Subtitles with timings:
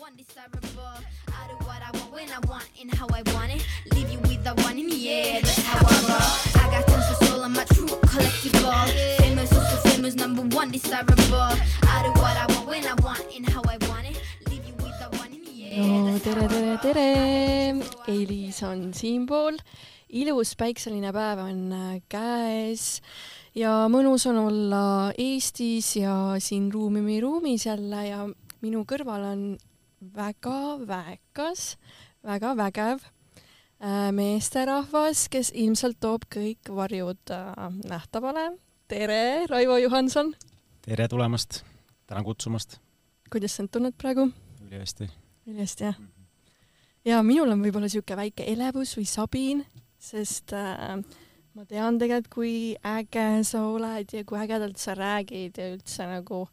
[0.00, 0.96] undesirable.
[1.28, 3.66] I do what I want when I want and how I want it.
[3.94, 6.62] Leave you with the one in the air, that's how I roll.
[6.62, 8.72] I got tons of soul, I'm a true collectible.
[9.18, 11.52] Famous, also famous, number one desirable.
[11.82, 14.16] I do what I want when I want and how I want it.
[14.48, 15.78] Leave you with the one in the air.
[15.78, 17.82] no tere, tere, tere!
[18.08, 19.58] Elis on siinpool.
[20.12, 23.00] ilus päikseline päev on äh, käes
[23.56, 28.26] ja mõnus on olla Eestis ja siin Ruumimi ruumis jälle ja
[28.60, 29.40] minu kõrval on
[30.02, 31.76] väga väekas,
[32.24, 33.02] väga vägev
[33.82, 38.56] äh, meesterahvas, kes ilmselt toob kõik varjud äh, nähtavale.
[38.88, 40.34] tere, Raivo Johanson!
[40.82, 41.62] tere tulemast,
[42.06, 42.80] tänan kutsumast,
[43.30, 44.30] kuidas sa end tunned praegu?
[44.66, 45.08] ülihästi.
[45.46, 46.00] hästi, jah?
[47.04, 49.64] ja minul on võib-olla niisugune väike elevus või sabin,
[50.02, 50.98] sest äh,
[51.54, 56.48] ma tean tegelikult, kui äge sa oled ja kui ägedalt sa räägid ja üldse nagu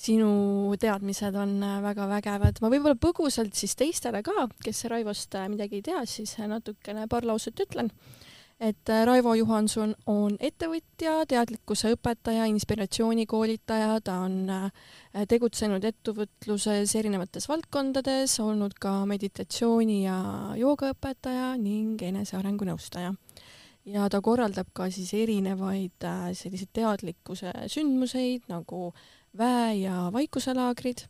[0.00, 2.62] sinu teadmised on äh, väga vägevad.
[2.62, 7.06] ma võib-olla põgusalt siis teistele ka, kes Raivost äh, midagi ei tea, siis äh, natukene
[7.10, 7.90] paar lauset ütlen.
[8.60, 14.72] et äh, Raivo Johanson on ettevõtja, teadlikkuse õpetaja, inspiratsioonikoolitaja, ta on äh,
[15.28, 20.18] tegutsenud ettevõtluses erinevates valdkondades, olnud ka meditatsiooni ja
[20.60, 23.14] joogaõpetaja ning enesearengu nõustaja.
[23.84, 28.92] ja ta korraldab ka siis erinevaid äh, selliseid teadlikkuse sündmuseid nagu
[29.38, 31.06] väe- ja vaikuselaagrid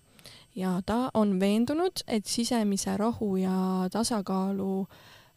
[0.57, 4.87] ja ta on veendunud, et sisemise rahu ja tasakaalu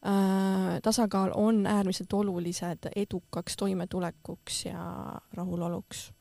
[0.06, 6.12] äh, tasakaal on äärmiselt olulised edukaks toimetulekuks ja rahuloluks.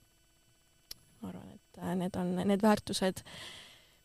[1.20, 3.24] ma arvan, et äh, need on need väärtused,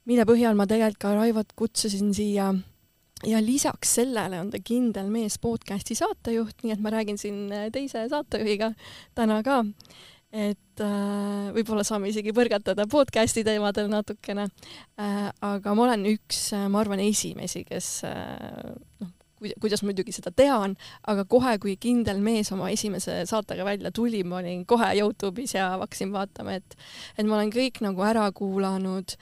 [0.06, 2.54] mille põhjal ma tegelikult ka Raivot kutsusin siia
[3.26, 7.72] ja lisaks sellele on ta kindel mees podcasti saatejuht, nii et ma räägin siin äh,
[7.74, 8.72] teise saatejuhiga
[9.16, 9.64] täna ka.
[10.32, 14.50] Et äh, võib-olla saame isegi põrgatada podcasti teemadel natukene
[15.00, 15.30] äh,.
[15.42, 19.14] aga ma olen üks, ma arvan, esimesi, kes äh, noh,
[19.62, 20.74] kuidas muidugi seda tean,
[21.08, 25.70] aga kohe, kui kindel mees oma esimese saatega välja tuli, ma olin kohe Youtube'is ja
[25.78, 26.78] hakkasin vaatama, et
[27.18, 29.16] et ma olen kõik nagu ära kuulanud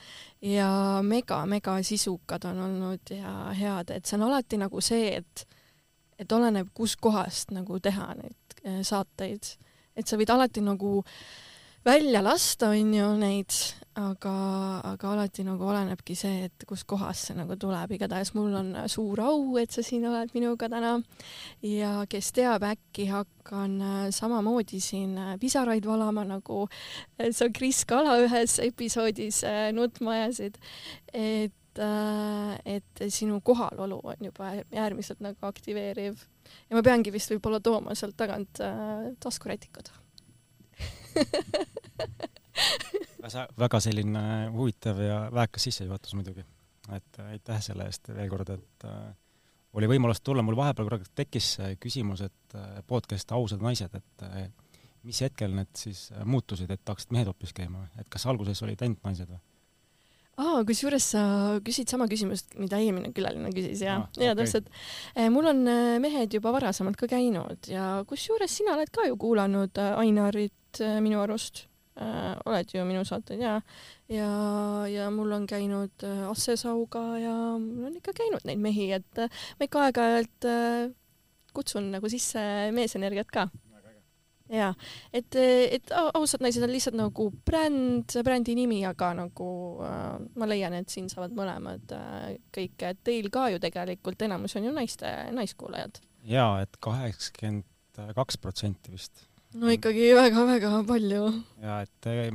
[0.46, 0.70] ja
[1.04, 5.46] mega-mega sisukad on olnud ja head, et see on alati nagu see, et
[6.20, 9.58] et oleneb, kuskohast nagu teha neid eh, saateid,
[9.96, 11.02] et sa võid alati nagu
[11.86, 13.54] välja lasta, on ju, neid,
[14.02, 14.34] aga,
[14.90, 19.58] aga alati nagu olenebki see, et kuskohast see nagu tuleb, igatahes mul on suur au,
[19.62, 20.96] et sa siin oled minuga täna.
[21.62, 27.84] Ja kes teab, äkki hakkan äh, samamoodi siin äh, pisaraid valama, nagu äh, sa Kris
[27.86, 29.44] Kala ühes episoodis
[29.78, 30.58] nutma ajasid,
[31.14, 36.22] et et sinu kohalolu on juba äärmiselt nagu aktiveeriv
[36.70, 39.92] ja ma peangi vist võib-olla tooma sealt tagant äh, taskurätikud
[43.58, 44.24] väga selline
[44.54, 46.46] huvitav ja väekas sissejuhatus muidugi.
[46.94, 49.14] et äh, aitäh selle eest veel kord, et äh,
[49.76, 54.26] oli võimalus tulla, mul vahepeal korraga tekkis see küsimus, et äh, podcast Ausad naised, et
[54.28, 54.48] äh,
[55.06, 58.82] mis hetkel need siis äh, muutusid, et hakkasid mehed hoopis käima, et kas alguses olid
[58.86, 59.42] ainult naised või?
[60.38, 61.22] Aa, kusjuures sa
[61.66, 64.42] küsid sama küsimust, mida eelmine külaline küsis ja Ah, ja okei.
[64.44, 64.68] täpselt.
[65.32, 69.78] mul on äh, mehed juba varasemalt ka käinud ja kusjuures sina oled ka ju kuulanud
[69.80, 72.36] äh, Ainarit minu arust äh,.
[72.46, 73.62] oled ju minu saateid ja,
[74.12, 74.30] ja,
[74.92, 79.22] ja mul on käinud Asse Sauga ja mul on ikka käinud neid mehi, et
[79.60, 80.90] ma ikka aeg-ajalt äh,
[81.56, 82.42] kutsun nagu sisse
[82.76, 83.48] meesenergiat ka
[84.50, 84.74] jaa,
[85.14, 89.48] et, et au- ausad naised on lihtsalt nagu bränd, brändi nimi, aga nagu
[89.86, 94.56] äh, ma leian, et siin saavad mõlemad äh, kõik, et teil ka ju tegelikult enamus
[94.56, 96.02] on ju naiste, naiskuulajad.
[96.30, 97.64] jaa, et kaheksakümmend
[98.16, 99.26] kaks protsenti vist.
[99.54, 101.30] no ikkagi väga-väga palju.
[101.62, 102.30] ja et äh,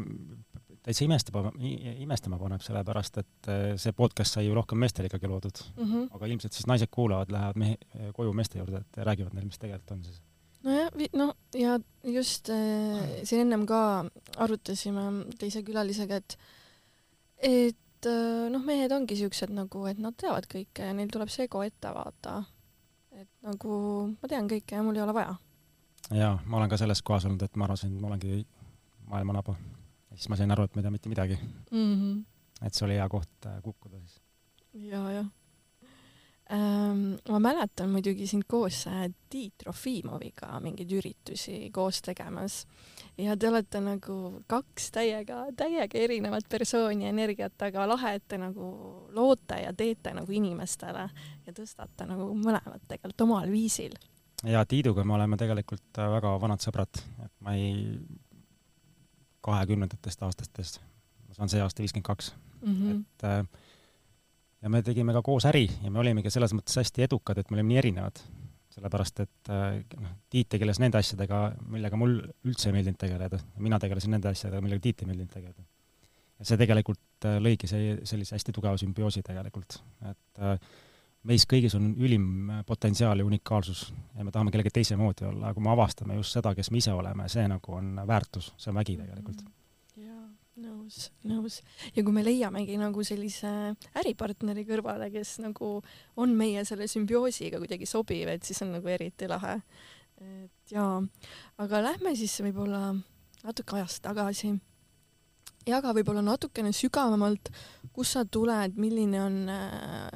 [0.83, 1.53] täitsa imestama,
[2.01, 6.09] imestama paneb, sellepärast et äh, see podcast sai ju rohkem meestele ikkagi loodud Mm -hmm.
[6.17, 7.77] aga ilmselt siis naised kuulavad, lähevad mehe,
[8.17, 10.23] koju meeste juurde, et räägivad neile, mis tegelikult on siis.
[10.67, 13.83] Nojah, no ja just äh, siin ennem ka
[14.37, 15.07] arutasime
[15.41, 16.39] teise külalisega, et
[17.41, 21.49] et äh, noh, mehed ongi siuksed nagu, et nad teavad kõike ja neil tuleb see
[21.49, 22.43] ego ette vaata.
[23.17, 23.77] et nagu
[24.17, 25.35] ma tean kõike ja mul ei ole vaja
[26.15, 28.45] jaa, ma olen ka selles kohas olnud, et ma arvasin, et ma olengi
[29.11, 29.57] maailma naba.
[30.11, 31.39] ja siis ma sain aru, et ma ei tea mitte midagi.
[31.71, 31.95] mm.
[31.95, 32.25] -hmm.
[32.67, 34.21] et see oli hea koht äh, kukkuda siis.
[34.75, 35.40] ja, jah ähm,.
[36.51, 42.65] Ma mäletan muidugi sind koos äh, Tiit Trofimoviga mingeid üritusi koos tegemas
[43.19, 44.17] ja te olete nagu
[44.51, 48.71] kaks täiega, täiega erinevat persooni energiat, aga lahe, et te nagu
[49.15, 51.07] loote ja teete nagu inimestele
[51.47, 53.95] ja tõstate nagu mõlemad tegelikult omal viisil.
[54.43, 57.95] ja Tiiduga me oleme tegelikult äh, väga vanad sõbrad, et ma ei,
[59.47, 60.83] kahekümnendatest aastatest,
[61.29, 63.05] ma saan see aasta viiskümmend kaks, -hmm.
[63.05, 63.70] et äh,
[64.61, 67.59] ja me tegime ka koos äri ja me olimegi selles mõttes hästi edukad, et me
[67.59, 68.23] olime nii erinevad.
[68.71, 71.41] sellepärast, et äh, noh, Tiit tegeles nende asjadega,
[71.73, 75.65] millega mul üldse ei meeldinud tegeleda, mina tegelesin nende asjadega, millega Tiit ei meeldinud tegeleda.
[76.39, 79.81] ja see tegelikult äh, lõigi see, sellise hästi tugeva sümbioosi tegelikult,
[80.13, 80.55] et äh,
[81.27, 85.59] meis kõigis on ülim potentsiaal ja unikaalsus ja me tahame kellegi teise moodi olla, aga
[85.59, 88.79] kui me avastame just seda, kes me ise oleme, see nagu on väärtus, see on
[88.81, 89.49] vägi tegelikult mm.
[89.49, 89.60] -hmm
[90.61, 91.61] nõus, nõus.
[91.95, 93.51] ja kui me leiamegi nagu sellise
[94.01, 95.79] äripartneri kõrvale, kes nagu
[96.21, 99.61] on meie selle sümbioosiga kuidagi sobiv, et siis on nagu eriti lahe.
[100.21, 100.99] et jaa,
[101.59, 102.91] aga lähme siis võib-olla
[103.45, 104.53] natuke ajas tagasi.
[105.69, 107.51] jaga võib-olla natukene sügavamalt,
[107.93, 109.41] kust sa tuled, milline on,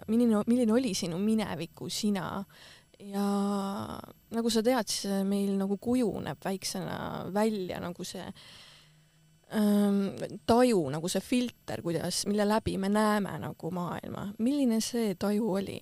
[0.08, 2.44] milline, milline oli sinu mineviku sina
[3.00, 3.25] ja
[4.35, 8.44] nagu sa tead, siis meil nagu kujuneb väiksena välja nagu see äh,
[10.46, 15.79] taju, nagu see filter, kuidas, mille läbi me näeme nagu maailma, milline see taju oli?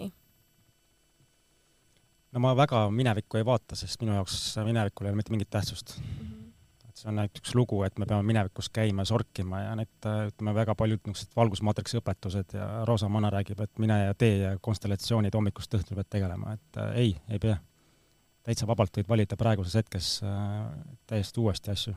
[2.32, 5.98] no ma väga minevikku ei vaata, sest minu jaoks minevikul ei ole mitte mingit tähtsust
[5.98, 6.14] mm.
[6.18, 6.88] -hmm.
[6.88, 10.54] et see on ainult üks lugu, et me peame minevikus käima, sorkima ja need, ütleme,
[10.54, 15.34] väga paljud niisugused valgusmaatriksi õpetused ja Roosa Manna räägib, et mine ja tee ja konstellatsioonid
[15.34, 17.56] hommikust õhtuni pead tegelema, et äh, ei, ei pea.
[18.42, 20.72] täitsa vabalt võid valida praeguses hetkes äh,
[21.06, 21.94] täiesti uuesti asju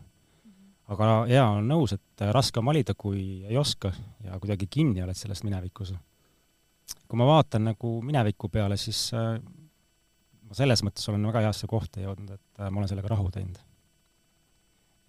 [0.94, 3.92] aga jaa, olen nõus, et raske on valida, kui ei oska
[4.26, 5.96] ja kuidagi kinni oled selles minevikus.
[7.08, 9.38] kui ma vaatan nagu mineviku peale, siis äh,
[10.46, 13.58] ma selles mõttes olen väga heasse kohta jõudnud, et äh, ma olen sellega rahu teinud.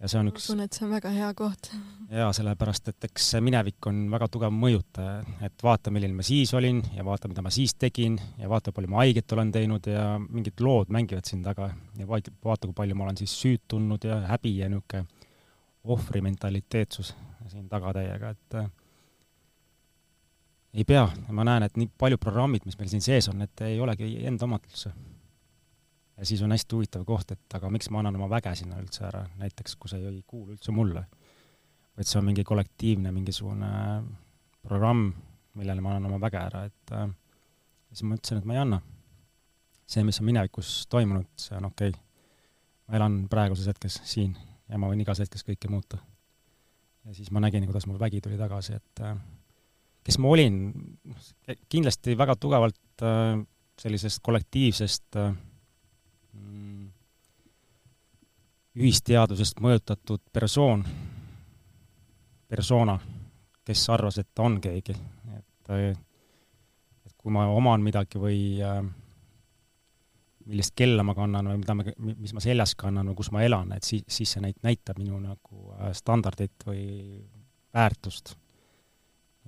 [0.00, 1.69] ja see on üks ma usun, et see on väga hea koht.
[2.20, 6.55] jaa, sellepärast, et eks see minevik on väga tugev mõjutaja, et vaata, milline ma siis
[6.56, 10.14] olin ja vaata, mida ma siis tegin ja vaata, palju ma haiget olen teinud ja
[10.25, 11.69] mingid lood mängivad siin taga
[12.00, 15.15] ja vaata, vaata, kui palju ma olen siis süüd tundnud ja häbi ja niisugune
[15.94, 17.14] ohvrimentaliteetsus
[17.50, 18.70] siin taga täiega, et äh,
[20.76, 23.78] ei pea, ma näen, et nii paljud programmid, mis meil siin sees on, need ei
[23.80, 24.92] olegi enda omad üldse.
[26.16, 29.06] ja siis on hästi huvitav koht, et aga miks ma annan oma väge sinna üldse
[29.08, 31.06] ära, näiteks kui see ei kuulu üldse mulle.
[31.96, 33.70] vaid see on mingi kollektiivne mingisugune
[34.66, 35.12] programm,
[35.56, 37.08] millele ma annan oma väge ära, et äh,
[37.92, 38.82] siis ma ütlesin, et ma ei anna.
[39.86, 42.02] see, mis on minevikus toimunud, see on okei okay..
[42.88, 44.36] ma elan praeguses hetkes siin
[44.68, 45.98] ja ma võin igas hetkes kõike muuta.
[47.04, 49.16] ja siis ma nägin, kuidas mul vägi tuli tagasi, et äh,
[50.06, 50.60] kes ma olin,
[51.68, 53.40] kindlasti väga tugevalt äh,
[53.78, 55.34] sellisest kollektiivsest äh,
[56.32, 56.88] mm,
[58.76, 60.84] ühisteadusest mõjutatud persoon,
[62.48, 62.98] persona,
[63.66, 64.94] kes arvas, et ta on keegi,
[65.36, 68.84] et et kui ma oman midagi või äh,
[70.46, 73.72] millist kella ma kannan või mida ma, mis ma seljas kannan või kus ma elan,
[73.76, 76.84] et siis, siis see näit-, näitab minu nagu äh, standardit või
[77.75, 78.37] väärtust.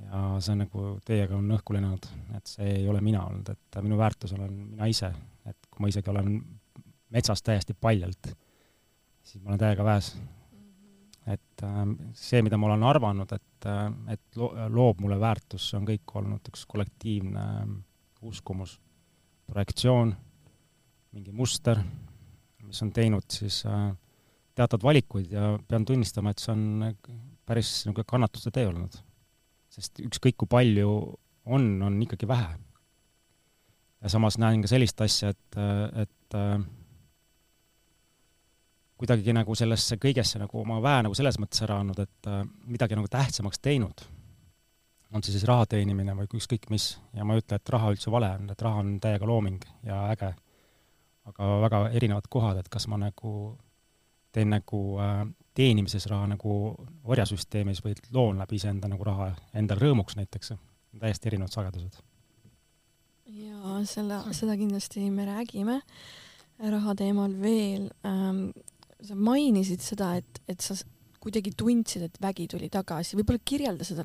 [0.05, 2.07] ja see nagu teiega on õhku lennanud,
[2.37, 5.13] et see ei ole mina olnud, et minu väärtus olen mina ise,
[5.47, 6.37] et kui ma isegi olen
[7.15, 8.31] metsas täiesti paljalt,
[9.23, 10.17] siis ma olen täiega väes.
[11.29, 11.83] et äh,
[12.17, 16.15] see, mida ma olen arvanud, et, äh, et lo-, loob mulle väärtust, see on kõik
[16.21, 17.77] olnud üks kollektiivne äh,
[18.23, 18.79] uskumus,
[19.47, 20.17] projektsioon
[21.17, 21.81] mingi muster,
[22.67, 23.91] mis on teinud siis äh,
[24.59, 26.65] teatud valikuid ja pean tunnistama, et see on
[27.49, 28.99] päris niisugune kannatuste tee olnud.
[29.73, 30.91] sest ükskõik, kui palju
[31.47, 32.57] on, on ikkagi vähe.
[34.03, 35.59] ja samas näen ka sellist asja, et,
[36.03, 36.59] et äh,
[38.99, 42.99] kuidagi nagu sellesse kõigesse nagu oma väe nagu selles mõttes ära andnud, et äh, midagi
[42.99, 44.05] nagu tähtsamaks teinud.
[45.13, 48.11] on see siis raha teenimine või ükskõik mis, ja ma ei ütle, et raha üldse
[48.13, 50.35] vale on, et raha on täiega looming ja äge
[51.29, 53.33] aga väga erinevad kohad, et kas ma nagu
[54.33, 55.23] teen nagu äh,
[55.59, 56.55] teenimises raha nagu
[57.05, 60.53] orjasüsteemis või loon läbi iseenda nagu raha endal rõõmuks näiteks,
[60.99, 62.01] täiesti erinevad sagedused.
[63.39, 65.81] jaa, selle, seda kindlasti me räägime
[66.59, 68.51] raha teemal veel ähm,.
[69.03, 70.75] sa mainisid seda, et, et sa
[71.23, 74.05] kuidagi tundsid, et vägi tuli tagasi, võib-olla kirjelda seda,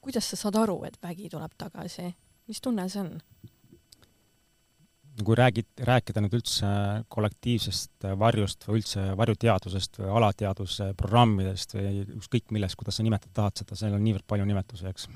[0.00, 2.10] kuidas sa saad aru, et vägi tuleb tagasi,
[2.48, 3.14] mis tunne see on?
[5.24, 6.68] Kui räägid, rääkida nüüd üldse
[7.12, 13.62] kollektiivsest varjust või üldse varjuteadusest või alateaduse programmidest või ükskõik millest, kuidas sa nimetada tahad
[13.62, 15.08] seda, seal on niivõrd palju nimetusi, eks.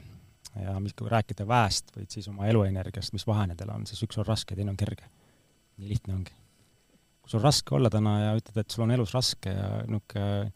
[0.62, 4.20] ja mis, kui rääkida väest või siis oma eluenergiast, mis vahe nendel on, siis üks
[4.20, 5.10] on raske, teine on kerge.
[5.80, 6.32] nii lihtne ongi.
[7.20, 10.50] kui sul raske olla täna ja ütled, et sul on elus raske ja niisugune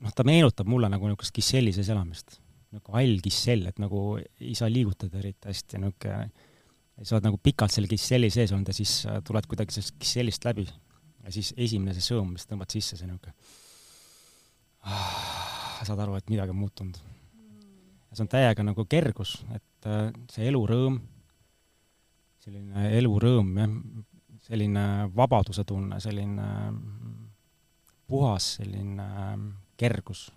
[0.00, 2.40] noh, ta meenutab mulle nagu niisugust kisselli sees elamist.
[2.70, 6.48] nagu hall kissell, et nagu ei saa liigutada eriti hästi, niisugune
[7.02, 10.44] sa oled nagu pikalt selle kisselli sees olnud ja siis äh, tuled kuidagi sellest kissellist
[10.48, 13.34] läbi ja siis esimene see sõõm, mis tõmbad sisse, see niisugune
[14.88, 17.00] ah, saad aru, et midagi on muutunud.
[17.00, 21.00] ja see on täiega nagu kergus, et äh, see elurõõm,
[22.44, 23.76] selline elurõõm, jah,
[24.50, 26.46] selline vabaduse tunne, selline
[28.10, 29.06] puhas selline
[29.78, 30.28] kergus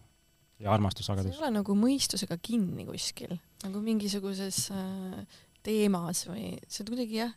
[0.62, 1.34] ja armastussagedus.
[1.34, 3.34] see ei ole nagu mõistusega kinni kuskil,
[3.66, 7.34] nagu mingisuguses äh, teemas või see kuidagi jah,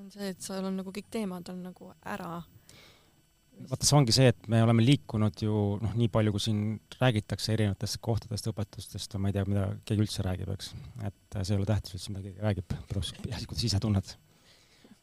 [0.00, 2.40] on see, et seal on nagu kõik teemad on nagu ära.
[3.70, 6.60] Vaata, see ongi see, et me oleme liikunud ju noh, nii palju, kui siin
[7.00, 10.74] räägitakse erinevatest kohtadest, õpetustest ma ei tea, mida keegi üldse räägib, eks,
[11.08, 14.12] et see ei ole tähtis üldse, mida keegi räägib, peaasi, kuidas ise tunned.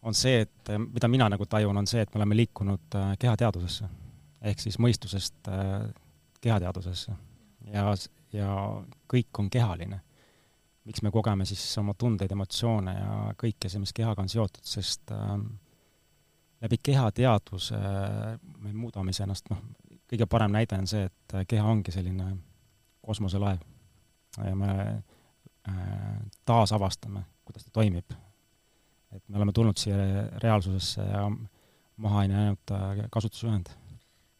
[0.03, 3.88] on see, et mida mina nagu tajun, on see, et me oleme liikunud äh, kehateadusesse.
[4.44, 5.88] Ehk siis mõistusest äh,
[6.44, 7.15] kehateadusesse.
[7.72, 7.94] Ja,
[8.36, 8.50] ja
[9.12, 10.01] kõik on kehaline.
[10.83, 15.13] Miks me kogeme siis oma tundeid, emotsioone ja kõike see, mis kehaga on seotud, sest
[15.15, 15.35] äh,
[16.63, 17.79] läbi kehateadvuse
[18.63, 19.61] me muudame iseennast, noh,
[20.09, 22.33] kõige parem näide on see, et keha ongi selline
[23.03, 23.63] kosmoselaev
[24.43, 25.79] ja me äh,
[26.45, 28.15] taasavastame, kuidas ta toimib.
[29.13, 29.95] et me oleme tulnud siia
[30.41, 31.27] reaalsusesse ja
[31.97, 32.71] maha ei jäänud
[33.11, 33.69] kasutusjuhend.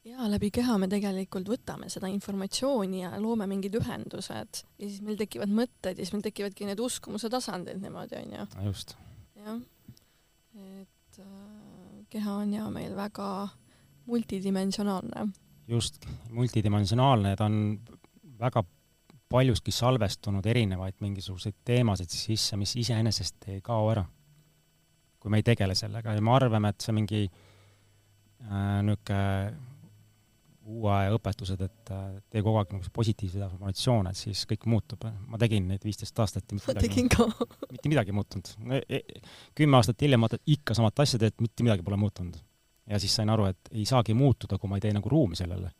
[0.04, 5.20] Jaa, läbi keha me tegelikult võtame seda informatsiooni ja loome mingid ühendused ja siis meil
[5.20, 8.48] tekivad mõtted ja siis meil tekivadki need uskumuse tasandid niimoodi, onju.
[8.68, 8.98] just.
[9.40, 9.62] jah,
[10.56, 11.64] et äh
[12.14, 13.48] keha on ja meil väga
[14.06, 15.28] multidimensionaalne.
[15.68, 17.80] just, multidimensionaalne, ta on
[18.40, 18.64] väga
[19.30, 24.06] paljuski salvestunud erinevaid mingisuguseid teemasid sisse, mis iseenesest ei kao ära.
[25.20, 29.73] kui me ei tegele sellega ja me arvame, et see mingi äh, niisugune
[30.64, 35.04] uue aja õpetused, et äh, tee kogu aeg niisuguseid positiivseid informatsioone, et siis kõik muutub.
[35.28, 37.24] ma tegin neid viisteist aastat ja mitte midagi,
[37.76, 38.54] mitte midagi muutunud.
[38.88, 39.02] E,
[39.56, 42.38] kümme aastat hiljem vaatad ikka samat asja teed, mitte midagi pole muutunud.
[42.88, 45.72] ja siis sain aru, et ei saagi muutuda, kui ma ei tee nagu ruumi sellele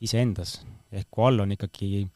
[0.00, 0.60] iseendas.
[0.92, 2.06] ehk kui all on ikkagi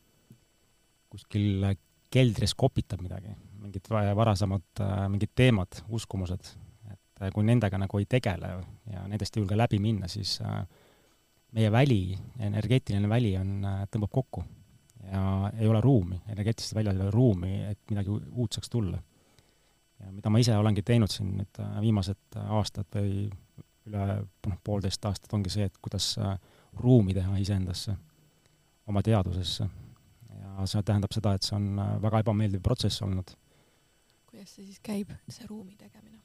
[1.11, 1.65] kuskil
[2.11, 6.53] keldris kopitab midagi, mingid varasemad äh, mingid teemad, uskumused,
[6.91, 8.53] et äh, kui nendega nagu ei tegele
[8.91, 10.63] ja nendest ei julge läbi minna, siis äh,
[11.57, 14.45] meie väli, energeetiline väli on, äh, tõmbab kokku
[15.11, 19.01] ja ei ole ruumi, energeetilistel väljadel ei ole ruumi, et midagi uut saaks tulla.
[20.01, 23.27] ja mida ma ise olengi teinud siin nüüd äh, viimased aastad või
[23.89, 24.07] üle
[24.47, 26.37] noh, poolteist aastat, ongi see, et kuidas äh,
[26.79, 27.97] ruumi teha iseendasse,
[28.87, 29.69] oma teadvusesse.
[30.41, 33.35] ja see tähendab seda, et see on väga ebameeldiv protsess olnud.
[34.31, 36.21] kuidas see siis käib, see ruumi tegemine?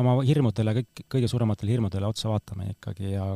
[0.00, 3.32] oma hirmudele, kõik, kõige suurematele hirmudele otsa vaatame ikkagi ja,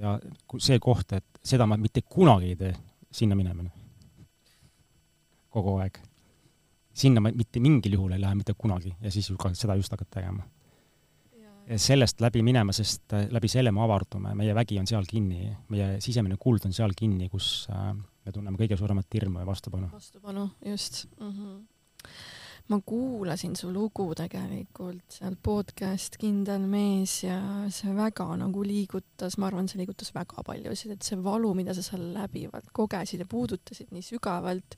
[0.00, 0.18] ja
[0.58, 2.74] see koht, et seda ma mitte kunagi ei tee,
[3.10, 3.70] sinna minemine.
[5.50, 5.98] kogu aeg.
[6.92, 9.92] sinna ma mitte mingil juhul ei lähe mitte kunagi ja siis ju ka seda just
[9.92, 10.42] hakkad tegema.
[11.68, 15.52] ja sellest läbi minema, sest äh, läbi selle me avardume, meie vägi on seal kinni,
[15.68, 19.90] meie sisemine kuld on seal kinni, kus äh, me tunneme kõige suuremat hirmu ja vastupanu.
[19.92, 21.32] vastupanu, just mm.
[21.32, 21.58] -hmm
[22.68, 27.38] ma kuulasin su lugu tegelikult seal podcast Kindel mees ja
[27.72, 31.84] see väga nagu liigutas, ma arvan, see liigutas väga paljusid, et see valu, mida sa
[31.86, 34.76] seal läbivalt kogesid ja puudutasid nii sügavalt,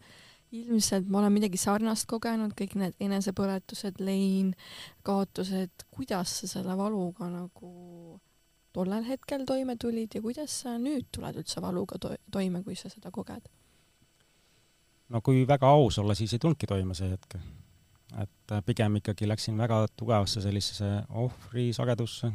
[0.55, 4.55] ilmselt ma olen midagi sarnast kogenud, kõik need enesepõletused, lein,
[5.07, 8.21] kaotused, kuidas sa selle valuga nagu
[8.75, 12.91] tollel hetkel toime tulid ja kuidas sa nüüd tuled üldse valuga to toime, kui sa
[12.93, 13.51] seda koged?
[15.11, 17.35] no kui väga aus olla, siis ei tulnudki toime see hetk
[18.19, 22.33] et äh, pigem ikkagi läksin väga tugevasse sellisesse ohvrisagedusse.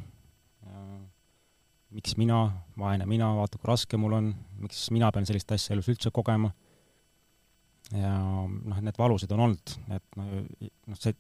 [1.95, 2.39] miks mina,
[2.77, 6.51] vaene mina, vaata kui raske mul on, miks mina pean sellist asja elus üldse kogema.
[7.91, 8.11] ja
[8.47, 11.13] noh, need valused on olnud, et noh, see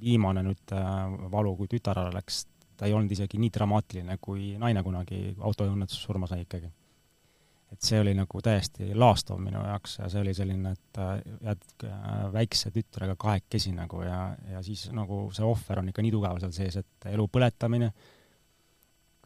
[0.00, 2.44] viimane nüüd äh, valu, kui tütar ära läks,
[2.76, 6.70] ta ei olnud isegi nii dramaatiline, kui naine kunagi autoõnnetuses surma sai ikkagi
[7.74, 11.14] et see oli nagu täiesti laastav minu jaoks ja see oli selline, et äh,
[11.48, 14.20] jääd äh, väikse tütrega kahekesi nagu ja,
[14.52, 17.90] ja siis nagu see ohver on ikka nii tugev seal sees, et elu põletamine,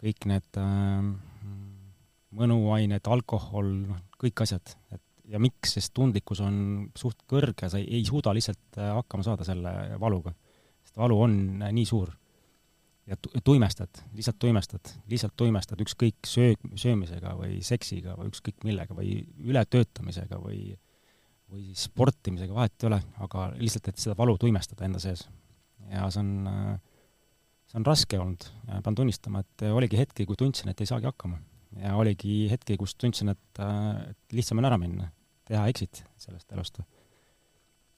[0.01, 1.11] kõik need äh,
[2.39, 6.61] mõnuained, alkohol, noh, kõik asjad, et ja miks, sest tundlikkus on
[6.97, 10.33] suht kõrge, sa ei, ei suuda lihtsalt äh, hakkama saada selle valuga.
[10.85, 12.15] sest valu on nii suur
[13.09, 19.23] ja tuimestad, lihtsalt tuimestad, lihtsalt tuimestad ükskõik söö, söömisega või seksiga või ükskõik millega või
[19.49, 20.77] ületöötamisega või
[21.49, 25.25] või sportimisega, vahet ei ole, aga lihtsalt, et seda valu tuimestada enda sees.
[25.89, 26.79] ja see on,
[27.71, 31.41] see on raske olnud pean tunnistama, et oligi hetki, kui tundsin, et ei saagi hakkama.
[31.81, 33.63] ja oligi hetki, kus tundsin, et,
[34.11, 35.09] et lihtsam on ära minna,
[35.49, 36.83] teha exit sellest elust.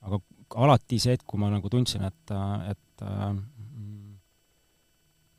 [0.07, 0.21] aga
[0.55, 2.37] alati see hetk, kui ma nagu tundsin, et,
[2.71, 3.07] et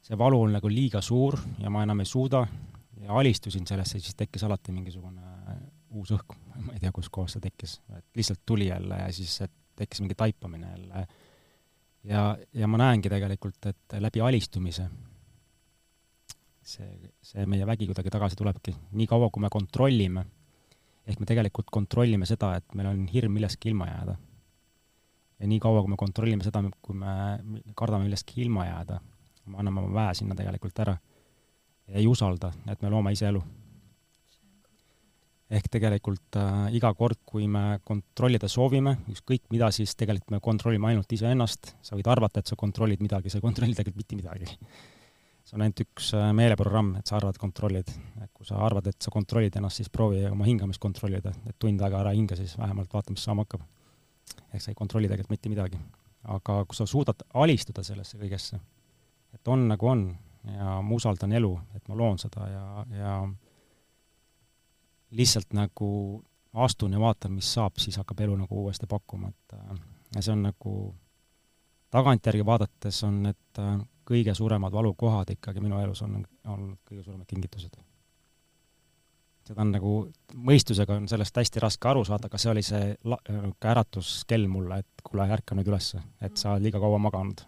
[0.01, 2.46] see valu on nagu liiga suur ja ma enam ei suuda
[3.01, 5.22] ja alistusin sellesse, siis tekkis alati mingisugune
[5.91, 9.41] uus õhk, ma ei tea, kuskohast see tekkis, et lihtsalt tuli jälle ja siis
[9.75, 11.08] tekkis mingi taipamine jälle.
[12.03, 14.88] ja, ja ma näengi tegelikult, et läbi alistumise
[16.62, 18.75] see, see meie vägi kuidagi tagasi tulebki.
[18.91, 20.25] nii kaua, kui me kontrollime,
[21.08, 24.17] ehk me tegelikult kontrollime seda, et meil on hirm millestki ilma jääda.
[25.39, 29.01] ja nii kaua, kui me kontrollime seda, kui me kardame millestki ilma jääda,
[29.51, 30.98] me anname oma väe sinna tegelikult ära
[31.91, 33.41] ei usalda, et me loome ise elu.
[35.51, 40.88] ehk tegelikult äh, iga kord, kui me kontrollida soovime, ükskõik mida, siis tegelikult me kontrollime
[40.88, 44.48] ainult iseennast, sa võid arvata, et sa kontrollid midagi, sa ei kontrolli tegelikult mitte midagi
[45.51, 47.89] see on ainult üks äh, meeleprogramm, et sa arvad, kontrollid.
[48.24, 51.81] et kui sa arvad, et sa kontrollid ennast, siis proovi oma hingamist kontrollida, et tund
[51.81, 53.65] aega ära hinga, siis vähemalt vaata, mis saama hakkab.
[54.53, 55.81] ehk sa ei kontrolli tegelikult mitte midagi.
[56.24, 58.60] aga kui sa suudad alistuda sellesse kõigesse,
[59.34, 60.04] et on nagu on
[60.58, 62.66] ja ma usaldan elu, et ma loon seda ja,
[62.98, 63.14] ja
[65.12, 65.92] lihtsalt nagu
[66.54, 69.78] astun ja vaatan, mis saab, siis hakkab elu nagu uuesti pakkuma, et äh,
[70.16, 70.74] ja see on nagu
[71.92, 77.28] tagantjärgi vaadates on need äh, kõige suuremad valukohad ikkagi minu elus on olnud kõige suuremad
[77.30, 77.78] kingitused.
[79.48, 79.94] seda on nagu,
[80.48, 84.82] mõistusega on sellest hästi raske aru saada, aga see oli see la-, niisugune äratuskell mulle,
[84.84, 87.42] et kuule, ärka nüüd üles, et sa oled liiga kaua maganud.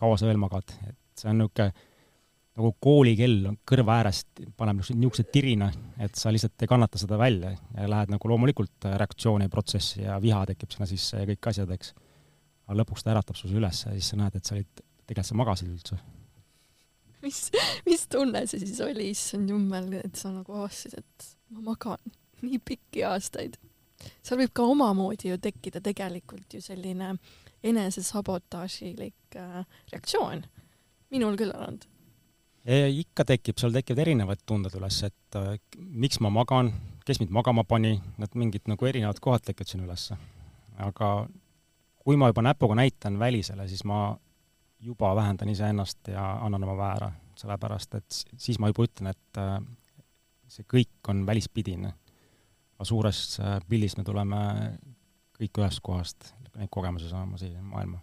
[0.00, 1.70] Kaua sa veel magad, et see on niisugune
[2.60, 5.70] nagu koolikell on kõrva äärest, paneb niisuguse tirina,
[6.02, 10.42] et sa lihtsalt ei kannata seda välja ja lähed nagu loomulikult reaktsiooni protsessi ja viha
[10.50, 11.92] tekib sinna sisse ja kõik asjad, eks.
[12.66, 15.38] aga lõpuks ta äratab su üles ja siis sa näed, et sa olid tegelikult sa
[15.40, 16.00] magasid üldse?
[17.24, 17.40] mis,
[17.86, 22.60] mis tunne see siis oli, issand jummel, et sa nagu avastasid, et ma magan nii
[22.64, 23.58] pikki aastaid.
[24.24, 27.14] seal võib ka omamoodi ju tekkida tegelikult ju selline
[27.62, 30.44] enesesabotaažilik äh, reaktsioon.
[31.10, 31.84] minul küll olnud.
[33.00, 36.72] ikka tekib, seal tekivad erinevad tunded üles, et äh, miks ma magan,
[37.06, 40.16] kes mind magama pani, need mingid nagu erinevad kohad tekivad sinna ülesse.
[40.78, 41.28] aga
[42.04, 44.16] kui ma juba näpuga näitan välisele, siis ma
[44.80, 49.40] juba vähendan iseennast ja annan oma väe ära, sellepärast et siis ma juba ütlen, et
[49.40, 49.58] äh,
[50.48, 51.92] see kõik on välispidine.
[52.74, 54.38] aga suures äh, pildis me tuleme
[55.36, 58.00] kõik ühest kohast neid kogemusi saama siia maailma.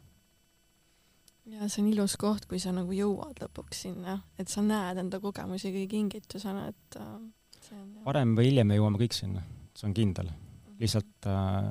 [1.48, 5.22] ja see on ilus koht, kui sa nagu jõuad lõpuks sinna, et sa näed enda
[5.24, 7.14] kogemusi kõige kingitusena, et äh,
[7.62, 9.46] see on varem või hiljem me jõuame kõik sinna,
[9.78, 10.34] see on kindel.
[10.82, 11.70] lihtsalt äh,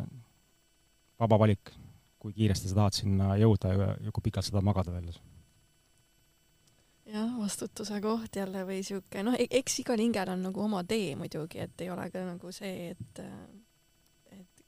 [1.20, 1.74] vaba valik
[2.26, 5.12] kui kiiresti sa tahad sinna jõuda ja, ja kui pikalt sa tahad magada veel.
[7.06, 11.14] jah, vastutuse koht jälle või sihuke, noh, e-, eks igal hingel on nagu oma tee
[11.18, 13.65] muidugi, et ei ole ka nagu see, et et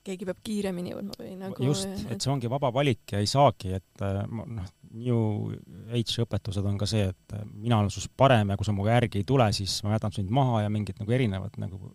[0.08, 3.76] keegi peab kiiremini jõudma või nagu just, et see ongi vaba valik ja ei saagi,
[3.78, 5.52] et noh, New
[5.92, 9.20] Age õpetused on ka see, et mina olen sinust parem ja kui sa mu järgi
[9.20, 11.92] ei tule, siis ma jätan sind maha ja mingid nagu erinevad nagu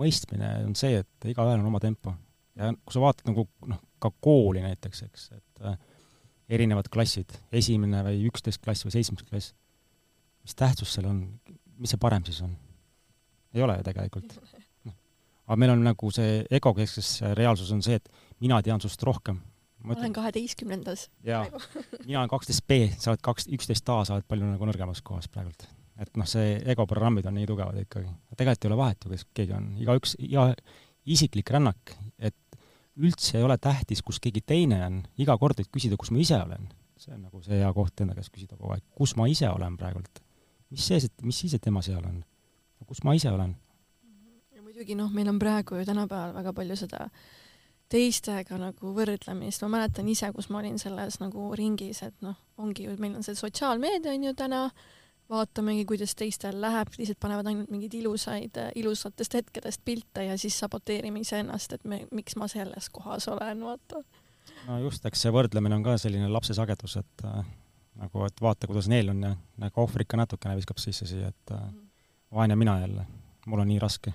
[0.00, 2.14] mõistmine on see, et igaühel on oma tempo
[2.56, 5.76] ja kui sa vaatad nagu noh, ka kooli näiteks, eks, et äh,
[6.56, 9.54] erinevad klassid, esimene või üksteist klass või seitsmes klass,
[10.44, 11.22] mis tähtsus seal on,
[11.80, 12.56] mis see parem siis on?
[13.54, 14.36] ei ole ju tegelikult.
[15.50, 18.06] aga meil on nagu see egokeskses reaalsus on see, et
[18.42, 19.40] mina tean sinust rohkem.
[19.82, 21.08] ma olen kaheteistkümnendas.
[21.26, 21.42] jaa,
[22.06, 25.26] mina olen kaksteist B, sa oled kaks, üksteist A, sa oled palju nagu nõrgemas kohas
[25.32, 25.66] praegult.
[26.00, 28.12] et noh, see egoprogrammid on nii tugevad ikkagi.
[28.36, 30.52] tegelikult ei ole vahet ju, kes keegi on, igaüks, iga
[31.10, 32.36] isiklik rännak, et
[33.00, 36.38] üldse ei ole tähtis, kus keegi teine on, iga kord võid küsida, kus ma ise
[36.38, 36.70] olen.
[37.00, 39.74] see on nagu see hea koht enda käest küsida kogu aeg, kus ma ise olen
[39.80, 40.22] praegult.
[40.70, 42.22] mis see, mis siis, et tema seal on?
[42.86, 43.56] kus ma ise olen?
[44.80, 47.08] Muidugi noh, meil on praegu ju tänapäeval väga palju seda
[47.90, 52.86] teistega nagu võrdlemist, ma mäletan ise, kus ma olin selles nagu ringis, et noh, ongi
[52.86, 54.60] ju, meil on see sotsiaalmeedia on ju täna,
[55.30, 61.20] vaatamegi, kuidas teistel läheb, lihtsalt panevad ainult mingeid ilusaid, ilusatest hetkedest pilte ja siis saboteerime
[61.26, 64.00] iseennast, et me, miks ma selles kohas olen, vaata.
[64.68, 67.44] no just, eks see võrdlemine on ka selline lapse sagedus, et äh,
[68.00, 71.56] nagu, et vaata, kuidas neil on ja nagu ohvrit ka natukene viskab sisse siia, et
[71.58, 71.70] äh,
[72.32, 73.06] vaene mina jälle,
[73.50, 74.14] mul on nii raske.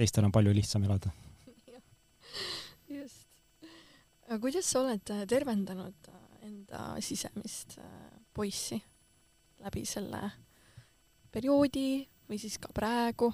[0.00, 1.12] Teistel on palju lihtsam elada
[2.98, 3.28] just.
[4.28, 6.10] aga kuidas sa oled tervendanud
[6.46, 8.80] enda sisemist äh, poissi
[9.60, 10.24] läbi selle
[11.32, 13.30] perioodi või siis ka praegu?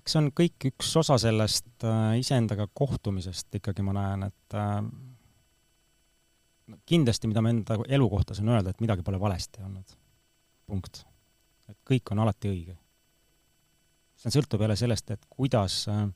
[0.00, 4.80] eks see on kõik üks osa sellest äh, iseendaga kohtumisest ikkagi, ma näen, et äh,
[6.86, 9.96] kindlasti, mida ma enda elu kohta saan öelda, et midagi pole valesti olnud.
[10.66, 11.04] punkt.
[11.68, 12.76] et kõik on alati õige.
[14.26, 16.06] See sõltub jälle sellest, et kuidas äh,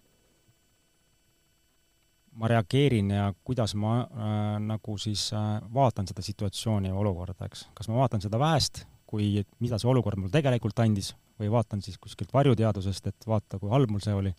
[2.40, 7.66] ma reageerin ja kuidas ma äh, nagu siis äh, vaatan seda situatsiooni ja olukorda, eks.
[7.74, 11.98] kas ma vaatan seda väest, kui, mida see olukord mulle tegelikult andis või vaatan siis
[11.98, 14.34] kuskilt varjuteadusest, et vaata, kui halb mul see oli.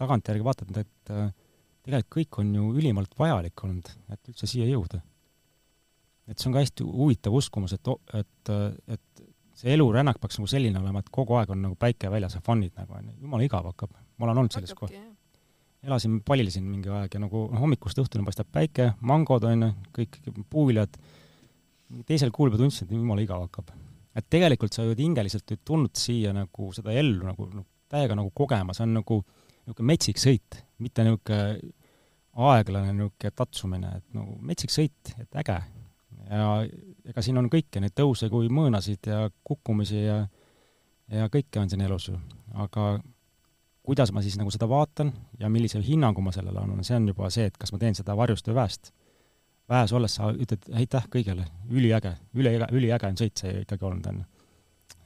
[0.00, 1.32] tagantjärgi vaatad, et äh,
[1.84, 5.02] tegelikult kõik on ju ülimalt vajalik olnud, et üldse siia jõuda.
[6.28, 8.52] et see on ka hästi huvitav uskumus, et, et,
[8.88, 9.24] et
[9.58, 12.74] see elurännak peaks nagu selline olema, et kogu aeg on nagu päike väljas ja fun'id
[12.78, 13.92] nagu on ju, jumala igav hakkab.
[14.18, 14.94] ma olen olnud selles kohas.
[15.84, 20.18] elasin, palisin mingi aeg ja nagu noh, hommikust õhtuni paistab päike, mangod on ju, kõik
[20.50, 20.98] puuviljad,
[22.08, 23.70] teisel kuul juba tundsin, et jumala igav hakkab.
[24.14, 28.30] et tegelikult sa ju hingeliselt ju tulnud siia nagu seda ellu nagu, nagu täiega nagu
[28.34, 29.22] kogema, see on nagu
[29.64, 31.72] niisugune metsik sõit, mitte niisugune
[32.34, 35.60] aeglane niisugune tatsumine, et nagu metsik sõit, et äge
[36.30, 36.48] ja
[37.04, 40.24] ega siin on kõike, neid tõuse kui mõõnasid ja kukkumisi ja
[41.12, 42.18] ja kõike on siin elus ju,
[42.56, 42.98] aga
[43.84, 47.28] kuidas ma siis nagu seda vaatan ja millise hinnangu ma sellele annan, see on juba
[47.32, 48.92] see, et kas ma teen seda varjust või väest.
[49.68, 54.22] väes olles sa ütled aitäh kõigele, üliäge, üliäge, üliäge on sõit see ikkagi olnud, on
[54.22, 54.26] ju.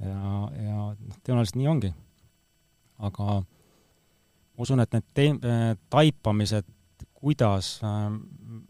[0.06, 1.92] ja, ja noh, tõenäoliselt nii ongi.
[2.98, 6.74] aga ma usun, et need te-, taipamised
[7.18, 8.12] kuidas äh,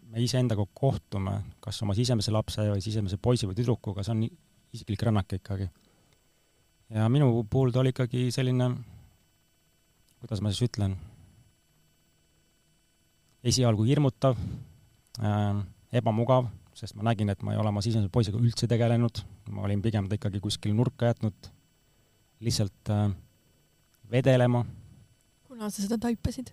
[0.09, 4.25] me iseendaga kohtume, kas oma sisemise lapse või sisemise poisi või tüdrukuga, see on
[4.73, 5.69] isiklik rännak ikkagi.
[6.95, 8.71] ja minu puhul ta oli ikkagi selline,
[10.21, 10.97] kuidas ma siis ütlen,
[13.45, 14.39] esialgu hirmutav
[15.21, 15.61] äh,,
[16.01, 19.85] ebamugav, sest ma nägin, et ma ei ole oma sisemise poisiga üldse tegelenud, ma olin
[19.85, 21.53] pigem ta ikkagi kuskil nurka jätnud,
[22.45, 23.09] lihtsalt äh,
[24.11, 24.65] vedelema.
[25.49, 26.53] kuna sa seda taipasid?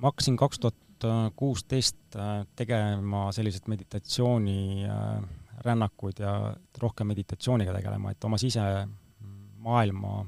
[0.00, 0.89] ma hakkasin kaks tuhat
[1.36, 10.26] kuusteist äh, tegema selliseid meditatsioonirännakuid äh, ja rohkem meditatsiooniga tegelema, et oma sisemaailma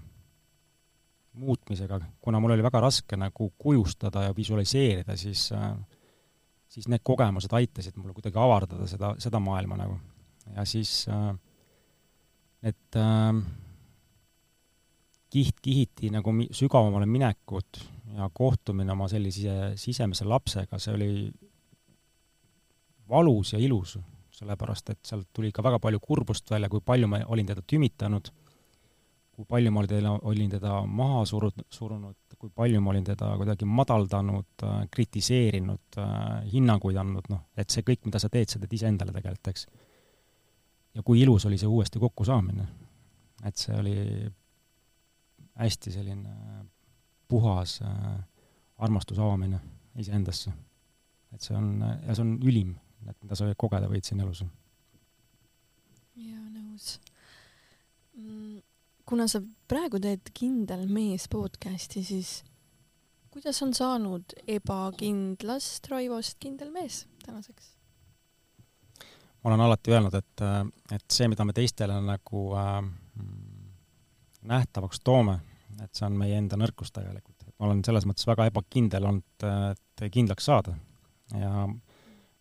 [1.33, 5.77] muutmisega, kuna mul oli väga raske nagu kujustada ja visualiseerida, siis äh,
[6.73, 9.97] siis need kogemused aitasid mul kuidagi avardada seda, seda maailma nagu.
[10.57, 11.07] ja siis
[12.63, 13.43] need äh,
[15.33, 17.81] kiht-kihiti nagu mi-, sügavamale minekud
[18.17, 21.11] ja kohtumine oma sellise sisemise lapsega, see oli
[23.09, 23.97] valus ja ilus,
[24.33, 28.31] sellepärast et sealt tuli ikka väga palju kurbust välja, kui palju ma olin teda tümitanud,
[29.33, 33.69] kui palju ma olin, olin teda maha surud, surunud, kui palju ma olin teda kuidagi
[33.69, 36.01] madaldanud, kritiseerinud,
[36.53, 39.67] hinnanguid andnud, noh, et see kõik, mida sa teed, sa teed iseendale tegelikult, eks.
[40.97, 42.69] ja kui ilus oli see uuesti kokkusaamine.
[43.43, 43.97] et see oli
[45.59, 46.35] hästi selline
[47.33, 48.19] puhas äh,
[48.83, 49.61] armastuse avamine
[49.99, 50.53] iseendasse.
[51.33, 52.75] et see on, ja see on ülim,
[53.09, 54.45] et mida sa kogeda võid siin elus.
[56.17, 56.99] jaa, nõus
[58.17, 58.63] mm,.
[59.09, 62.41] kuna sa praegu teed Kindel mees podcasti, siis
[63.33, 67.73] kuidas on saanud ebakindlast Raivost kindel mees tänaseks?
[69.43, 70.43] ma olen alati öelnud, et,
[70.95, 72.77] et see, mida me teistele nagu äh,
[74.53, 75.41] nähtavaks toome,
[75.81, 77.47] et see on meie enda nõrkus tegelikult.
[77.59, 80.75] ma olen selles mõttes väga ebakindel olnud, et kindlaks saada.
[81.33, 81.67] ja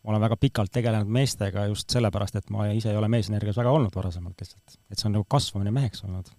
[0.01, 3.73] ma olen väga pikalt tegelenud meestega just sellepärast, et ma ise ei ole meesenergias väga
[3.77, 4.79] olnud varasemalt lihtsalt.
[4.89, 6.31] et see on nagu kasvamine meheks olnud.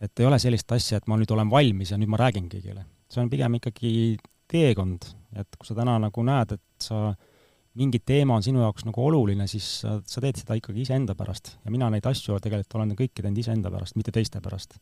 [0.00, 2.84] et ei ole sellist asja, et ma nüüd olen valmis ja nüüd ma räägin kõigile.
[3.10, 7.14] see on pigem ikkagi teekond, et kui sa täna nagu näed, et sa
[7.78, 11.56] mingi teema on sinu jaoks nagu oluline, siis sa, sa teed seda ikkagi iseenda pärast.
[11.64, 14.78] ja mina neid asju tegelikult olen kõiki teinud iseenda pärast, mitte teiste pärast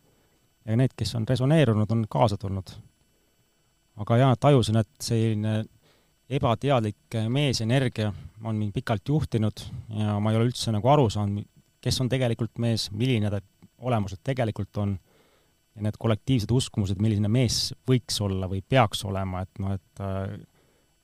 [0.67, 2.71] ja need, kes on resoneerunud, on kaasa tulnud.
[3.97, 5.65] aga jaa, tajusin, et selline
[6.29, 8.13] ebateadlik meesenergia
[8.45, 9.63] on mind pikalt juhtinud
[9.99, 11.47] ja ma ei ole üldse nagu aru saanud,
[11.81, 13.41] kes on tegelikult mees, milline ta
[13.79, 14.97] olemuselt tegelikult on,
[15.77, 20.37] ja need kollektiivsed uskumused, milline mees võiks olla või peaks olema, et noh, et äh,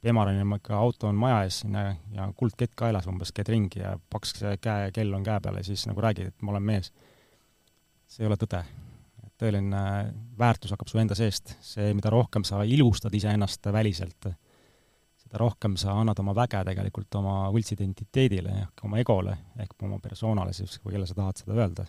[0.02, 4.34] Pemaranil ikka auto on maja ees sinna ja kuldkett kaelas umbes, käid ringi ja paks
[4.40, 6.90] käe, kell on käe peal ja siis nagu räägid, et ma olen mees.
[8.10, 8.64] see ei ole tõde
[9.42, 9.82] tõeline
[10.38, 11.56] väärtus hakkab su enda seest.
[11.64, 14.28] see, mida rohkem sa ilustad iseennast väliselt,
[15.22, 20.54] seda rohkem sa annad oma väge tegelikult oma võltsidentiteedile ehk oma egole ehk oma persoonale
[20.56, 21.86] siis, kui kelle sa tahad seda öelda.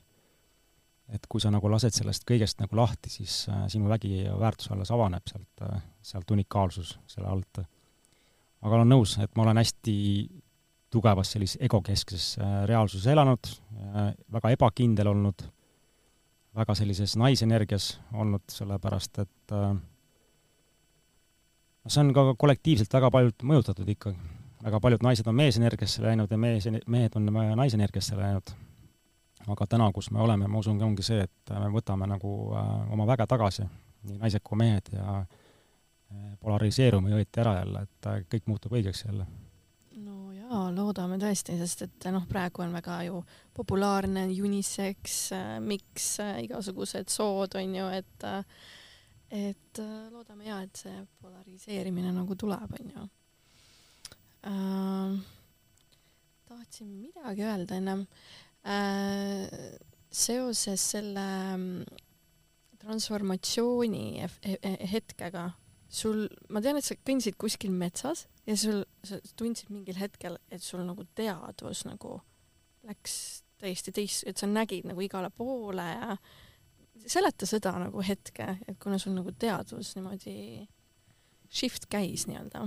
[1.13, 4.71] et kui sa nagu lased sellest kõigest nagu lahti, siis äh, sinu vägi ja väärtus
[4.71, 7.59] alles avaneb sealt äh,, sealt unikaalsus selle alt.
[8.63, 9.97] aga olen nõus, et ma olen hästi
[10.93, 13.51] tugevas sellises egokeskses äh, reaalsuses elanud
[14.31, 15.43] väga ebakindel olnud
[16.55, 19.75] väga sellises naisenergias olnud, sellepärast et äh,
[21.87, 24.17] see on ka kollektiivselt väga paljud mõjutatud ikkagi.
[24.63, 28.53] väga paljud naised on meesenergiasse läinud ja mees, mehed on naisenergiasse läinud.
[29.47, 33.07] aga täna, kus me oleme, ma usun, ongi see, et me võtame nagu äh, oma
[33.07, 33.65] väge tagasi,
[34.07, 39.03] nii naised kui mehed, ja äh, polariseerume õieti ära jälle, et äh, kõik muutub õigeks
[39.05, 39.25] jälle.
[40.53, 43.21] Jaa, loodame tõesti, sest et noh, praegu on väga ju
[43.55, 45.17] populaarne unisex,
[45.65, 46.07] miks
[46.43, 48.27] igasugused sood on ju, et
[49.33, 49.79] et
[50.13, 53.05] loodame ja et see polariseerimine nagu tuleb, on ju
[54.45, 55.15] äh,.
[56.45, 58.05] tahtsin midagi öelda ennem
[58.61, 59.49] äh,
[60.13, 61.25] seoses selle
[61.57, 61.83] mm,
[62.83, 64.05] transformatsiooni
[64.91, 65.47] hetkega
[65.93, 70.63] sul, ma tean, et sa kõndisid kuskil metsas ja sul, sa tundsid mingil hetkel, et
[70.63, 72.17] sul nagu teadvus nagu
[72.87, 73.17] läks
[73.61, 76.17] täiesti teist, et sa nägid nagu igale poole ja
[77.07, 80.65] seleta seda nagu hetke, et kuna sul nagu teadvus niimoodi
[81.53, 82.65] shift käis nii-öelda.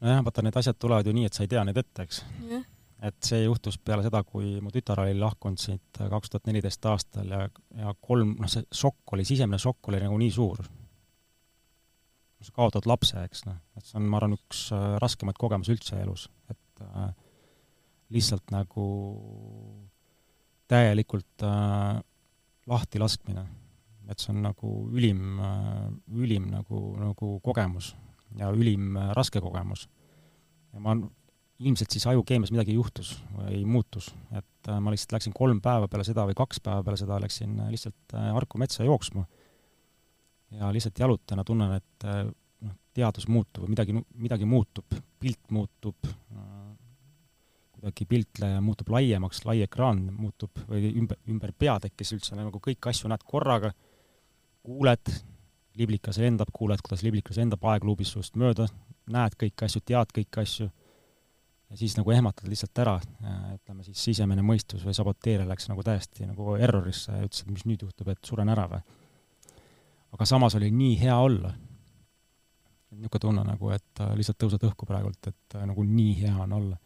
[0.00, 2.66] nojah, vaata need asjad tulevad ju nii, et sa ei tea neid ette, eks yeah
[3.02, 7.32] et see juhtus peale seda, kui mu tütar oli lahkunud siit kaks tuhat neliteist aastal
[7.32, 7.46] ja,
[7.78, 10.60] ja kolm, noh, see šokk oli, sisemine šokk oli nagu nii suur.
[12.40, 15.98] sa kaotad lapse, eks noh, et see on, ma arvan, üks äh, raskemaid kogemusi üldse
[16.00, 17.10] elus, et äh,
[18.16, 18.84] lihtsalt nagu
[20.70, 22.00] täielikult äh,
[22.70, 23.46] lahti laskmine.
[24.10, 27.92] et see on nagu ülim äh,, ülim nagu, nagu kogemus
[28.38, 29.88] ja ülim äh, raske kogemus.
[30.72, 30.96] ja ma
[31.60, 36.06] ilmselt siis ajukeemias midagi juhtus või muutus, et äh, ma lihtsalt läksin kolm päeva peale
[36.08, 39.26] seda või kaks päeva peale seda läksin äh, lihtsalt äh, Harku metsa jooksma.
[40.56, 42.06] ja lihtsalt jalutana tunnen, et
[42.64, 46.08] noh, teadus muutub või midagi, midagi muutub, pilt muutub,
[47.76, 52.90] kuidagi pilt muutub laiemaks, lai ekraan muutub või ümber, ümber pea tekkis üldse nagu kõiki
[52.90, 53.70] asju näed korraga,
[54.66, 55.12] kuuled,
[55.78, 58.66] liblikas lendab, kuuled, kuidas liblikas lendab aegluubis sinust mööda,
[59.06, 60.70] näed kõiki asju, tead kõiki asju
[61.70, 62.96] ja siis nagu ehmatad lihtsalt ära,
[63.54, 67.66] ütleme siis sisemine mõistus või saboteerija läks nagu täiesti nagu errorisse ja ütles, et mis
[67.68, 68.80] nüüd juhtub, et suren ära või.
[70.16, 71.54] aga samas oli nii hea olla.
[72.90, 76.52] niisugune tunne nagu, et äh, lihtsalt tõused õhku praegult, et äh, nagu nii hea on
[76.52, 76.78] olla.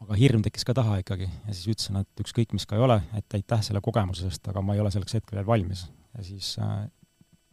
[0.00, 3.02] aga hirm tekkis ka taha ikkagi ja siis ütlesin, et ükskõik, mis ka ei ole,
[3.18, 5.84] et aitäh selle kogemuse eest, aga ma ei ole selleks hetkel veel valmis.
[6.16, 6.88] ja siis äh,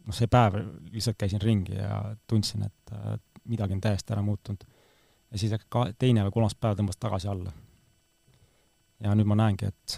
[0.08, 0.56] noh, see päev
[0.94, 2.96] lihtsalt käisin ringi ja tundsin, et
[3.44, 4.64] midagi on täiesti ära muutunud
[5.32, 7.54] ja siis ka teine või kolmas päev tõmbas tagasi alla.
[9.04, 9.98] ja nüüd ma näengi, et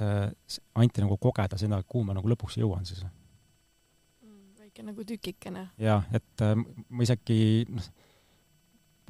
[0.76, 4.58] anti nagu kogeda seda, kuhu ma nagu lõpuks jõuan siis mm,.
[4.60, 5.70] väike nagu tükikene.
[5.78, 6.56] jaa, et äh,
[6.90, 7.92] ma isegi, noh,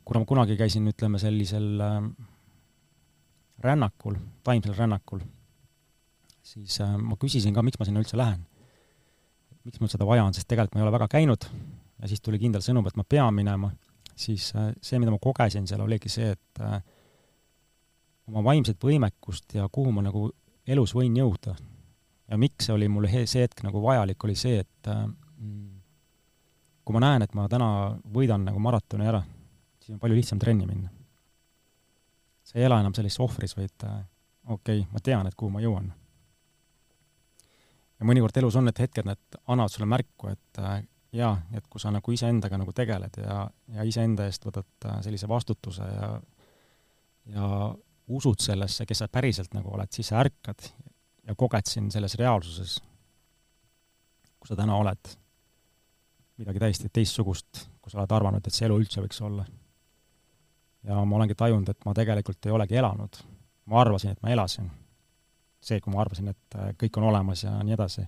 [0.03, 1.97] kuna ma kunagi käisin, ütleme, sellisel äh,
[3.63, 5.23] rännakul, taimsel rännakul,
[6.43, 8.45] siis äh, ma küsisin ka, miks ma sinna üldse lähen.
[9.63, 11.45] miks mul seda vaja on, sest tegelikult ma ei ole väga käinud
[11.99, 13.71] ja siis tuli kindel sõnum, et ma pean minema
[14.19, 16.79] siis äh, see, mida ma kogesin seal, oligi see, et äh,
[18.29, 20.27] oma vaimset võimekust ja kuhu ma nagu
[20.69, 21.55] elus võin jõuda.
[22.29, 25.05] ja miks see oli mulle see hetk nagu vajalik, oli see, et äh,
[26.83, 27.69] kui ma näen, et ma täna
[28.13, 29.21] võidan nagu maratoni ära,
[29.79, 30.89] siis on palju lihtsam trenni minna.
[32.43, 35.91] sa ei ela enam sellises ohvris, vaid okei okay,, ma tean, et kuhu ma jõuan.
[37.99, 40.63] ja mõnikord elus on need hetked, need annavad sulle märku, et
[41.15, 43.43] jaa, et kui sa nagu iseendaga nagu tegeled ja,
[43.73, 46.11] ja iseenda eest võtad äh, sellise vastutuse ja
[47.29, 47.45] ja
[48.09, 50.65] usud sellesse, kes sa päriselt nagu oled, siis sa ärkad
[51.27, 52.79] ja koged siin selles reaalsuses,
[54.39, 55.11] kus sa täna oled,
[56.41, 59.45] midagi täiesti teistsugust, kui sa oled arvanud, et see elu üldse võiks olla.
[60.89, 63.19] ja ma olengi tajunud, et ma tegelikult ei olegi elanud.
[63.65, 64.71] ma arvasin, et ma elasin.
[65.61, 68.07] see, kui ma arvasin, et äh, kõik on olemas ja nii edasi.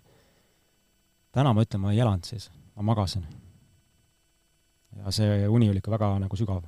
[1.32, 3.26] täna ma ütlen, ma ei elanud siis ma magasin.
[4.98, 6.64] ja see uni oli ikka väga nagu sügav.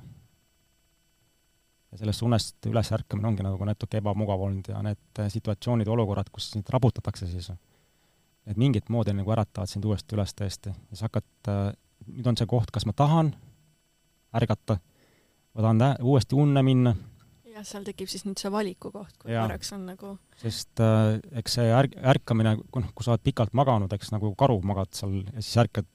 [1.92, 6.50] ja sellest unest üles ärkamine ongi nagu natuke ebamugav olnud ja need situatsioonid, olukorrad, kus
[6.50, 7.50] sind raputatakse siis,
[8.46, 11.28] need mingit moodi nagu äratavad sind uuesti üles tõesti ja siis hakkad,
[12.06, 13.34] nüüd on see koht, kas ma tahan
[14.34, 14.78] ärgata,
[15.54, 16.94] ma tahan uuesti unne minna
[17.54, 21.58] jah, seal tekib siis nüüd see valiku koht, kui korraks on nagu sest äh, eks
[21.58, 25.40] see ärk-, ärkamine, noh, kui sa oled pikalt maganud, eks nagu karu magad seal ja
[25.40, 25.88] siis ärkad,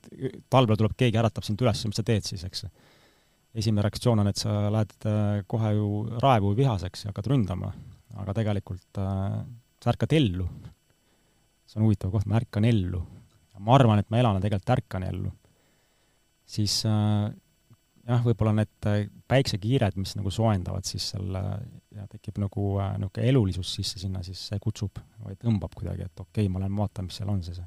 [0.51, 2.65] talvel tuleb keegi, äratab sind üles, mis sa teed siis, eks.
[3.59, 5.89] esimene reaktsioon on, et sa lähed äh, kohe ju
[6.23, 7.73] raevu vihaseks ja hakkad ründama,
[8.23, 9.41] aga tegelikult äh,
[9.83, 10.47] sa ärkad ellu.
[11.69, 13.03] see on huvitav koht, ma ärkan ellu.
[13.59, 15.33] ma arvan, et ma elan ja tegelikult ärkan ellu.
[16.47, 17.29] siis äh,
[18.09, 21.43] jah, võib-olla need äh, päiksekiired, mis nagu soojendavad siis selle
[21.95, 26.07] ja tekib nagu äh, niisugune äh, elulisus sisse sinna, siis see kutsub või tõmbab kuidagi,
[26.09, 27.61] et okei okay,, ma lähen vaatan, mis seal on siis.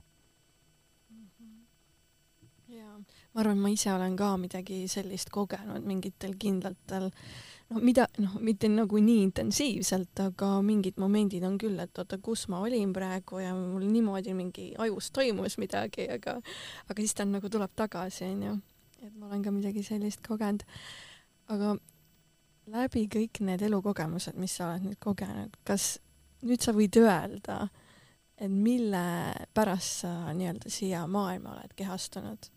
[2.72, 8.34] jaa, ma arvan, ma ise olen ka midagi sellist kogenud mingitel kindlatel noh, mida, noh,
[8.42, 13.42] mitte nagu nii intensiivselt, aga mingid momendid on küll, et oota, kus ma olin praegu
[13.44, 16.40] ja mul niimoodi mingi ajus toimus midagi, aga
[16.88, 18.58] aga siis ta nagu tuleb tagasi, onju
[19.02, 20.62] et ma olen ka midagi sellist kogenud.
[21.52, 21.76] aga
[22.72, 25.96] läbi kõik need elukogemused, mis sa oled nüüd kogenud, kas
[26.46, 27.66] nüüd sa võid öelda,
[28.38, 29.04] et mille
[29.54, 32.50] pärast sa nii-öelda siia maailma oled kehastunud?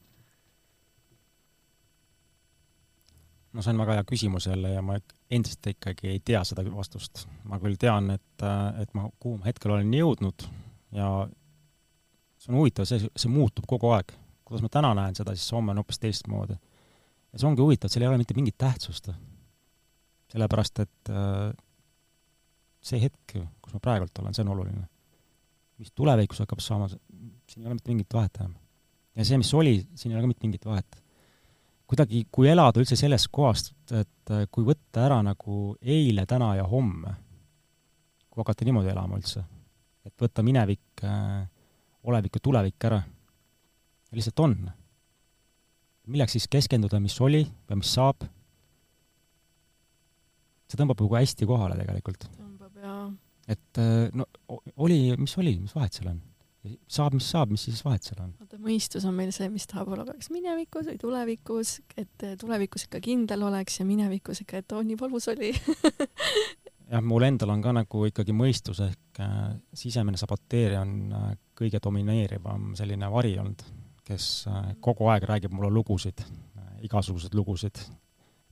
[3.56, 4.98] no see on väga hea küsimus jälle ja ma
[5.32, 7.26] endiselt ikkagi ei tea seda vastust.
[7.44, 8.46] ma küll tean, et,
[8.82, 10.48] et ma, kuhu ma hetkel olen jõudnud
[10.96, 11.10] ja
[12.40, 14.12] see on huvitav, see, see muutub kogu aeg.
[14.46, 16.56] Kuidas ma täna näen seda, siis homme on hoopis teistmoodi.
[17.34, 19.10] ja see ongi huvitav, seal ei ole mitte mingit tähtsust.
[20.34, 21.54] sellepärast, et äh,
[22.82, 24.86] see hetk, kus ma praegult olen, see on oluline.
[25.78, 28.54] mis tulevikus hakkab saama, siin ei ole mitte mingit vahet enam.
[29.16, 31.02] ja see, mis oli, siin ei ole ka mitte mingit vahet
[31.86, 36.66] kuidagi, kui elada üldse sellest kohast, et äh, kui võtta ära nagu eile, täna ja
[36.70, 37.14] homme,
[38.30, 39.44] kui hakata niimoodi elama üldse,
[40.06, 41.46] et võtta minevik, äh,
[42.06, 43.02] olevik ja tulevik ära,
[44.18, 44.56] lihtsalt on.
[46.08, 48.28] milleks siis keskenduda, mis oli ja mis saab?
[50.66, 52.30] see tõmbab nagu hästi kohale tegelikult.
[52.38, 53.04] tõmbab, jaa.
[53.48, 54.26] et äh, no
[54.76, 56.24] oli, mis oli, mis vahet seal on
[56.90, 58.34] saab, mis saab, mis siis vahet seal on?
[58.40, 63.02] vaata, mõistus on meil see, mis tahab olla kas minevikus või tulevikus, et tulevikus ikka
[63.06, 65.52] kindel oleks ja minevikus ikka, et oo, nii valus oli
[66.92, 71.82] jah, mul endal on ka nagu ikkagi mõistus ehk äh, sisemine saboteerija on äh, kõige
[71.84, 73.66] domineerivam selline vari olnud,
[74.06, 77.80] kes äh, kogu aeg räägib mulle lugusid äh,, igasuguseid lugusid.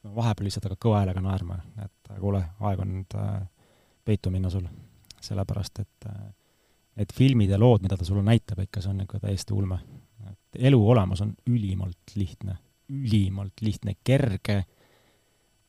[0.03, 3.43] vahepeal lihtsalt aga kõva häälega naerma, et kuule, aeg on nüüd äh,
[4.05, 4.65] peitu minna sul.
[5.23, 6.23] sellepärast, et äh,
[6.99, 9.79] need filmid ja lood, mida ta sulle näitab ikka, see on ikka täiesti ulme.
[10.29, 12.57] et elu olemus on ülimalt lihtne,
[12.89, 14.63] ülimalt lihtne, kerge,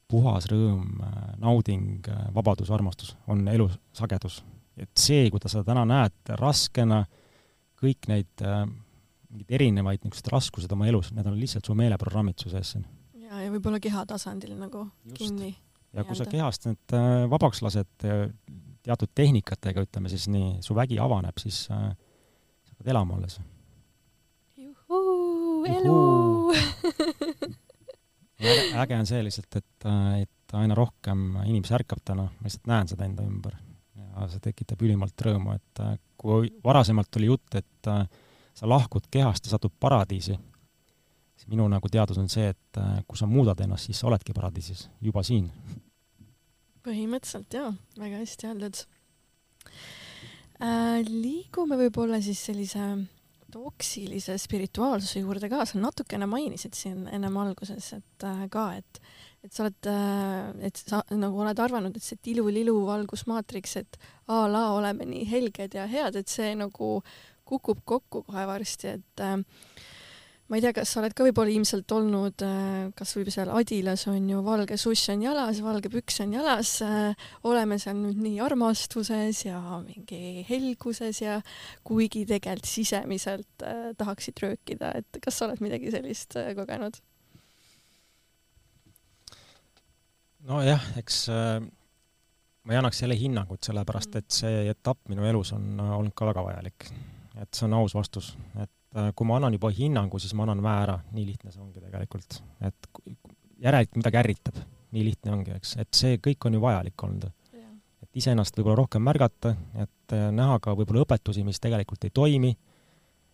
[0.09, 1.01] puhas rõõm,
[1.40, 4.42] nauding, vabadus, armastus on elu sagedus.
[4.77, 7.05] et see, kuidas sa täna näed raskena
[7.81, 8.64] kõik neid äh,
[9.35, 12.87] mingeid erinevaid niisuguseid raskused oma elus, need on lihtsalt su meeleprogrammid su sees siin.
[13.27, 15.18] ja, ja võib-olla keha tasandil nagu Just.
[15.18, 15.55] kinni.
[15.94, 17.92] ja kui sa kehast need äh, vabaks lased,
[18.85, 23.40] teatud tehnikatega, ütleme siis nii, su vägi avaneb, siis äh, sa hakkad elama alles.
[24.61, 26.01] juhuu, elu!
[28.83, 32.90] äge, on see lihtsalt, et, äh, et aina rohkem inimesi ärkab täna, ma lihtsalt näen
[32.90, 33.57] seda enda ümber.
[33.94, 38.05] ja see tekitab ülimalt rõõmu, et äh, kui varasemalt oli jutt, et äh,
[38.54, 40.38] sa lahkud kehast ja satud paradiisi,
[41.50, 45.20] minu nagu teadus on see, et kui sa muudad ennast, siis sa oledki paradiisis, juba
[45.26, 45.50] siin
[46.84, 48.80] põhimõtteliselt jaa, väga hästi öeldud
[50.60, 51.00] äh,.
[51.08, 52.88] liigume võib-olla siis sellise
[53.54, 59.00] toksilise spirituaalsuse juurde ka, sa natukene mainisid siin ennem alguses, et äh, ka, et
[59.44, 63.98] et sa oled äh,, et sa nagu oled arvanud, et see tilulilu valgusmaatriks, et
[64.32, 66.96] a la oleme nii helged ja head, et see nagu
[67.44, 69.38] kukub kokku kohe varsti, et äh,
[70.48, 74.04] ma ei tea, kas sa oled ka võib-olla ilmselt olnud äh, kas või seal Adilas
[74.12, 78.42] on ju valge suss on jalas, valge püks on jalas, äh, oleme seal nüüd nii
[78.44, 81.38] armastuses ja mingi helguses ja
[81.87, 87.00] kuigi tegelikult sisemiselt äh, tahaksid röökida, et kas sa oled midagi sellist kogenud?
[90.44, 94.20] nojah, eks ma ei annaks jälle hinnangut, sellepärast mm.
[94.20, 96.90] et see etapp minu elus on olnud ka väga vajalik.
[97.40, 100.61] Et see on aus vastus, et Äh, kui ma annan juba hinnangu, siis ma annan
[100.62, 102.37] väe ära, nii lihtne see ongi tegelikult.
[102.62, 102.87] et
[103.64, 104.61] järelikult midagi ärritab,
[104.94, 107.27] nii lihtne ongi, eks, et see kõik on ju vajalik olnud.
[108.05, 112.53] et iseennast võib-olla rohkem märgata, et äh, näha ka võib-olla õpetusi, mis tegelikult ei toimi,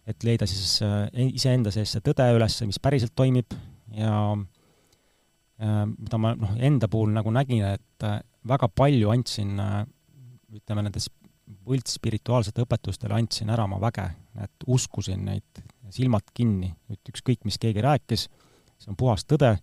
[0.08, 3.52] et leida siis äh, iseenda sees see tõde üles, mis päriselt toimib.
[3.92, 4.14] Ja
[5.60, 8.04] mida ma noh, enda puhul nagu nägin, et
[8.48, 11.10] väga palju andsin ütleme, nendes
[11.66, 14.06] võltsspirituaalsete õpetustele andsin ära oma väge,
[14.42, 18.26] et uskusin neid silmad kinni, et ükskõik, mis keegi rääkis,
[18.80, 19.56] see on puhas tõde.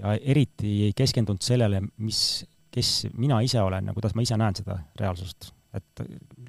[0.00, 2.18] Ja eriti ei keskendunud sellele, mis,
[2.74, 5.52] kes mina ise olen ja kuidas ma ise näen seda reaalsust.
[5.74, 6.00] et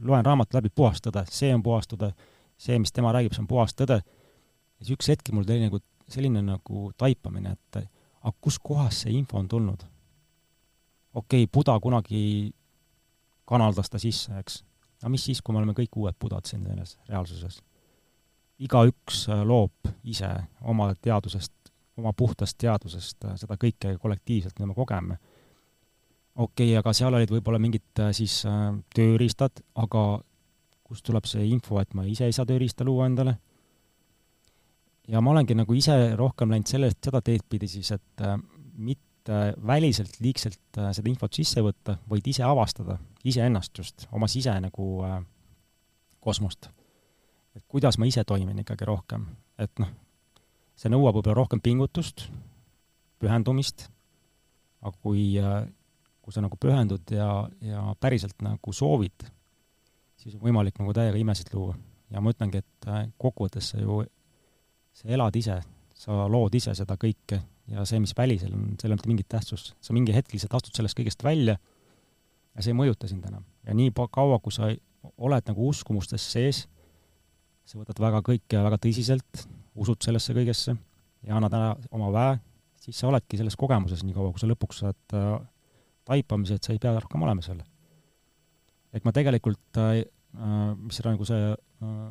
[0.05, 2.11] loen raamat läbi puhas tõde, see on puhas tõde,
[2.61, 5.79] see, mis tema räägib, see on puhas tõde, ja siis üks hetk mul tuli nagu
[6.09, 7.79] selline nagu taipamine, et
[8.21, 9.85] aga kuskohast see info on tulnud?
[11.15, 12.53] okei okay,, Buda kunagi
[13.45, 14.63] kanaldas ta sisse, eks.
[15.01, 17.61] aga mis siis, kui me oleme kõik uued budad siin selles reaalsuses?
[18.63, 20.29] igaüks äh, loob ise
[20.63, 21.53] oma teadusest,
[21.99, 25.17] oma puhtast teadusest äh, seda kõike kollektiivselt, mida me kogeme.
[26.35, 28.43] okei okay,, aga seal olid võib-olla mingid äh, siis
[28.95, 30.05] tööriistad, aga
[30.85, 33.37] kust tuleb see info, et ma ise ei saa tööriista luua endale?
[35.07, 38.23] ja ma olengi nagu ise rohkem läinud sellest, seda teed pidi siis, et
[38.75, 44.89] mitte väliselt liigselt seda infot sisse võtta, vaid ise avastada, iseennast just, oma sise nagu
[45.05, 45.19] äh,
[46.25, 46.69] kosmost.
[47.55, 49.27] et kuidas ma ise toimin ikkagi rohkem,
[49.61, 49.91] et noh,
[50.75, 52.25] see nõuab võib-olla rohkem pingutust,
[53.21, 53.87] pühendumist,
[54.83, 55.29] aga kui,
[56.21, 57.29] kui sa nagu pühendud ja,
[57.63, 59.23] ja päriselt nagu soovid,
[60.19, 61.77] siis on võimalik nagu täiega imesid luua.
[62.11, 62.89] ja ma ütlengi, et
[63.21, 64.01] kokkuvõttes sa ju,
[64.93, 65.61] sa elad ise,
[65.95, 67.39] sa lood ise seda kõike
[67.71, 69.73] ja see, mis välisel on, sellel ei ole mitte mingit tähtsust.
[69.81, 71.57] sa mingi hetk lihtsalt astud sellest kõigest välja
[72.55, 73.43] ja see ei mõjuta sind enam.
[73.65, 74.71] ja nii kaua, kui sa
[75.17, 76.65] oled nagu uskumustes sees,
[77.65, 79.45] sa võtad väga kõike väga tõsiselt,
[79.75, 80.75] usud sellesse kõigesse
[81.25, 82.37] ja annad ära oma väe,
[82.81, 85.39] siis sa oledki selles kogemuses nii kaua, kui sa lõpuks saad äh,
[86.05, 87.63] taipamise, et sa ei pea rohkem olema seal.
[88.93, 90.05] et ma tegelikult äh,,
[90.79, 92.07] mis seda nagu see äh,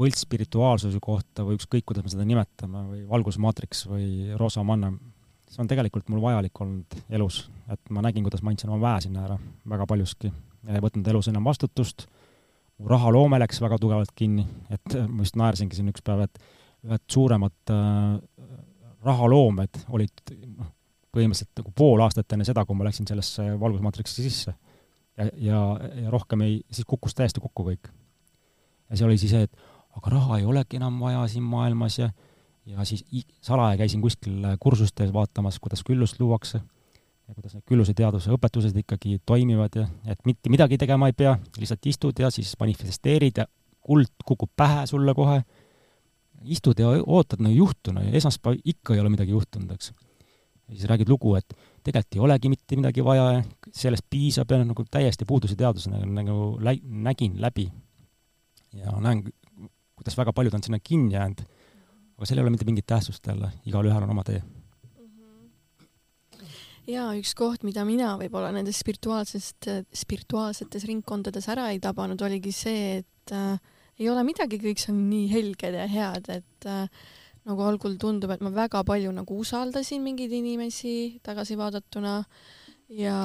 [0.00, 4.90] võltsspirituaalsuse kohta või ükskõik, kuidas me seda nimetame, või valgusmaatriks või roosa manna,
[5.54, 9.06] see on tegelikult mul vajalik olnud elus, et ma nägin, kuidas ma andsin oma väe
[9.06, 9.38] sinna ära
[9.70, 10.32] väga paljuski
[10.72, 12.06] ei võtnud elus enam vastutust,
[12.78, 16.40] mu rahaloome läks väga tugevalt kinni, et ma just naersingi siin üks päev, et
[16.84, 18.16] ühed suuremad äh,
[19.04, 20.70] rahaloomed olid noh,
[21.14, 24.54] põhimõtteliselt nagu pool aastat enne seda, kui ma läksin sellesse valgusmaatriksi sisse.
[25.16, 25.60] ja, ja,
[26.04, 27.92] ja rohkem ei, siis kukkus täiesti kokku kõik.
[28.90, 29.56] ja see oli siis see, et
[29.94, 32.10] aga raha ei olegi enam vaja siin maailmas ja
[32.66, 33.04] ja siis
[33.42, 36.60] salaja käisin kuskil kursustel vaatamas, kuidas küllust luuakse
[37.28, 41.86] ja kuidas need külluseteaduse õpetused ikkagi toimivad ja et mitte midagi tegema ei pea, lihtsalt
[41.88, 43.46] istud ja siis manifesteerid ja
[43.84, 45.42] kuld kukub pähe sulle kohe,
[46.44, 49.92] istud ja ootad, no ei juhtu, no esmaspäev ikka ei ole midagi juhtunud, eks.
[50.68, 53.42] ja siis räägid lugu, et tegelikult ei olegi mitte midagi vaja ja
[53.72, 57.70] sellest piisab ja nagu täiesti puuduse teaduse nagu, nagu lä-, nägin läbi.
[58.72, 59.24] ja näen
[59.94, 61.44] kuidas väga paljud on sinna kinni jäänud,
[62.16, 64.42] aga seal ei ole mitte mingit tähtsust jälle, igalühel on oma tee.
[66.84, 72.98] Ja üks koht, mida mina võib-olla nendes spirituaalsest, spirituaalsetes ringkondades ära ei tabanud, oligi see,
[73.00, 73.56] et äh,
[73.96, 77.06] ei ole midagi, kõik on nii helged ja head, et äh,
[77.48, 82.18] nagu algul tundub, et ma väga palju nagu usaldasin mingeid inimesi tagasi vaadatuna
[82.92, 83.18] ja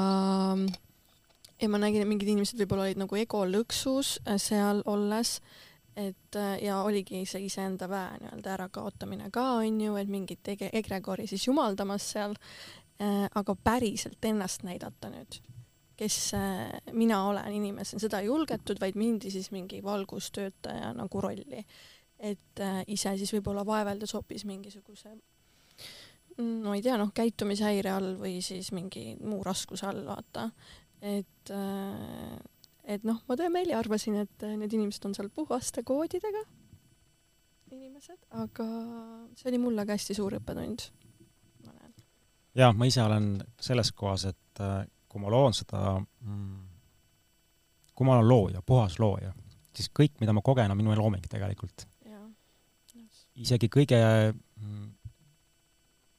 [1.59, 5.39] ja ma nägin, et mingid inimesed võib-olla olid nagu ego lõksus äh, seal olles
[6.00, 11.28] et äh, ja oligi see iseenda väe nii-öelda ärakaotamine ka onju, et mingit ege-, egregori
[11.28, 12.36] siis jumaldamas seal
[13.02, 15.39] äh,, aga päriselt ennast näidata nüüd,
[16.00, 21.66] kes äh, mina olen inimesena, seda ei julgetud, vaid mindi siis mingi valgustöötaja nagu rolli.
[22.20, 25.18] et äh, ise siis võib-olla vaeveldes hoopis mingisuguse
[26.39, 30.50] no ei tea, noh, käitumishäire all või siis mingi muu raskuse all, vaata.
[31.02, 32.39] et äh,
[32.89, 36.43] et noh, ma tõemeeli arvasin, et äh, need inimesed on seal puhaste koodidega
[37.69, 38.65] inimesed, aga
[39.37, 40.87] see oli mulle ka hästi suur õppetund.
[42.57, 46.57] jaa, ma ise olen selles kohas, et äh, kui ma loon seda, mm,
[47.93, 49.33] kui ma olen looja, puhas looja,
[49.75, 51.85] siis kõik, mida ma kogen, on minu looming tegelikult.
[53.39, 53.99] isegi kõige
[54.33, 54.87] mm,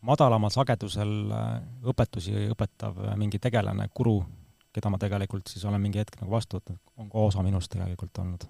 [0.08, 1.48] madalamal sagedusel äh,
[1.92, 4.20] õpetusi õpetav mingi tegelane, guru,
[4.74, 8.18] keda ma tegelikult siis olen mingi hetk nagu vastu võtnud, on ka osa minust tegelikult
[8.22, 8.46] olnud.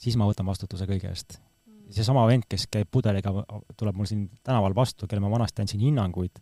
[0.00, 1.40] siis ma võtan vastutuse kõige eest.
[1.66, 1.90] Mm.
[1.96, 3.32] seesama vend, kes käib pudeliga,
[3.76, 6.40] tuleb mul siin tänaval vastu, kellele ma vanasti andsin hinnanguid,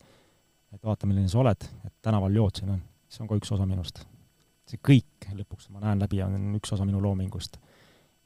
[0.73, 3.67] et vaata, milline sa oled, et tänaval jood siin on, see on ka üks osa
[3.67, 4.05] minust.
[4.69, 7.57] see kõik lõpuks ma näen läbi, on üks osa minu loomingust.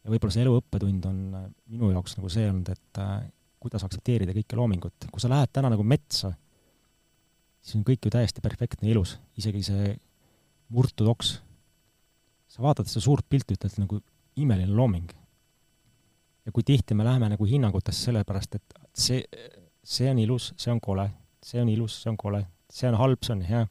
[0.03, 1.23] ja võib-olla see elu õppetund on
[1.71, 3.21] minu jaoks nagu see olnud, et äh,
[3.63, 5.07] kuidas aktsepteerida kõike loomingut.
[5.11, 6.33] kui sa lähed täna nagu metsa,
[7.63, 9.93] siis on kõik ju täiesti perfektne ja ilus, isegi see
[10.69, 11.41] murtud oks.
[12.53, 14.01] sa vaatad seda suurt pilti, ütled nagu
[14.37, 15.11] imeline looming.
[16.47, 19.23] ja kui tihti me läheme nagu hinnangutesse sellepärast, et see,
[19.85, 21.07] see on ilus, see on kole,
[21.43, 23.67] see on ilus, see on kole, see on halb, see on hea.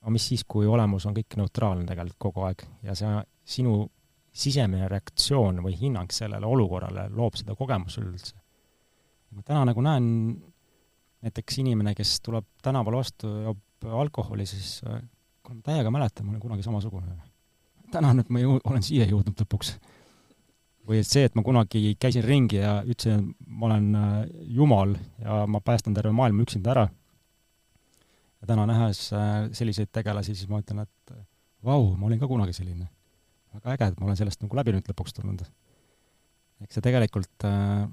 [0.00, 3.16] aga mis siis, kui olemus on kõik neutraalne tegelikult kogu aeg ja see
[3.56, 3.82] sinu
[4.30, 8.36] sisemine reaktsioon või hinnang sellele olukorrale loob seda kogemust üldse.
[9.30, 10.06] ma täna nagu näen
[11.20, 14.80] näiteks inimene, kes tuleb tänaval vastu, joob alkoholi, siis
[15.64, 17.16] täiega mäletan, ma olin kunagi samasugune.
[17.90, 19.74] tänan, et ma jõu-, olen siia jõudnud lõpuks.
[20.86, 24.14] või et see, et ma kunagi käisin ringi ja ütlesin, et ma olen äh,
[24.58, 26.88] jumal ja ma päästan terve maailma üksinda ära.
[28.40, 31.16] ja täna nähes äh, selliseid tegelasi, siis ma ütlen, et
[31.64, 32.88] vau, ma olin ka kunagi selline.
[33.54, 35.42] väga äge, et ma olen sellest nagu läbi nüüd lõpuks tulnud.
[36.62, 37.88] eks see tegelikult äh,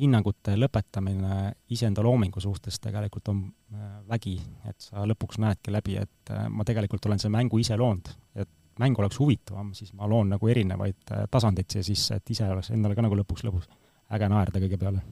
[0.00, 4.36] hinnangute lõpetamine iseenda loomingu suhtes tegelikult on äh, vägi,
[4.68, 8.50] et sa lõpuks näedki läbi, et äh, ma tegelikult olen selle mängu ise loonud, et
[8.80, 12.72] mäng oleks huvitavam, siis ma loon nagu erinevaid äh, tasandeid siia sisse, et ise oleks
[12.74, 13.68] endale ka nagu lõpuks lõbus.
[14.10, 15.02] äge naerda kõige peale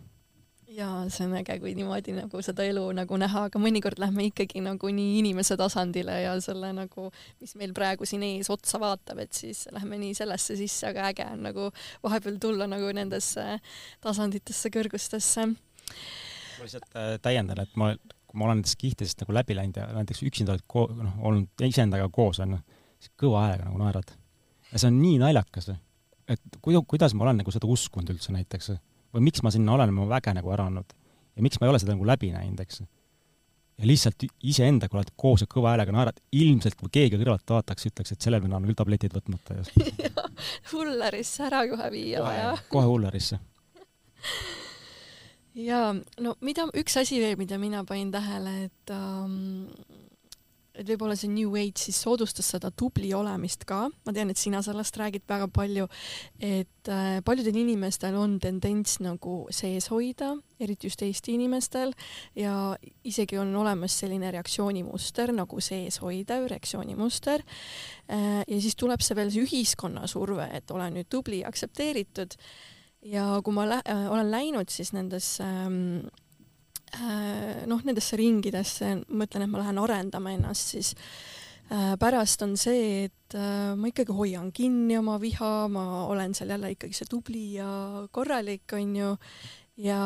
[0.79, 4.63] jaa, see on äge, kui niimoodi nagu seda elu nagu näha, aga mõnikord lähme ikkagi
[4.65, 7.09] nagu nii inimese tasandile ja selle nagu,
[7.43, 11.27] mis meil praegu siin ees otsa vaatab, et siis lähme nii sellesse sisse, aga äge
[11.27, 11.69] on nagu
[12.07, 13.59] vahepeal tulla nagu nendesse
[14.05, 15.49] tasanditesse, kõrgustesse
[16.59, 17.93] ma lihtsalt äh, täiendan, et ma,
[18.29, 22.09] kui ma olen nendest kihtidest nagu läbi läinud ja näiteks üksinda oled noh, olnud iseendaga
[22.13, 22.61] koos, on ju,
[22.99, 24.13] siis kõva häälega nagu naerad.
[24.73, 25.71] ja see on nii naljakas,
[26.29, 28.75] et kuida-, kuidas ma olen nagu seda uskunud üldse näiteks
[29.15, 30.95] või miks ma sinna olen oma väge nagu ära andnud
[31.39, 32.83] ja miks ma ei ole seda nagu läbi näinud, eks.
[33.79, 38.15] ja lihtsalt iseendaga oled koos ja kõva häälega naerad, ilmselt kui keegi kõrvalt vaataks, ütleks,
[38.15, 40.13] et sellel vennal on küll tabletid võtmata ja
[40.73, 42.55] hullerisse ära kohe viia vaja.
[42.73, 43.41] kohe hullerisse
[45.59, 45.93] jaa,
[46.23, 49.69] no mida, üks asi veel, mida mina panin tähele, et ähm,
[50.79, 54.61] et võib-olla see New Age siis soodustas seda tubli olemist ka, ma tean, et sina
[54.65, 55.89] sellest räägid väga palju,
[56.39, 61.95] et äh, paljudel inimestel on tendents nagu sees hoida, eriti just Eesti inimestel,
[62.39, 62.55] ja
[63.07, 68.43] isegi on olemas selline reaktsioonimuster nagu seeshoidev reaktsioonimuster äh,.
[68.47, 72.39] ja siis tuleb see veel see ühiskonna surve, et ole nüüd tubli, aktsepteeritud
[73.07, 76.28] ja kui ma lä äh, olen läinud siis nendesse ähm, äh,
[77.69, 80.95] noh, nendesse ringidesse, mõtlen, et ma lähen arendama ennast, siis
[81.73, 86.55] äh, pärast on see, et äh, ma ikkagi hoian kinni oma viha, ma olen seal
[86.57, 87.69] jälle ikkagi see tubli ja
[88.13, 89.15] korralik, onju,
[89.85, 90.03] ja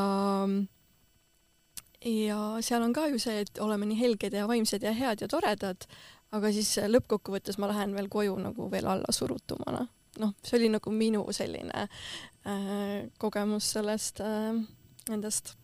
[2.02, 5.30] ja seal on ka ju see, et oleme nii helged ja vaimsed ja head ja
[5.30, 5.86] toredad,
[6.34, 9.86] aga siis lõppkokkuvõttes ma lähen veel koju nagu veel allasurutumana
[10.20, 14.58] noh, see oli nagu minu selline äh, kogemus sellest äh,,
[15.08, 15.54] nendest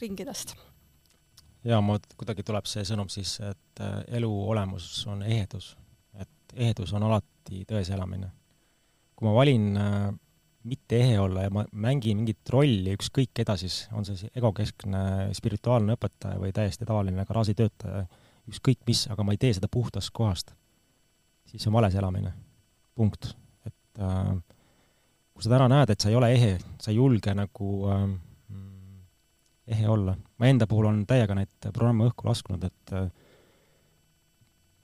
[0.00, 0.54] ringidest.
[1.64, 5.74] ja mul kuidagi tuleb see sõnum siis, et äh, elu olemus on ehedus,
[6.14, 8.30] et ehedus on alati tões elamine.
[9.16, 10.12] kui ma valin äh,
[10.66, 15.32] mitte ehe olla ja ma mängin mingit rolli, ükskõik keda siis, on see siis egokeskne
[15.34, 18.06] spirituaalne õpetaja või täiesti tavaline garaažitöötaja,
[18.50, 20.52] ükskõik mis, aga ma ei tee seda puhtast kohast,
[21.46, 22.34] siis see on vales elamine.
[22.96, 23.34] punkt
[23.66, 24.36] et äh,
[25.34, 28.04] kui sa täna näed, et sa ei ole ehe, sa ei julge nagu äh,
[29.66, 30.16] ehe olla.
[30.38, 33.08] ma enda puhul olen täiega neid programme õhku lasknud, et äh,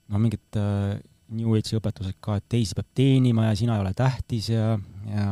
[0.08, 0.96] noh, mingid äh,
[1.32, 4.74] New Age'i õpetused ka, et teisi peab teenima ja sina ei ole tähtis ja,
[5.08, 5.28] ja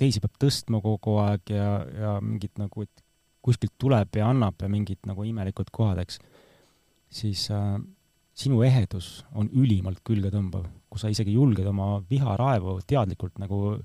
[0.00, 3.06] teisi peab tõstma kogu aeg ja, ja mingid nagu, et
[3.40, 6.20] kuskilt tuleb ja annab ja mingid nagu imelikud kohad, eks,
[7.22, 7.78] siis äh,
[8.36, 13.78] sinu ehedus on ülimalt külgetõmbav kus sa isegi julged oma viharaevu teadlikult nagu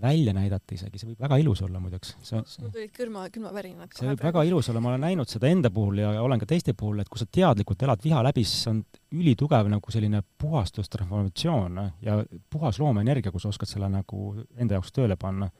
[0.00, 2.14] välja näidata isegi, see võib väga ilus olla muideks.
[2.30, 6.02] mul tulid külma, külmavärinad see võib väga ilus olla, ma olen näinud seda enda puhul
[6.02, 8.84] ja olen ka teiste puhul, et kui sa teadlikult elad viha läbi, siis see on
[9.18, 12.20] ülitugev nagu selline puhastus, transformatsioon ja
[12.50, 15.50] puhas loomeenergia, kui sa oskad selle nagu enda jaoks tööle panna.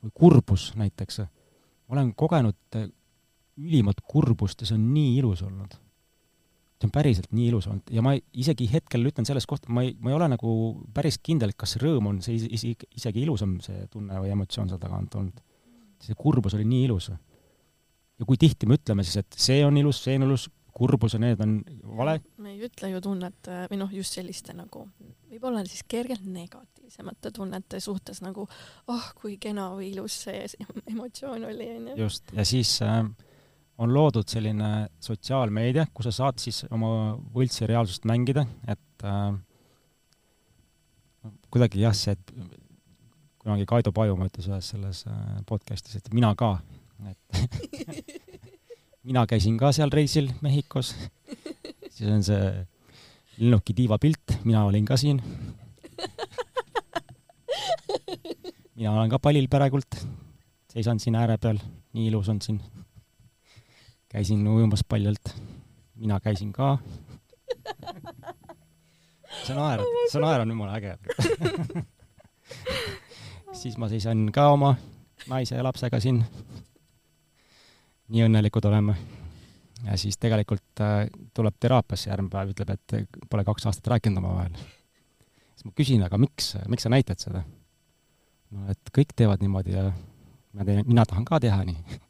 [0.00, 1.20] või kurbus näiteks.
[1.88, 2.56] olen kogenud
[3.58, 5.74] ülimat kurbust ja see on nii ilus olnud
[6.80, 9.92] see on päriselt nii ilus olnud ja ma isegi hetkel ütlen selles kohta, ma ei,
[10.00, 10.52] ma ei ole nagu
[10.96, 14.80] päris kindel, et kas rõõm on see isi, isegi ilusam, see tunne või emotsioon seal
[14.80, 15.42] taga on olnud.
[16.00, 17.10] see kurbus oli nii ilus.
[17.10, 21.20] ja kui tihti me ütleme siis, et see on ilus, see on ilus, kurbus ja
[21.20, 21.58] need on
[22.00, 22.16] vale?
[22.40, 24.86] me ei ütle ju tunnet või noh, just selliste nagu,
[25.28, 28.48] võib-olla siis kergelt negatiivsemate tunnete suhtes nagu
[28.88, 30.46] oh, kui kena või ilus see
[30.94, 32.00] emotsioon oli, onju.
[32.06, 33.04] just, ja siis äh,
[33.80, 34.70] on loodud selline
[35.00, 39.30] sotsiaalmeedia, kus sa saad siis oma võltsi reaalsust mängida, et äh,
[41.52, 42.34] kuidagi jah, see, et
[43.40, 46.58] kunagi Kaido Pajumaa ütles ühes selles äh, podcastis, et mina ka,
[47.08, 47.40] et
[49.08, 50.92] mina käisin ka seal reisil Mehhikos,
[51.88, 52.52] siis on see
[53.40, 55.22] lennuki tiiva pilt, mina olin ka siin.
[58.76, 59.96] mina olen ka palil praegult,
[60.68, 61.56] seisan siin ääre peal,
[61.96, 62.60] nii ilus on siin
[64.10, 65.34] käisin ujumas paljalt.
[65.94, 66.78] mina käisin ka.
[69.46, 70.98] sa naerad, sa naerad jumala äge
[73.52, 74.74] siis ma seisan ka oma
[75.30, 76.24] naise ja lapsega siin.
[78.10, 78.96] nii õnnelikud oleme.
[79.84, 84.54] ja siis tegelikult äh, tuleb teraapiasse järgmine päev, ütleb, et pole kaks aastat rääkinud omavahel.
[85.54, 87.44] siis ma küsin, aga miks, miks sa näitad seda?
[88.50, 89.90] no et kõik teevad niimoodi ja
[90.52, 92.00] ma teen, mina tahan ka teha nii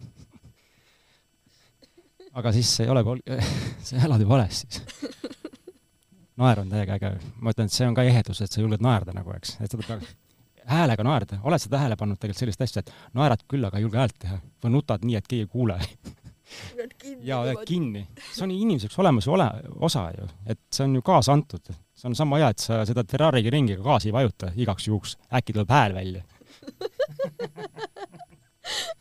[2.41, 3.05] aga siis ei ole,
[3.85, 4.83] sa elad ju vales siis.
[6.41, 7.13] naer on täiega äge.
[7.41, 9.85] ma ütlen, et see on ka ehedus, et sa julged naerda nagu, eks, et seda
[9.87, 10.05] peab
[10.71, 14.01] häälega naerda, oled sa tähele pannud tegelikult sellist asja, et naerad küll, aga ei julge
[14.01, 15.79] häält teha või nutad nii, et keegi ei kuule
[17.27, 18.03] ja jääd kinni.
[18.31, 19.49] see on inimeseks olemise ole,
[19.89, 21.73] osa ju, et see on ju kaasa antud.
[21.95, 25.57] see on sama hea, et sa seda Ferrari'ga ringiga gaasi ei vajuta igaks juhuks, äkki
[25.57, 26.23] tuleb hääl välja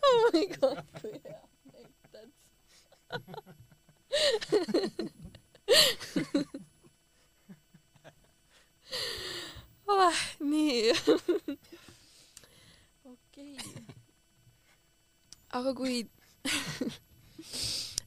[0.10, 1.40] oh my god, kui hea
[9.90, 10.92] oh, nii
[13.06, 13.84] okei okay..
[15.60, 15.96] aga kui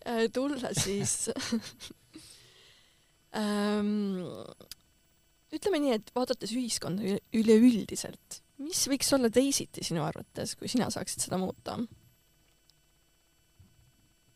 [0.06, 1.30] äh, tulla siis
[3.36, 4.20] ähm,
[5.56, 10.90] ütleme nii, et vaadates ühiskonda üle- üleüldiselt, mis võiks olla teisiti sinu arvates, kui sina
[10.92, 11.78] saaksid seda muuta?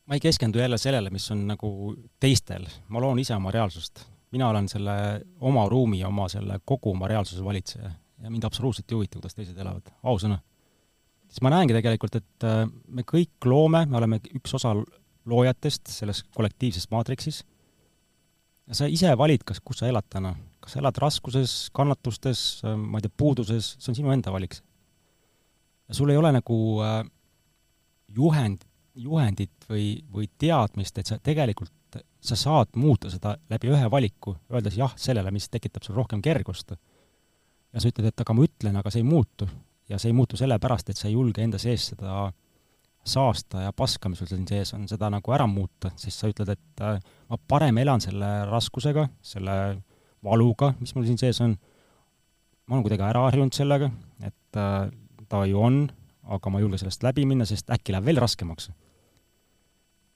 [0.07, 1.69] ma ei keskendu jälle sellele, mis on nagu
[2.23, 4.05] teistel, ma loon ise oma reaalsust.
[4.31, 4.97] mina olen selle
[5.41, 7.91] oma ruumi ja oma selle kogu oma reaalsuse valitseja
[8.23, 10.39] ja mind absoluutselt ei huvita, kuidas teised elavad, ausõna.
[11.29, 14.75] siis ma näengi tegelikult, et äh, me kõik loome, me oleme üks osa
[15.27, 17.43] loojatest selles kollektiivses maatriksis
[18.67, 20.35] ja sa ise valid, kas, kus sa elad täna.
[20.61, 24.59] kas sa elad raskuses, kannatustes, ma ei tea, puuduses, see on sinu enda valik.
[25.89, 27.05] ja sul ei ole nagu äh,
[28.09, 28.65] juhend,
[28.95, 31.73] juhendit või, või teadmist, et sa tegelikult,
[32.21, 36.75] sa saad muuta seda läbi ühe valiku, öeldes jah sellele, mis tekitab sul rohkem kergust.
[37.73, 39.49] ja sa ütled, et aga ma ütlen, aga see ei muutu.
[39.89, 42.33] ja see ei muutu sellepärast, et sa ei julge enda sees seda
[43.07, 46.51] saasta ja paska, mis sul siin sees on, seda nagu ära muuta, siis sa ütled,
[46.57, 46.99] et äh,
[47.31, 49.57] ma parem elan selle raskusega, selle
[50.27, 51.55] valuga, mis mul siin sees on,
[52.67, 53.91] ma olen kuidagi ära harjunud sellega,
[54.27, 54.89] et äh,
[55.31, 55.85] ta ju on,
[56.37, 58.71] aga ma ei julge sellest läbi minna, sest äkki läheb veel raskemaks.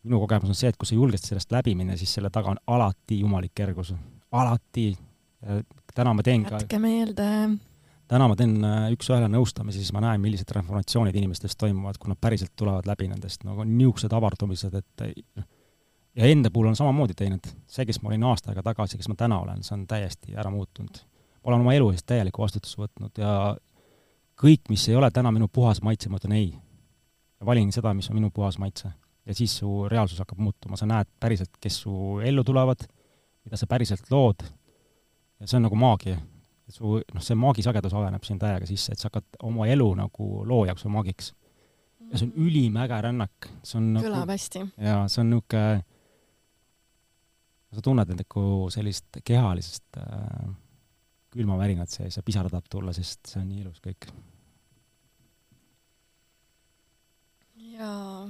[0.03, 2.63] minu kogemus on see, et kui sa julged sellest läbi minna, siis selle taga on
[2.67, 3.95] alati jumalik kergus.
[4.33, 4.93] alati.
[5.95, 7.27] täna ma teen ka jätke meelde
[8.11, 12.19] täna ma teen äh, üks-ühele nõustamisi, siis ma näen, millised transformatsioonid inimestes toimuvad, kui nad
[12.21, 15.05] päriselt tulevad läbi nendest, nagu niisugused avardumised, et
[15.39, 15.47] noh,
[16.19, 17.47] ja enda puhul on samamoodi teinud.
[17.71, 20.51] see, kes ma olin aasta aega tagasi, kes ma täna olen, see on täiesti ära
[20.51, 21.03] muutunud.
[21.45, 23.35] ma olen oma elu eest täieliku vastutuse võtnud ja
[24.41, 26.51] kõik, mis ei ole täna minu puhas maitse, ma ütlen ei.
[27.47, 28.91] valin seda, mis on minu puhas maitse.
[29.27, 32.83] ja siis su reaalsus hakkab muutuma, sa näed päriselt, kes su ellu tulevad,
[33.45, 34.43] mida sa päriselt lood,
[35.41, 36.19] ja see on nagu maagia
[36.75, 40.87] su noh, see maagisagedus avaneb siin täiega sisse, et sa hakkad oma elu nagu loojaks
[40.87, 41.33] või maagiks.
[42.11, 42.47] ja see on Mhm.
[42.47, 44.65] ülim äge rännak, see on kõlab nagu, hästi.
[44.79, 45.85] jaa, see on niisugune,
[47.75, 50.49] sa tunned nagu sellist kehalisest äh,
[51.31, 54.09] külmavärinat sees ja pisarad tahab tulla, sest see on nii ilus kõik.
[57.79, 58.27] ja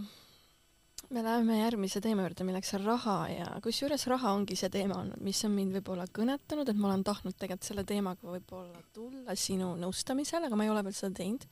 [1.11, 5.23] me läheme järgmise teema juurde, milleks on raha ja kusjuures raha ongi see teema olnud,
[5.27, 9.73] mis on mind võib-olla kõnetanud, et ma olen tahtnud tegelikult selle teemaga võib-olla tulla sinu
[9.81, 11.47] nõustamisele, aga ma ei ole veel seda teinud.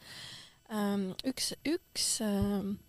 [1.27, 2.88] üks, üks ähm, äh,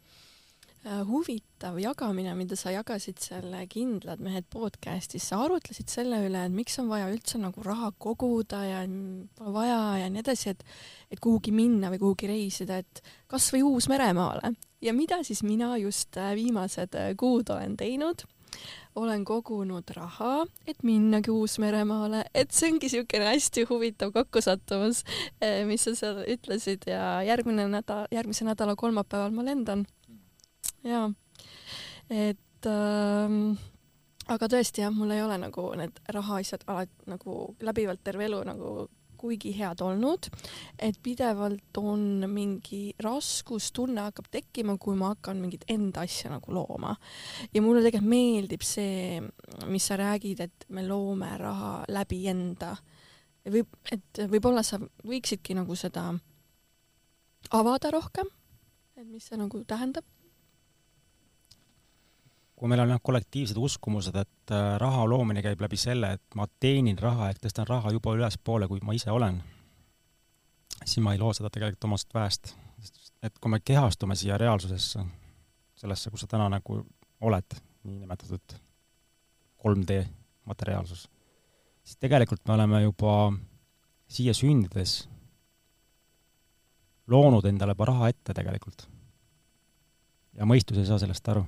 [0.86, 6.80] huvitav jagamine, mida sa jagasid selle Kindlad mehed podcastis, sa arutlesid selle üle, et miks
[6.80, 8.86] on vaja üldse nagu raha koguda ja
[9.36, 10.64] pole vaja ja nii edasi, et
[11.12, 14.54] et kuhugi minna või kuhugi reisida, et kas või Uus-Meremaale.
[14.82, 18.24] ja mida siis mina just äh, viimased äh, kuud olen teinud?
[18.96, 25.04] olen kogunud raha, et minnagi Uus-Meremaale, et see ongi niisugune hästi huvitav kokkusattumus,
[25.70, 29.86] mis sa seal ütlesid ja järgmine nädal, järgmise nädala kolmapäeval ma lendan.
[30.84, 31.10] Jaa,
[32.10, 33.58] et ähm,
[34.30, 38.74] aga tõesti jah, mul ei ole nagu need rahaasjad alati nagu läbivalt terve elu nagu
[39.20, 40.30] kuigi head olnud,
[40.80, 46.96] et pidevalt on mingi raskustunne hakkab tekkima, kui ma hakkan mingit enda asja nagu looma.
[47.54, 49.20] ja mulle tegelikult meeldib see,
[49.68, 52.76] mis sa räägid, et me loome raha läbi enda.
[53.50, 56.14] võib, et võib-olla sa võiksidki nagu seda
[57.52, 58.28] avada rohkem,
[58.96, 60.06] et mis see nagu tähendab?
[62.60, 66.48] Kui meil on jah kollektiivsed uskumused, et äh, raha loomine käib läbi selle, et ma
[66.60, 69.38] teenin raha ehk tõstan raha juba ülespoole, kui ma ise olen,
[70.84, 72.56] siis ma ei loo seda tegelikult omast väest.
[73.24, 75.00] et kui me kehastume siia reaalsusesse,
[75.76, 76.82] sellesse, kus sa täna nagu
[77.22, 78.56] oled, niinimetatud
[79.64, 80.02] 3D
[80.48, 81.06] materiaalsus,
[81.84, 83.14] siis tegelikult me oleme juba
[84.08, 85.06] siia sündides
[87.08, 88.84] loonud endale juba raha ette tegelikult.
[90.34, 91.46] ja mõistus ei saa sellest aru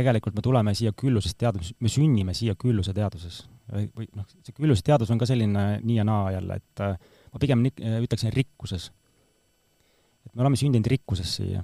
[0.00, 3.42] tegelikult me tuleme siia küllusest teadus, me sünnime siia külluse teaduses.
[3.70, 6.96] või, noh, see külluse teadus on ka selline nii ja naa jälle, et äh,
[7.30, 8.90] ma pigem nik-, ütleksin rikkuses.
[10.26, 11.62] et me oleme sündinud rikkuses siia,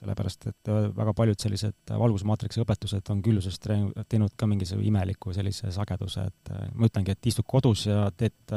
[0.00, 3.68] sellepärast et äh, väga paljud sellised valgusmaatriksi õpetused on küllusest
[4.08, 8.08] teinud ka mingi sellise imeliku sellise sageduse, et äh, ma ütlengi, et istud kodus ja
[8.16, 8.56] teed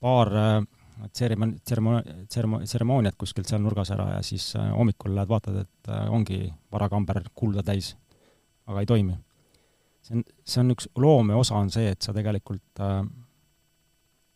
[0.00, 0.34] paar
[1.12, 6.46] tseremon-, tseremo-, tseremo-, tseremooniat kuskilt seal nurgas ära ja siis hommikul lähed vaatad, et ongi
[6.72, 7.94] varakamber kulda täis
[8.70, 9.18] aga ei toimi.
[10.06, 13.02] see on, see on üks loome osa, on see, et sa tegelikult äh,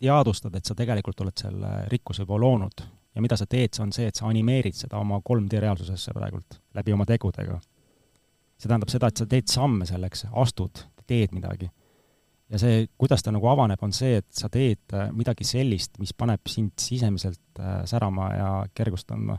[0.04, 3.92] teadvustad, et sa tegelikult oled selle rikkuse juba loonud ja mida sa teed, see on
[3.94, 7.60] see, et sa animeerid seda oma 3D reaalsusesse praegult läbi oma tegudega.
[8.58, 11.70] see tähendab seda, et sa teed samme selleks, astud, teed midagi.
[12.50, 16.42] ja see, kuidas ta nagu avaneb, on see, et sa teed midagi sellist, mis paneb
[16.50, 19.38] sind sisemiselt äh, särama ja kergust andma.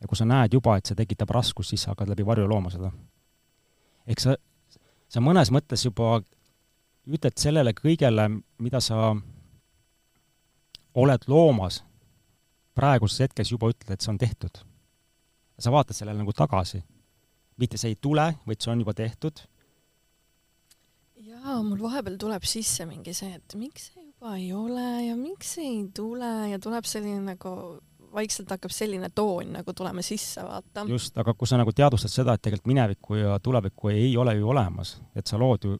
[0.00, 2.72] ja kui sa näed juba, et see tekitab raskust, siis sa hakkad läbi varju looma
[2.72, 2.90] seda.
[4.06, 4.36] Ehk sa,
[5.08, 6.20] sa mõnes mõttes juba
[7.06, 8.28] ütled sellele kõigele,
[8.62, 9.12] mida sa
[10.96, 11.82] oled loomas,
[12.76, 14.62] praeguses hetkes juba ütled, et see on tehtud.
[15.58, 16.82] sa vaatad sellele nagu tagasi.
[17.56, 19.40] mitte see ei tule, vaid see on juba tehtud.
[21.16, 25.54] jaa, mul vahepeal tuleb sisse mingi see, et miks see juba ei ole ja miks
[25.54, 27.80] see ei tule ja tuleb selline nagu
[28.16, 30.86] vaikselt hakkab selline toon nagu tulema sisse, vaata.
[30.88, 34.48] just, aga kui sa nagu teadvustad seda, et tegelikult minevikku ja tulevikku ei ole ju
[34.54, 35.76] olemas, et sa lood ju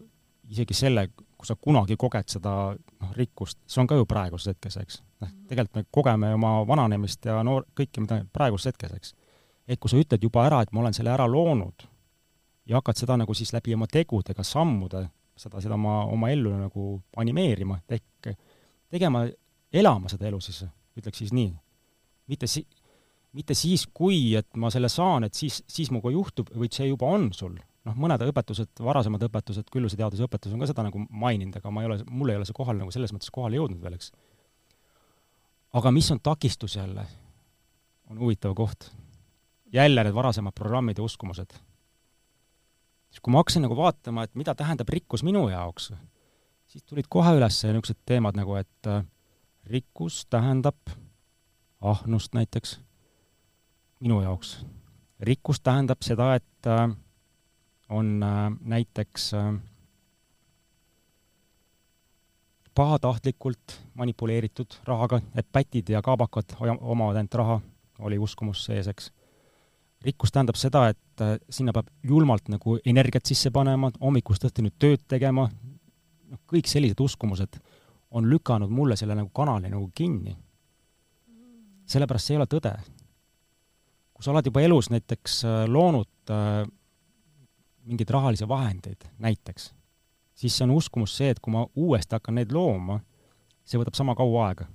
[0.51, 4.78] isegi selle, kui sa kunagi koged seda noh, rikkust, see on ka ju praeguses hetkes,
[4.82, 5.03] eks.
[5.24, 9.14] noh, tegelikult me kogeme oma vananemist ja noor, kõike, mida praeguses hetkes, eks.
[9.66, 11.89] et kui sa ütled juba ära, et ma olen selle ära loonud
[12.66, 15.07] ja hakkad seda nagu siis läbi oma tegudega, sammude,
[15.39, 16.89] seda, seda oma, oma ellu nagu
[17.20, 18.32] animeerima, ehk
[18.91, 19.26] tegema,
[19.72, 20.64] elama seda elu siis,
[20.97, 21.53] ütleks siis nii.
[22.27, 22.66] Mitte si-,
[23.37, 27.11] mitte siis, kui, et ma selle saan, et siis, siis minuga juhtub, vaid see juba
[27.16, 27.57] on sul
[27.87, 31.91] noh, mõned õpetused, varasemad õpetused, Külluse teadusõpetus on ka seda nagu maininud, aga ma ei
[31.91, 34.11] ole, mul ei ole see kohal nagu selles mõttes kohale jõudnud veel, eks.
[35.79, 37.07] aga mis on takistus jälle,
[38.11, 38.91] on huvitav koht.
[39.72, 41.55] jälle need varasemad programmid ja uskumused.
[43.11, 45.93] siis kui ma hakkasin nagu vaatama, et mida tähendab rikkus minu jaoks,
[46.66, 49.05] siis tulid kohe üles niisugused teemad nagu, et äh,
[49.70, 50.79] rikkus tähendab
[51.91, 52.80] ahnust näiteks
[54.01, 54.66] minu jaoks.
[55.20, 56.97] rikkus tähendab seda, et äh,
[57.89, 59.55] on äh, näiteks äh,
[62.74, 67.61] pahatahtlikult manipuleeritud rahaga, et pätid ja kaabakad omavad ainult raha,
[67.99, 69.12] oli uskumus sees, eks.
[70.05, 75.49] rikkus tähendab seda, et sinna peab julmalt nagu energiat sisse panema, hommikust õhtuni tööd tegema,
[76.28, 77.57] noh, kõik sellised uskumused
[78.11, 80.37] on lükanud mulle selle nagu kanali nagu kinni.
[81.87, 82.74] Sellepärast see ei ole tõde.
[84.16, 86.32] kui sa oled juba elus näiteks loonud
[87.87, 89.74] mingeid rahalisi vahendeid näiteks,
[90.34, 92.99] siis see on uskumus see, et kui ma uuesti hakkan neid looma,
[93.66, 94.66] see võtab sama kaua aega.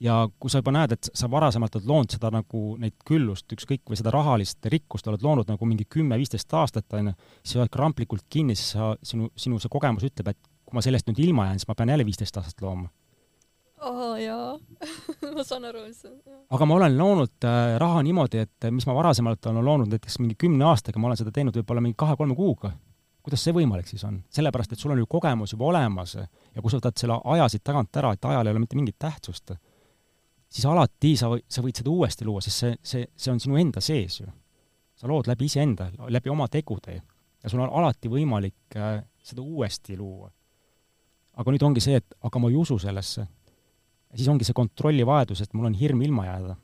[0.00, 3.82] ja kui sa juba näed, et sa varasemalt oled loonud seda nagu neid küllust, ükskõik,
[3.88, 7.74] või seda rahalist rikkust oled loonud nagu mingi kümme-viisteist aastat, on ju, siis sa oled
[7.74, 11.50] kramplikult kinni, siis sa, sinu, sinu see kogemus ütleb, et kui ma sellest nüüd ilma
[11.50, 12.88] jään, siis ma pean jälle viisteist aastat looma
[13.80, 14.58] aa jaa
[15.36, 16.42] ma saan aru, mis see on.
[16.50, 20.36] aga ma olen loonud äh, raha niimoodi, et mis ma varasemalt olen loonud näiteks mingi
[20.40, 22.72] kümne aastaga, ma olen seda teinud võib-olla mingi kahe-kolme kuuga.
[23.24, 24.20] kuidas see võimalik siis on?
[24.32, 27.64] sellepärast, et sul on ju kogemus juba olemas ja kui sa võtad selle aja siit
[27.64, 29.54] tagant ära, et ajal ei ole mitte mingit tähtsust,
[30.48, 33.80] siis alati sa, sa võid seda uuesti luua, sest see, see, see on sinu enda
[33.84, 34.28] sees ju.
[35.00, 39.96] sa lood läbi iseenda, läbi oma tegude ja sul on alati võimalik äh, seda uuesti
[39.96, 40.30] luua.
[41.40, 43.24] aga nüüd ongi see, et aga ma ei usu sellesse
[44.14, 46.56] siis ongi see kontrollivajadus, et mul on hirm ilma jääda.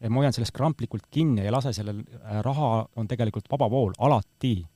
[0.00, 3.70] et ma hoian sellest kramplikult kinni ja ei lase sellel, äh, raha on tegelikult vaba
[3.70, 4.66] vool, alati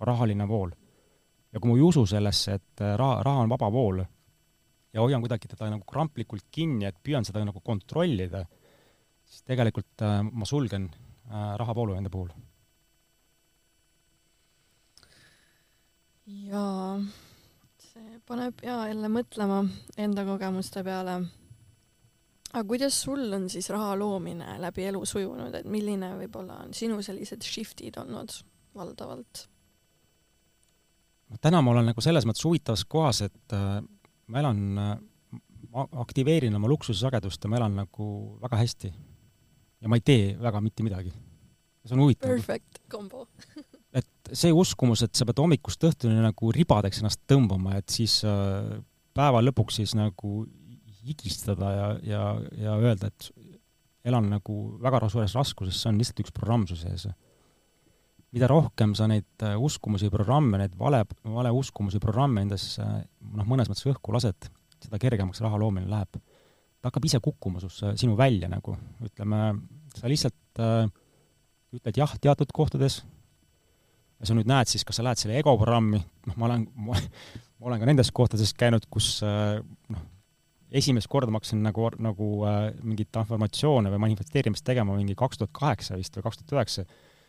[0.00, 0.70] rahaline vool.
[1.52, 4.04] ja kui ma ei usu sellesse, et äh, raha, raha on vaba vool
[4.92, 8.44] ja hoian kuidagi teda nagu kramplikult kinni, et püüan seda nagu kontrollida,
[9.24, 12.30] siis tegelikult äh, ma sulgen äh, rahavoolu enda puhul.
[16.28, 17.00] jaa
[18.28, 19.62] paneb ja jälle mõtlema
[19.98, 21.18] enda kogemuste peale.
[22.52, 27.00] aga kuidas sul on siis raha loomine läbi elu sujunud, et milline võib-olla on sinu
[27.02, 28.34] sellised shift'id olnud
[28.74, 29.48] valdavalt?
[31.40, 33.80] täna ma olen nagu selles mõttes huvitavas kohas, et äh,
[34.28, 34.94] ma elan äh,,
[35.72, 38.10] ma aktiveerin oma luksusesagedust ja ma elan nagu
[38.42, 38.92] väga hästi.
[39.80, 41.12] ja ma ei tee väga mitte midagi.
[41.84, 42.28] see on huvitav.
[42.28, 43.28] Perfect combo
[43.96, 48.78] et see uskumus, et sa pead hommikust õhtuni nagu ribadeks ennast tõmbama, et siis äh,
[49.16, 50.42] päeva lõpuks siis nagu
[51.08, 52.22] higistada ja, ja,
[52.60, 53.30] ja öelda, et
[54.08, 57.08] elan nagu väga suures raskuses, see on lihtsalt üks programm su sees.
[58.32, 63.88] mida rohkem sa neid äh, uskumusi, programme, neid vale, valeuskumusi, programme endasse noh, mõnes mõttes
[63.88, 64.50] õhku lased,
[64.84, 66.20] seda kergemaks raha loomine läheb.
[66.78, 69.54] ta hakkab ise kukkuma susse, sinu välja nagu, ütleme,
[69.96, 70.90] sa lihtsalt äh,
[71.72, 73.02] ütled jah teatud kohtades,
[74.18, 77.70] ja sa nüüd näed siis, kas sa lähed selle ego programmi, noh, ma olen, ma
[77.70, 79.58] olen ka nendes kohtades käinud, kus äh,
[79.94, 80.06] noh,
[80.74, 85.54] esimest korda ma hakkasin nagu, nagu äh, mingit informatsioone või manifesteerimist tegema mingi kaks tuhat
[85.56, 86.84] kaheksa vist või kaks tuhat üheksa,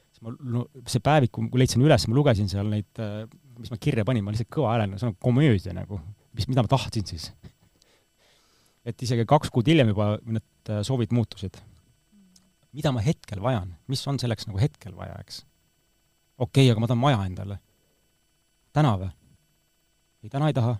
[0.09, 3.23] siis ma no,, see päevik, kui leidsin üles, ma lugesin seal neid, äh,
[3.59, 6.01] mis ma kirja panin, ma lihtsalt kõva häälega, see on komöödia nagu,
[6.35, 7.29] mis, mida ma tahtsin siis.
[8.87, 11.61] et isegi kaks kuud hiljem juba need äh, soovid muutusid.
[12.73, 15.43] mida ma hetkel vajan, mis on selleks nagu hetkel vaja, eks
[16.39, 17.59] okei okay,, aga ma tahan maja endale.
[18.73, 19.09] täna või?
[20.23, 20.77] ei, täna ei taha.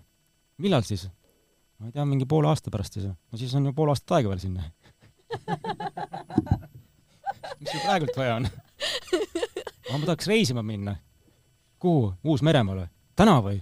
[0.58, 1.08] millal siis?
[1.78, 3.06] ma ei tea, mingi poole aasta pärast siis.
[3.06, 4.70] no siis on ju pool aastat aega veel sinna
[7.60, 8.48] mis sul praegult vaja on?
[9.90, 10.96] ma tahaks reisima minna.
[11.78, 12.14] kuhu?
[12.24, 12.88] Uus-Meremaale?
[13.16, 13.60] täna või?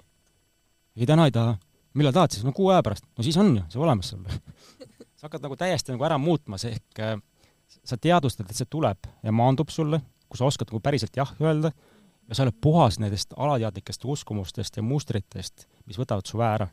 [0.97, 1.57] ei, täna ei taha.
[1.95, 2.47] millal tahad siis?
[2.47, 3.07] no kuu aja pärast.
[3.17, 4.25] no siis on ju, see olemas sul
[5.19, 7.17] sa hakkad nagu täiesti nagu ära muutma, see ehk äh,
[7.85, 11.73] sa teadvustad, et see tuleb ja maandub sulle, kui sa oskad nagu päriselt jah öelda
[12.29, 16.69] ja sa oled puhas nendest alateadlikest uskumustest ja mustritest, mis võtavad su väe ära.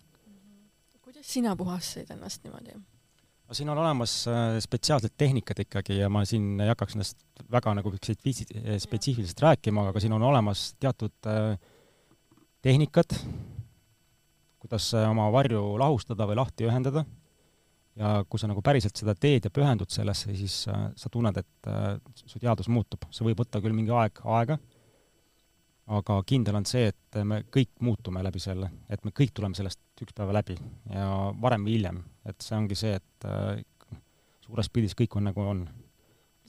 [1.01, 2.75] kuidas sina puhastasid ennast niimoodi?
[2.75, 7.75] no siin on olemas äh, spetsiaalsed tehnikad ikkagi ja ma siin ei hakkaks nendest väga
[7.77, 11.59] nagu spetsiifiliselt rääkima, aga siin on olemas teatud äh,
[12.65, 13.13] tehnikad,
[14.59, 17.05] kuidas äh, oma varju lahustada või lahti ühendada
[17.99, 21.69] ja kui sa nagu päriselt seda teed ja pühendud sellesse, siis äh, sa tunned, et
[21.71, 21.93] äh,
[22.25, 23.07] su teadus muutub.
[23.11, 24.57] see võib võtta küll mingi aeg, aega,
[25.85, 29.79] aga kindel on see, et me kõik muutume läbi selle, et me kõik tuleme sellest
[30.01, 30.57] üks päev läbi
[30.89, 33.61] ja varem või hiljem, et see ongi see, et äh,
[34.45, 35.67] suures pildis kõik on nagu on.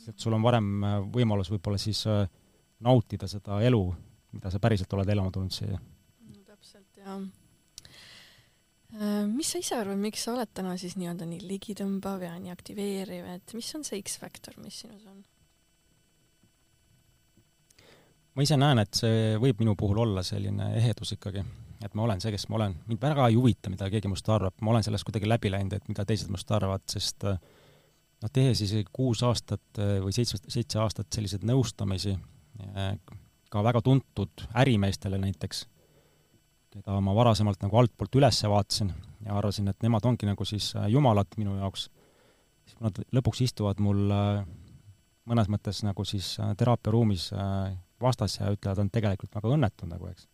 [0.06, 2.28] et sul on varem äh, võimalus võib-olla siis äh,
[2.80, 3.82] nautida seda elu,
[4.32, 5.78] mida sa päriselt oled elama tulnud siia.
[5.78, 7.20] no täpselt, äh,
[9.28, 13.24] mis sa ise arvad, miks sa oled täna siis nii-öelda nii ligitõmbav ja nii aktiveeriv,
[13.36, 15.24] et mis on see X-faktor, mis sinus on?
[18.36, 21.42] Ma ise näen, et see võib minu puhul olla selline ehedus ikkagi,
[21.84, 22.74] et ma olen see, kes ma olen.
[22.86, 25.88] mind väga ei huvita, mida keegi minust arvab, ma olen sellest kuidagi läbi läinud, et
[25.88, 31.08] mida teised minust arvavad, sest noh, tehes isegi kuus aastat äh, või seitse, seitse aastat
[31.16, 32.16] selliseid nõustamisi,
[32.76, 32.92] äh,
[33.52, 35.64] ka väga tuntud ärimeestele näiteks,
[36.76, 38.92] keda ma varasemalt nagu altpoolt üles vaatasin
[39.24, 41.88] ja arvasin, et nemad ongi nagu siis jumalad minu jaoks,
[42.66, 44.10] siis kui nad lõpuks istuvad mul
[45.26, 47.30] mõnes mõttes nagu siis teraapiaruumis
[48.02, 50.28] vastas ja ütlevad, on tegelikult väga õnnetud nagu, eks.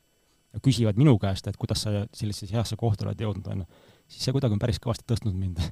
[0.52, 4.26] ja küsivad minu käest, et kuidas sa sellisesse heasse kohta oled jõudnud, on ju, siis
[4.26, 5.62] see kuidagi on päris kõvasti tõstnud mind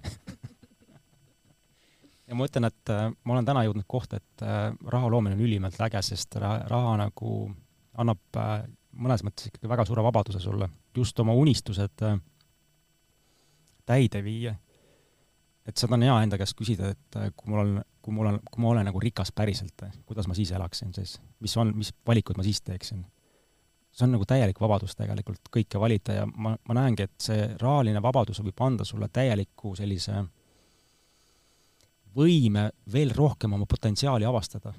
[2.30, 5.44] ja ma ütlen, et äh, ma olen täna jõudnud kohta, et äh, raha loomine on
[5.44, 7.36] ülimalt äge, sest raha, raha nagu
[8.00, 8.62] annab äh,
[9.02, 12.02] mõnes mõttes ikkagi väga suure vabaduse sulle, just oma unistused
[13.86, 14.54] täide viia.
[15.70, 18.40] Et seda on hea enda käest küsida, et äh, kui mul on kui mul on,
[18.50, 22.38] kui ma olen nagu rikas päriselt, kuidas ma siis elaksin siis, mis on, mis valikud
[22.40, 23.04] ma siis teeksin?
[23.90, 27.98] see on nagu täielik vabadus tegelikult kõike valida ja ma, ma näengi, et see rahaline
[28.02, 30.20] vabadus võib anda sulle täieliku sellise
[32.14, 34.72] võime veel rohkem oma potentsiaali avastada.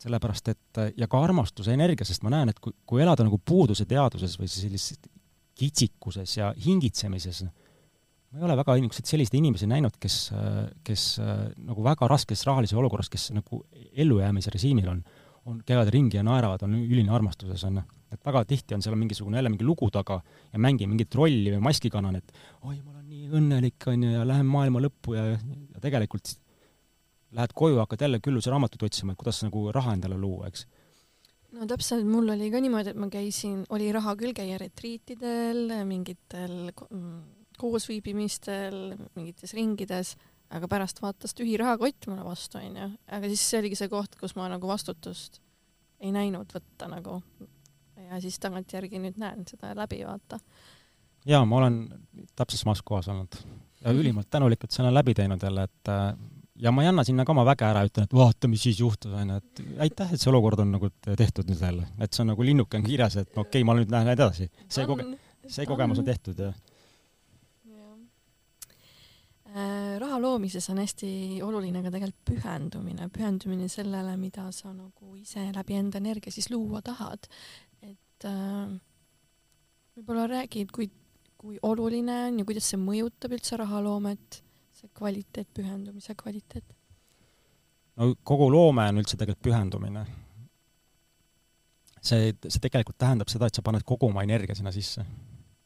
[0.00, 3.84] sellepärast et, ja ka armastuse energia, sest ma näen, et kui, kui elada nagu puuduse
[3.86, 4.98] teaduses või sellises
[5.54, 7.44] kitsikuses ja hingitsemises,
[8.30, 10.18] ma ei ole väga niisuguseid selliseid inimesi näinud, kes,
[10.86, 15.00] kes nagu väga raskes rahalises olukorras, kes nagu ellujäämise režiimil on,
[15.50, 19.38] on, käivad ringi ja naeravad, on üline armastuses, on et väga tihti on seal mingisugune
[19.38, 20.20] jälle mingi lugu taga
[20.52, 22.32] ja mängi mingit rolli või maski kannan, et
[22.66, 26.34] oi, ma olen nii õnnelik, on ju, ja lähen maailma lõppu ja, ja tegelikult
[27.38, 30.66] lähed koju, hakkad jälle külluse raamatuid otsima, et kuidas nagu raha endale luua, eks.
[31.54, 36.72] No täpselt, mul oli ka niimoodi, et ma käisin, oli raha küll käia retriitidel, mingitel
[37.60, 38.80] koosviibimistel,
[39.18, 40.16] mingites ringides,
[40.50, 42.90] aga pärast vaatas tühi rahakott mulle vastu, onju.
[43.06, 45.40] aga siis see oligi see koht, kus ma nagu vastutust
[46.00, 47.20] ei näinud võtta nagu.
[48.10, 50.40] ja siis tagantjärgi nüüd näen seda läbi, vaata.
[51.28, 51.82] jaa, ma olen
[52.34, 53.38] täpselt samas kohas olnud
[53.84, 56.14] ja ülimalt tänulik, et selle läbi teinud jälle, et äh,
[56.60, 59.12] ja ma ei anna sinna ka oma väge ära, ütlen, et vaata, mis siis juhtus,
[59.16, 62.46] onju, et aitäh, et see olukord on nagu tehtud nüüd jälle, et see on nagu
[62.46, 64.50] linnuke on kirjas, et okei okay,, ma nüüd lähen edasi.
[64.68, 65.08] see koge-,
[65.48, 66.52] see kogemus on tehtud ja
[69.50, 75.78] raha loomises on hästi oluline ka tegelikult pühendumine, pühendumine sellele, mida sa nagu ise läbi
[75.78, 77.26] enda energia siis luua tahad.
[77.82, 78.70] et äh,
[79.96, 80.90] võib-olla räägid, kui,
[81.40, 84.42] kui oluline on ja kuidas see mõjutab üldse rahaloomet,
[84.76, 86.76] see kvaliteet, pühendumise kvaliteet?
[87.96, 90.04] no kogu loome on üldse tegelikult pühendumine.
[92.00, 95.04] see, see tegelikult tähendab seda, et sa paned kogu oma energia sinna sisse.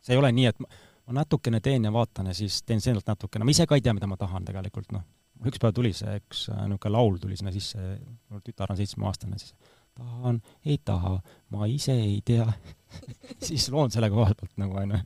[0.01, 0.65] see ei ole nii, et
[1.07, 3.95] ma, natukene teen ja vaatan ja siis teen sealt natukene, ma ise ka ei tea,
[3.97, 5.05] mida ma tahan tegelikult, noh.
[5.45, 7.97] üks päev tuli see üks äh, niisugune laul tuli sinna sisse,
[8.31, 9.55] mul tütar on seitsmeaastane, siis
[9.95, 11.19] tahan, ei taha,
[11.55, 12.47] ma ise ei tea.
[13.47, 14.99] Siis loon selle koha pealt nagu, onju.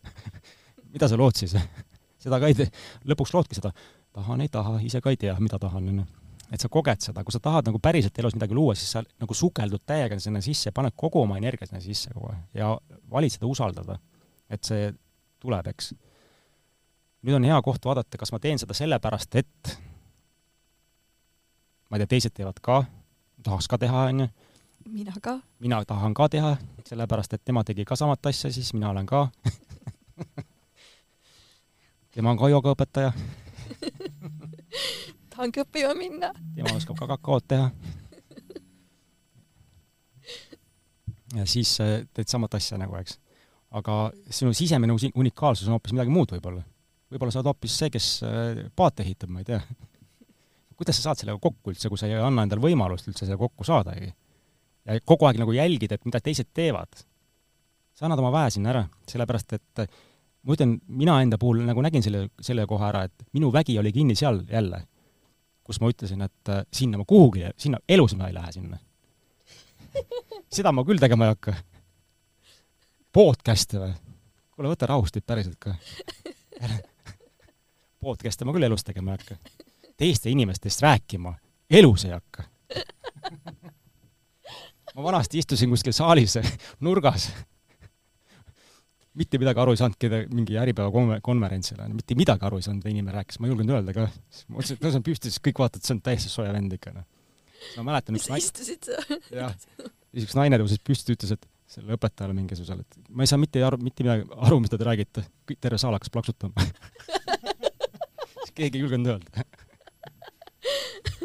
[0.95, 1.55] mida sa lood siis?
[2.23, 2.69] Seda ka ei tee,
[3.09, 3.71] lõpuks loodki seda,
[4.17, 6.07] tahan, ei taha, ise ka ei tea, mida tahan, onju.
[6.49, 9.37] Et sa koged seda, kui sa tahad nagu päriselt elus midagi luua, siis sa nagu
[9.37, 12.71] sukeldud täiega sinna sisse, paned kogu oma energia sinna sisse kogu aeg ja
[13.13, 13.99] valid seda usaldada.
[14.49, 14.89] et see
[15.41, 15.95] tuleb, eks.
[17.23, 19.79] nüüd on hea koht vaadata, kas ma teen seda sellepärast, et
[21.89, 22.85] ma ei tea, teised teevad ka,
[23.45, 24.29] tahaks ka teha, on ju.
[24.89, 25.41] mina ka.
[25.61, 26.57] mina tahan ka teha,
[26.89, 29.29] sellepärast et tema tegi ka samat asja, siis mina olen ka
[32.15, 33.13] tema on ka joogaõpetaja
[35.33, 36.33] tahangi õppima minna.
[36.57, 37.67] tema oskab ka kakaot teha
[41.39, 43.19] ja siis äh, teed samat asja nagu, eks.
[43.77, 43.97] Aga
[44.33, 46.63] sinu sisemine unikaalsus on hoopis midagi muud võib-olla.
[47.13, 49.61] võib-olla sa oled hoopis see, kes äh, paate ehitab, ma ei tea.
[50.79, 53.69] kuidas sa saad sellega kokku üldse, kui sa ei anna endale võimalust üldse sellega kokku
[53.69, 54.13] saadagi?
[54.89, 57.05] ja kogu aeg nagu jälgid, et mida teised teevad.
[57.95, 62.05] sa annad oma väe sinna ära, sellepärast et ma ütlen, mina enda puhul nagu nägin
[62.05, 64.85] selle, selle koha ära, et minu vägi oli kinni seal jälle,
[65.67, 68.79] kus ma ütlesin, et äh, sinna ma kuhugi, sinna, elus ma ei lähe sinna
[70.53, 71.55] seda ma küll tegema ei hakka.
[73.19, 73.95] Podcast'e või?
[74.55, 75.73] kuule, võta rahust nüüd päriselt ka.
[78.05, 79.57] podcast'e ma küll elus tegema ei hakka.
[79.99, 81.33] teiste inimestest rääkima
[81.81, 82.45] elus ei hakka.
[84.95, 86.39] ma vanasti istusin kuskil saalis
[86.87, 87.27] nurgas.
[89.19, 92.95] mitte midagi aru ei saanud, keda mingi Äripäeva konverentsil, mitte midagi aru ei saanud, mida
[92.95, 94.09] inimene rääkis, ma ei julgenud öelda ka.
[94.47, 97.11] ma mõtlesin, et saan püsti, siis kõik vaatavad, see on täiesti soe vend ikka, noh
[97.75, 98.79] ma mäletan üks naine.
[99.35, 99.59] jah,
[100.15, 103.63] siis üks naine tõusis püsti, ütles, et sellele õpetajale mingisugusele, et ma ei saa mitte
[103.65, 105.25] aru, mitte midagi aru, mida te räägite.
[105.61, 109.45] terve saal hakkas plaksutama siis keegi ei julgenud öelda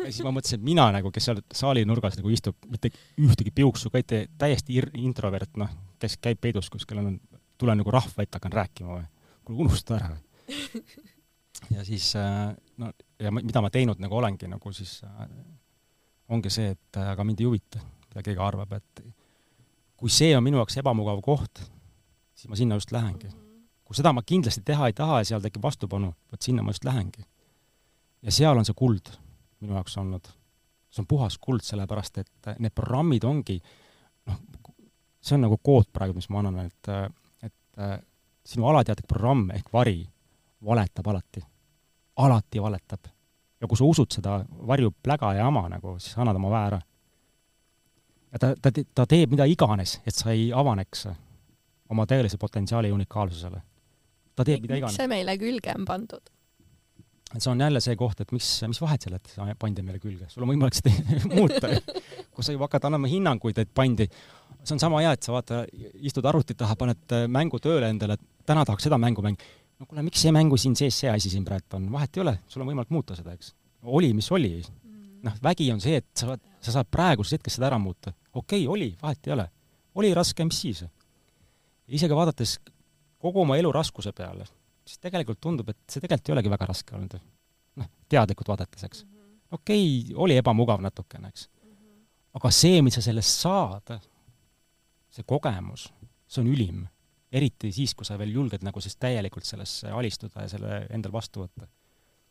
[0.04, 2.92] ja siis ma mõtlesin, et mina nagu, kes seal saali nurgas nagu istub, mitte
[3.22, 5.72] ühtegi piuksu ka ei tee, täiesti introvert, noh,
[6.02, 7.18] kes käib peidus kuskil, on,
[7.62, 9.08] tulen nagu rahva ette, hakkan rääkima või.
[9.46, 10.12] kuule, unusta ära.
[11.78, 15.28] ja siis äh, no ja mida ma teinud nagu olengi nagu siis äh,
[16.34, 19.04] ongi see, et äh, aga mind ei huvita, mida keegi arvab, et
[20.04, 21.62] kui see on minu jaoks ebamugav koht,
[22.36, 23.30] siis ma sinna just lähengi.
[23.88, 26.84] kui seda ma kindlasti teha ei taha ja seal tekib vastupanu, vot sinna ma just
[26.84, 27.24] lähengi.
[28.22, 29.14] ja seal on see kuld
[29.62, 30.28] minu jaoks olnud.
[30.92, 33.62] see on puhas kuld, sellepärast et äh, need programmid ongi
[34.28, 34.44] noh,
[35.24, 37.08] see on nagu kood praegu, mis ma annan, et, äh,
[37.48, 38.04] et
[38.44, 40.02] sinu alateadlik programm ehk vari
[40.66, 41.48] valetab alati.
[42.16, 43.08] alati valetab
[43.62, 46.82] ja kui sa usud seda varju pläga ja jama nagu, siis annad oma väe ära.
[48.34, 51.08] Ja ta, ta, ta teeb mida iganes, et sa ei avaneks
[51.94, 53.62] oma tõelise potentsiaali unikaalsusele.
[54.36, 54.94] ta teeb mida iganes.
[54.94, 56.32] miks see meile külge on pandud?
[57.34, 60.46] see on jälle see koht, et mis, mis vahet seal, et pandi meile külge, sul
[60.46, 60.94] on võimalik seda
[61.38, 61.72] muuta.
[62.34, 64.08] kui sa juba hakkad andma hinnanguid, et pandi,
[64.62, 65.64] see on sama hea, et sa vaata,
[66.06, 70.06] istud arvuti taha, paned mängu tööle endale, et täna tahaks seda mängu mängida no kuule,
[70.06, 72.70] miks see mängu siin sees see asi siin praegu on, vahet ei ole, sul on
[72.70, 73.54] võimalik muuta seda, eks.
[73.84, 74.60] oli, mis oli.
[74.62, 75.24] Mm.
[75.26, 78.14] noh, vägi on see, et sa sa saad praeguses hetkes seda ära muuta.
[78.34, 79.50] Okei okay,, oli, vahet ei ole.
[79.96, 80.84] oli raske, mis siis?
[81.88, 82.60] isegi vaadates
[83.20, 84.46] kogu oma elu raskuse peale,
[84.86, 87.20] siis tegelikult tundub, et see tegelikult ei olegi väga raske olnud.
[87.76, 89.04] noh, teadlikult vaadates, eks.
[89.06, 89.36] Mhm.
[89.52, 91.50] okei okay,, oli ebamugav natukene, eks.
[91.64, 92.02] Mhm.
[92.40, 93.96] aga see, mis sa sellest saad,
[95.14, 95.92] see kogemus,
[96.28, 96.84] see on ülim
[97.34, 101.44] eriti siis, kui sa veel julged nagu siis täielikult sellesse alistuda ja selle endal vastu
[101.44, 101.68] võtta.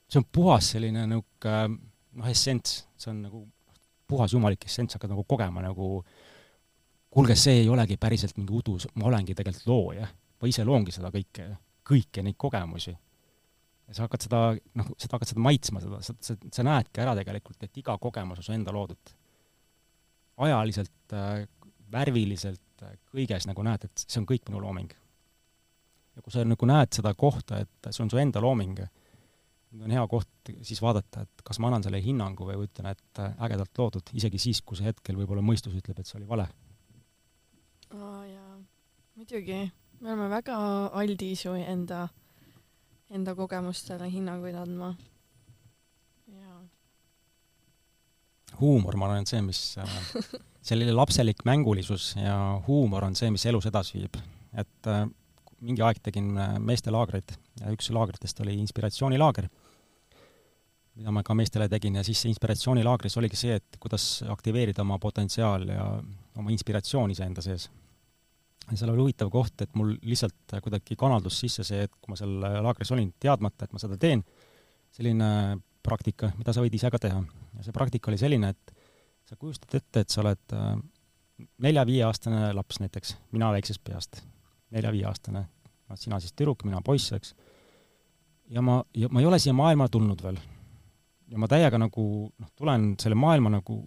[0.09, 1.79] see on puhas selline niisugune
[2.13, 3.43] noh, essents, see on nagu
[4.13, 6.03] puhas jumalik essents, hakkad nagu kogema nagu
[7.13, 10.09] kuulge, see ei olegi päriselt mingi udus, ma olengi tegelikult looja,
[10.41, 11.49] ma ise loongi seda kõike,
[11.89, 12.95] kõiki neid kogemusi.
[13.89, 14.41] ja sa hakkad seda,
[14.79, 18.41] noh, seda hakkad seda maitsma, seda, sa, sa, sa näedki ära tegelikult, et iga kogemus
[18.41, 19.13] on su enda loodud.
[20.43, 21.45] ajaliselt äh,,
[21.93, 24.91] värviliselt, kõiges nagu näed, et see on kõik minu looming.
[26.17, 28.81] ja kui sa nagu näed seda kohta, et see on su enda looming,
[29.81, 33.79] on hea koht siis vaadata, et kas ma annan selle hinnangu või ütlen, et ägedalt
[33.79, 36.49] loodud, isegi siis, kui see hetkel võib-olla mõistus ütleb, et see oli vale.
[37.97, 38.59] aa jaa,
[39.17, 39.63] muidugi,
[40.01, 40.59] me oleme väga
[41.01, 42.05] aldis ju enda,
[43.11, 44.93] enda kogemustele hinnanguid andma.
[46.37, 46.61] jaa.
[48.61, 49.99] huumor, ma arvan, et see, mis äh,
[50.69, 52.37] selline lapselik mängulisus ja
[52.69, 54.21] huumor on see, mis elus edasi viib.
[54.53, 55.07] et äh,
[55.63, 59.49] mingi aeg tegin äh, meestelaagreid ja üks laagritest oli inspiratsioonilaager,
[60.99, 64.99] mida ma ka meestele tegin ja siis see inspiratsioonilaagris oligi see, et kuidas aktiveerida oma
[65.03, 65.87] potentsiaal ja
[66.39, 67.69] oma inspiratsiooni iseenda sees.
[68.71, 72.19] ja seal oli huvitav koht, et mul lihtsalt kuidagi kanaldus sisse see, et kui ma
[72.21, 74.25] seal laagris olin, teadmata, et ma seda teen,
[74.93, 75.29] selline
[75.83, 77.23] praktika, mida sa võid ise ka teha.
[77.57, 78.75] ja see praktika oli selline, et
[79.29, 80.77] sa kujutad ette, et sa oled äh,
[81.65, 84.23] nelja-viieaastane laps näiteks, mina väiksest peast,
[84.73, 85.43] nelja-viieaastane,
[85.89, 87.35] noh, sina siis tüdruk, mina poiss, eks.
[88.53, 90.41] ja ma, ja ma ei ole siia maailma tulnud veel.
[91.33, 93.79] ja ma täiega nagu noh, tulen selle maailma nagu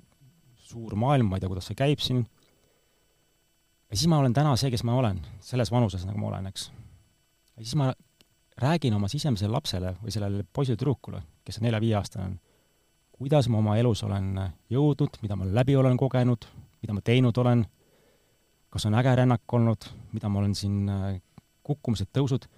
[0.65, 2.23] suur maailm, ma ei tea, kuidas see käib siin,
[3.89, 6.69] ja siis ma olen täna see, kes ma olen, selles vanuses, nagu ma olen, eks.
[7.55, 7.91] ja siis ma
[8.61, 12.37] räägin oma sisemisele lapsele või sellele poisile-tüdrukule, kes on nelja-viieaastane,
[13.15, 14.33] kuidas ma oma elus olen
[14.71, 16.47] jõudnud, mida ma läbi olen kogenud,
[16.81, 17.65] mida ma teinud olen,
[18.75, 21.21] kas on äge rännak olnud, mida ma olen siin, äh,
[21.65, 22.49] kukkumised, tõusud,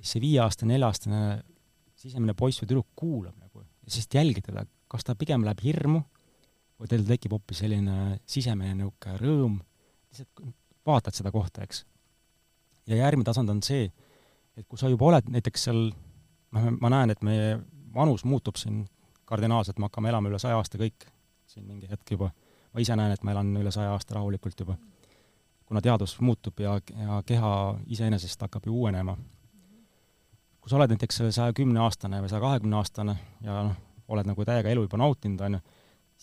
[0.00, 1.22] see viieaastane, nelja-aastane
[1.98, 3.48] sisemine poiss või tüdruk kuulab nagu
[3.88, 6.02] ja siis jälgib teda, kas ta pigem läheb hirmu
[6.78, 9.56] või teil tekib hoopis selline sisemine niisugune rõõm,
[10.12, 10.42] lihtsalt
[10.86, 11.82] vaatad seda kohta, eks.
[12.86, 13.88] ja järgmine tasand on see,
[14.56, 15.88] et kui sa juba oled näiteks seal,
[16.54, 17.56] noh, ma näen, et meie
[17.94, 18.84] vanus muutub siin
[19.28, 21.08] kardinaalselt, me hakkame elama üle saja aasta kõik
[21.48, 22.30] siin mingi hetk juba.
[22.72, 24.76] ma ise näen, et ma elan üle saja aasta rahulikult juba.
[25.68, 27.52] Kuna teadus muutub ja, ja keha
[27.86, 29.16] iseenesest hakkab ju uuenema.
[30.60, 33.76] kui sa oled näiteks saja kümne aastane või saja kahekümne aastane ja noh,
[34.08, 35.60] oled nagu täiega elu juba nautinud, on ju,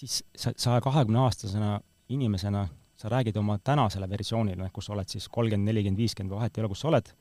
[0.01, 1.79] siis sa saja kahekümne aastasena
[2.09, 2.67] inimesena
[2.97, 6.71] sa räägid oma tänasele versioonile, kus sa oled siis kolmkümmend, nelikümmend, viiskümmend, vahet ei ole,
[6.71, 7.11] kus sa oled,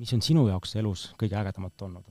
[0.00, 2.10] mis on sinu jaoks elus kõige ägedamat olnud?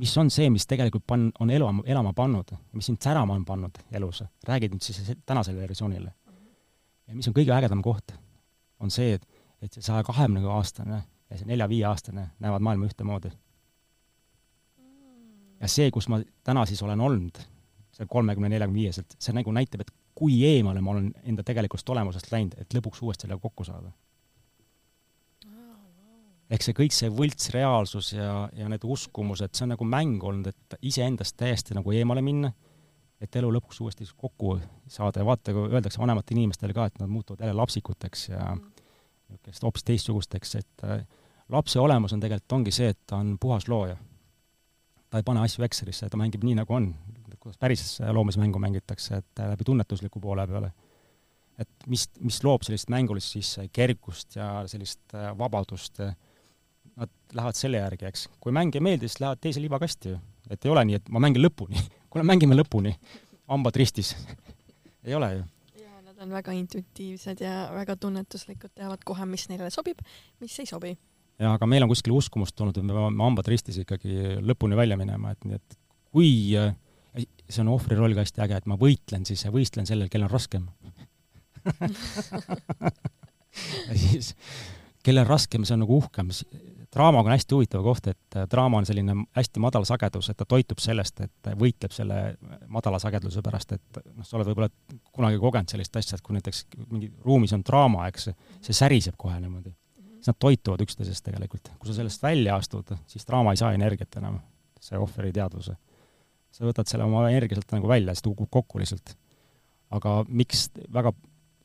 [0.00, 3.82] mis on see, mis tegelikult pan-, on elama, elama pannud, mis sind särama on pannud
[3.92, 6.14] elus, räägid nüüd siis tänasele versioonile.
[7.10, 8.14] Ja mis on kõige ägedam koht,
[8.80, 13.32] on see, et, et see saja kahekümne aastane ja see nelja-viieaastane näevad maailma ühtemoodi.
[15.60, 17.40] ja see, kus ma täna siis olen olnud,
[17.92, 22.30] see kolmekümne, neljakümne viieselt, see nagu näitab, et kui eemale ma olen enda tegelikust olemusest
[22.32, 23.92] läinud, et lõpuks uuesti sellega kokku saada
[26.50, 30.78] ehk see kõik see võltsreaalsus ja, ja need uskumused, see on nagu mäng olnud, et
[30.90, 32.50] iseendast täiesti nagu eemale minna,
[33.20, 34.54] et elu lõpuks uuesti kokku
[34.88, 38.84] saada ja vaata, kui öeldakse vanematele inimestele ka, et nad muutuvad jälle lapsikuteks ja mm.
[39.30, 41.02] niisugust hoopis teistsugusteks, et äh,
[41.52, 43.96] lapse olemus on tegelikult, ongi see, et ta on puhas looja.
[45.10, 46.92] ta ei pane asju Excelisse, ta mängib nii, nagu on,
[47.40, 50.72] kuidas päris loomismängu mängitakse, et läbi tunnetusliku poole peale
[51.60, 57.80] et mis, mis loob sellist mängulist siis kergust ja sellist äh, vabadust nad lähevad selle
[57.80, 58.26] järgi, eks.
[58.40, 60.20] kui mäng ei meeldi, siis lähevad teise libakasti ju.
[60.50, 61.80] et ei ole nii, et ma mängin lõpuni.
[62.10, 62.94] kuule, mängime lõpuni.
[63.50, 64.14] hambad ristis
[65.06, 65.44] ei ole ju.
[65.82, 70.02] jaa, nad on väga intuitiivsed ja väga tunnetuslikud, teavad kohe, mis neile sobib,
[70.42, 70.94] mis ei sobi.
[71.38, 74.98] jaa, aga meil on kuskil uskumus tulnud, et me peame hambad ristis ikkagi lõpuni välja
[75.00, 75.78] minema, et nii et
[76.10, 76.32] kui
[77.50, 80.30] see on ohvri roll ka hästi äge, et ma võitlen siis ja võistlen sellel, kellel
[80.30, 80.68] on raskem
[83.88, 84.34] ja siis
[85.06, 86.30] kellel raskem, see on nagu uhkem,
[86.94, 90.46] draamaga on hästi huvitav koht, et äh, draama on selline hästi madal sagedus, et ta
[90.48, 92.20] toitub sellest, et võitleb selle
[92.72, 94.70] madala sageduse pärast, et noh, sa oled võib-olla
[95.14, 98.30] kunagi kogenud sellist asja, et kui näiteks mingi ruumis on draama, eks,
[98.66, 99.72] see säriseb kohe niimoodi.
[100.20, 101.72] siis nad toituvad üksteisest tegelikult.
[101.78, 104.40] kui sa sellest välja astud, siis draama ei saa energiat enam,
[104.80, 105.76] see ohvri teadvuse.
[106.50, 109.16] sa võtad selle oma energia sealt nagu välja, siis ta kukub kokku lihtsalt.
[109.90, 111.12] aga miks väga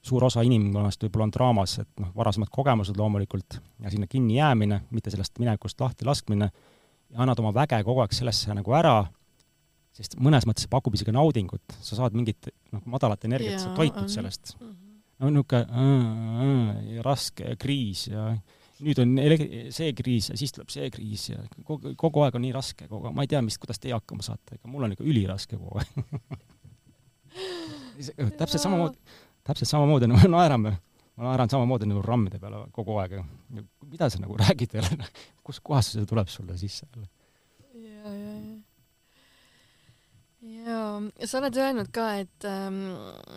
[0.06, 3.52] suur osa inimkonnast võib-olla on draamas, et noh, varasemad kogemused loomulikult
[3.84, 6.48] ja sinna kinni jäämine, mitte sellest minevikust lahti laskmine,
[7.12, 8.96] ja annad oma väge kogu aeg sellesse nagu ära,
[9.96, 12.42] sest mõnes mõttes see pakub isegi naudingut, sa saad mingit
[12.76, 14.58] noh, madalat energiat, sa toitud sellest.
[14.60, 14.74] Mhm.
[15.24, 18.34] no niisugune raske kriis ja
[18.84, 19.16] nüüd on
[19.72, 23.08] see kriis ja siis tuleb see kriis ja kogu, kogu aeg on nii raske, kogu
[23.08, 25.80] aeg, ma ei tea, mis, kuidas teie hakkama saate, ega mul on ikka üliraske kogu
[25.80, 25.88] aeg
[28.42, 29.00] täpselt samamoodi
[29.46, 30.76] täpselt samamoodi nagu naerame,
[31.16, 33.20] ma naeran samamoodi nagu rammide peale kogu aeg.
[33.86, 35.10] mida sa nagu räägid jälle,
[35.44, 37.08] kust kohast see tuleb sulle sisse jälle?
[37.74, 38.34] ja, ja,
[40.42, 40.82] ja.
[41.20, 42.84] ja, sa oled öelnud ka, et ähm,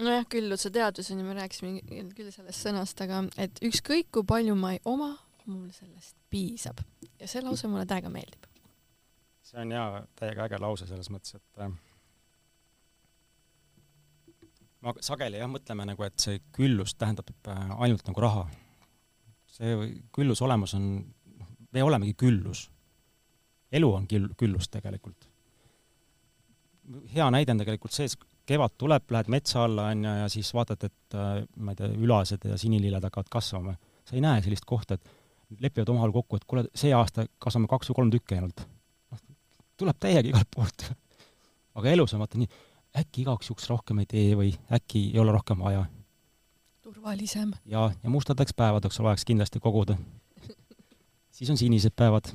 [0.00, 4.56] nojah, külluse teadus on ju, me rääkisime küll sellest sõnast, aga et ükskõik kui palju
[4.58, 5.14] ma ei oma,
[5.48, 6.80] mul sellest piisab.
[7.18, 8.48] ja see lause mulle täiega meeldib.
[9.48, 11.72] see on jaa, täiega äge lause selles mõttes, et äh,
[14.84, 18.46] me sageli jah, mõtleme nagu, et see küllus tähendab äh, ainult nagu raha.
[19.58, 19.74] see
[20.14, 20.88] külluse olemus on,
[21.38, 22.68] noh, me olemegi küllus.
[23.72, 25.28] elu on küll, küllus tegelikult.
[27.14, 28.08] hea näide on tegelikult see,
[28.48, 31.92] kevad tuleb, lähed metsa alla, on ju, ja siis vaatad, et äh, ma ei tea,
[31.98, 33.76] ülased ja sinililled hakkavad kasvama.
[34.04, 37.90] sa ei näe sellist kohta, et lepivad omavahel kokku, et kuule, see aasta kasvame kaks
[37.90, 38.64] või kolm tükki ainult.
[39.10, 39.20] noh,
[39.80, 40.86] tuleb täiega igalt poolt.
[41.78, 42.48] aga elus on vaata nii,
[42.96, 45.86] äkki igaks juhuks rohkem ei tee või äkki ei ole rohkem vaja.
[46.82, 47.52] turvalisem.
[47.66, 49.96] ja, ja mustadeks päevadeks oleks kindlasti koguda.
[51.36, 52.32] siis on sinised päevad.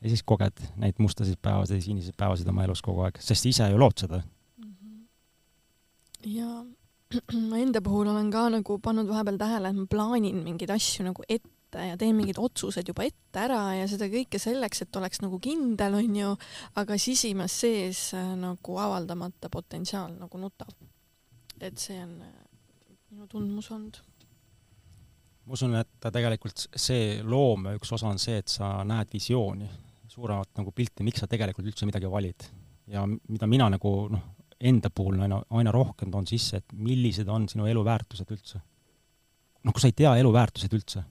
[0.00, 3.68] ja siis koged neid mustasid päevasid ja siniseid päevasid oma elus kogu aeg, sest ise
[3.70, 4.22] ju lood seda
[4.56, 4.74] mm.
[4.74, 5.06] -hmm.
[6.24, 6.64] ja
[7.50, 11.22] ma enda puhul olen ka nagu pannud vahepeal tähele, et ma plaanin mingeid asju nagu
[11.28, 15.20] ette ette ja teen mingid otsused juba ette ära ja seda kõike selleks, et oleks
[15.22, 16.34] nagu kindel, onju,
[16.80, 20.72] aga sisimas sees äh, nagu avaldamata potentsiaal nagu nutab.
[21.60, 22.32] et see on äh,
[23.10, 24.00] minu tundmus olnud.
[25.46, 29.68] ma usun, et tegelikult see loome üks osa on see, et sa näed visiooni,
[30.08, 32.50] suuremat nagu pilti, miks sa tegelikult üldse midagi valid.
[32.86, 34.26] ja mida mina nagu noh,
[34.60, 38.60] enda puhul aina, aina rohkem toon sisse, et millised on sinu eluväärtused üldse.
[39.62, 41.06] noh, kui sa ei tea eluväärtused üldse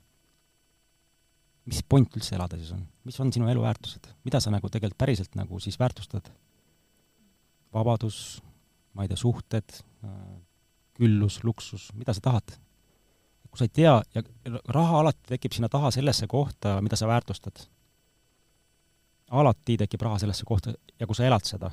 [1.69, 5.35] mis point üldse elada siis on, mis on sinu eluväärtused, mida sa nagu tegelikult päriselt
[5.39, 6.31] nagu siis väärtustad?
[7.73, 8.39] vabadus,
[8.97, 9.75] ma ei tea, suhted,
[10.97, 12.55] küllus, luksus, mida sa tahad.
[13.49, 14.23] kui sa ei tea ja
[14.69, 17.61] raha alati tekib sinna taha sellesse kohta, mida sa väärtustad.
[19.29, 21.71] alati tekib raha sellesse kohta ja kui sa elad seda,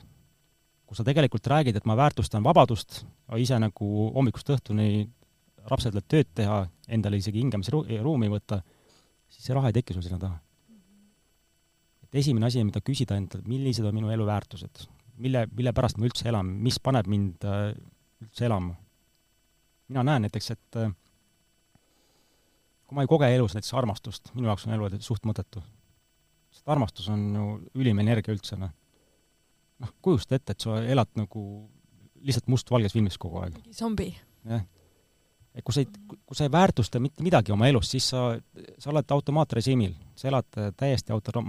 [0.87, 3.05] kui sa tegelikult räägid, et ma väärtustan vabadust,
[3.37, 5.09] ise nagu hommikust õhtuni
[5.71, 8.61] rapsedalt tööd teha, endale isegi hingamisruumi võtta,
[9.29, 10.39] siis see raha ei teki sul sinna taha.
[12.07, 14.87] et esimene asi, mida küsida endalt, millised on minu elu väärtused,
[15.23, 17.71] mille, mille pärast ma üldse elan, mis paneb mind äh,
[18.23, 18.77] üldse elama
[19.89, 20.91] mina näen näiteks, et äh,
[22.87, 25.63] kui ma ei koge elus näiteks armastust, minu jaoks on elu suht mõttetu.
[26.51, 27.47] sest armastus on ju
[27.83, 28.73] ülim energia üldse, noh.
[29.83, 31.43] noh, kujusta ette, et sa elad nagu
[32.27, 33.59] lihtsalt mustvalges filmis kogu aeg.
[33.73, 34.11] zombi.
[34.45, 34.65] jah.
[35.57, 38.27] Et kui sa ei, kui sa ei väärtusta mitte midagi oma elus, siis sa,
[38.79, 39.95] sa oled automaatrežiimil.
[40.17, 41.43] sa elad täiesti auto-,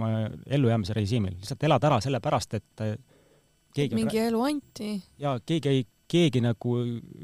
[0.46, 1.36] ellujäämise režiimil.
[1.36, 2.96] lihtsalt elad ära sellepärast, et äh,
[3.74, 4.90] keegi mingi elu anti.
[5.18, 6.76] jaa, keegi ei keegi nagu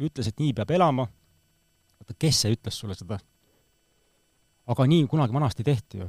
[0.05, 1.07] ütles, et nii peab elama,
[2.01, 3.21] oota, kes see ütles sulle seda?
[4.65, 6.07] aga nii kunagi vanasti tehti ju.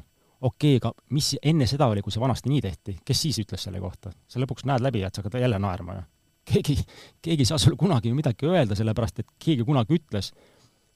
[0.47, 3.67] okei okay,, aga mis enne seda oli, kui see vanasti nii tehti, kes siis ütles
[3.67, 4.11] selle kohta?
[4.27, 6.03] sa lõpuks näed läbi, et sa hakkad jälle naerma ju.
[6.51, 6.77] keegi,
[7.21, 10.31] keegi ei saa sulle kunagi ju midagi öelda, sellepärast et keegi kunagi ütles.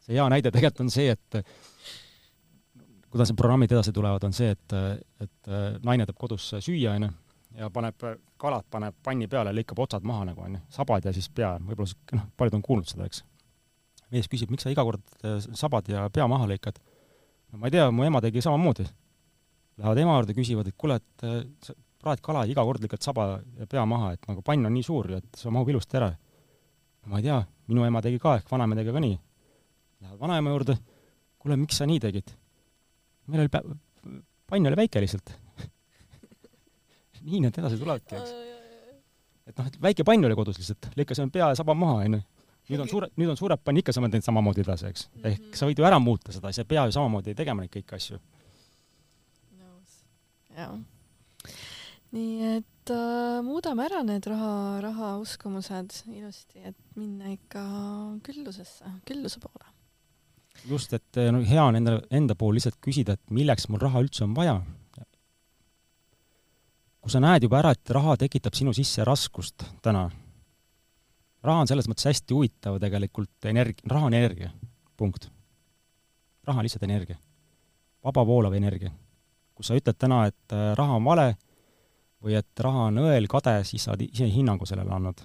[0.05, 1.41] See hea näide tegelikult on see, et
[3.09, 4.77] kuidas need programmid edasi tulevad, on see, et,
[5.26, 5.51] et
[5.84, 7.09] naine teeb kodus süüa, onju
[7.57, 8.05] ja paneb,
[8.39, 12.17] kalad paneb panni peale, lõikab otsad maha nagu onju, sabad ja siis pea, võib-olla sihuke
[12.19, 13.23] noh, paljud on kuulnud seda, eks.
[14.13, 16.80] mees küsib, miks sa iga kord äh, sabad ja pea maha lõikad?
[17.51, 18.85] no ma ei tea, mu ema tegi samamoodi.
[19.80, 23.30] Lähevad ema juurde, küsivad, et kuule, et äh, sa praed kala iga kord lõikad saba
[23.57, 26.13] ja pea maha, et nagu pann on nii suur et see mahub ilusti ära.
[27.09, 27.39] ma ei tea,
[27.71, 29.17] minu ema tegi ka ehk vanaema tegi ka nii.
[29.99, 30.77] Lähevad vanaema juurde,
[31.39, 32.35] kuule, miks sa nii tegid?
[33.30, 33.63] meil oli pä-,
[34.49, 35.34] pann oli väike lihtsalt
[37.27, 38.34] nii need edasi tulevadki, eks.
[39.51, 42.21] et noh, et väike pann oli kodus lihtsalt, lõikasime pea ja saba maha, onju.
[42.69, 45.21] nüüd on suure, nüüd on suured pann, ikka saame teinud samamoodi edasi, eks mm.
[45.21, 45.31] -hmm.
[45.49, 47.97] ehk sa võid ju ära muuta seda, sa ei pea ju samamoodi tegema neid kõiki
[47.97, 48.21] asju.
[49.61, 49.97] nõus,
[50.57, 50.77] jah.
[52.15, 54.53] nii et äh, muudame ära need raha,
[54.85, 57.65] rahauskumused ilusti, et minna ikka
[58.26, 59.78] küllusesse, külluse poole.
[60.68, 64.26] Just, et no hea on enda, enda pool lihtsalt küsida, et milleks mul raha üldse
[64.26, 64.60] on vaja
[66.99, 70.03] kui sa näed juba ära, et raha tekitab sinu sisse raskust täna,
[71.45, 74.52] raha on selles mõttes hästi huvitav tegelikult energ-, raha on energia,
[74.99, 75.30] punkt.
[76.45, 77.18] raha on lihtsalt energia.
[78.03, 78.91] vabavoolav energia.
[79.56, 81.36] kui sa ütled täna, et äh, raha on vale
[82.23, 85.22] või et raha on õel, kade, siis sa oled ise hinnangu sellele andnud.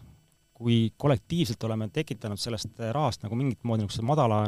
[0.54, 4.46] kui kollektiivselt oleme tekitanud sellest äh, rahast nagu mingit moodi niisuguse madala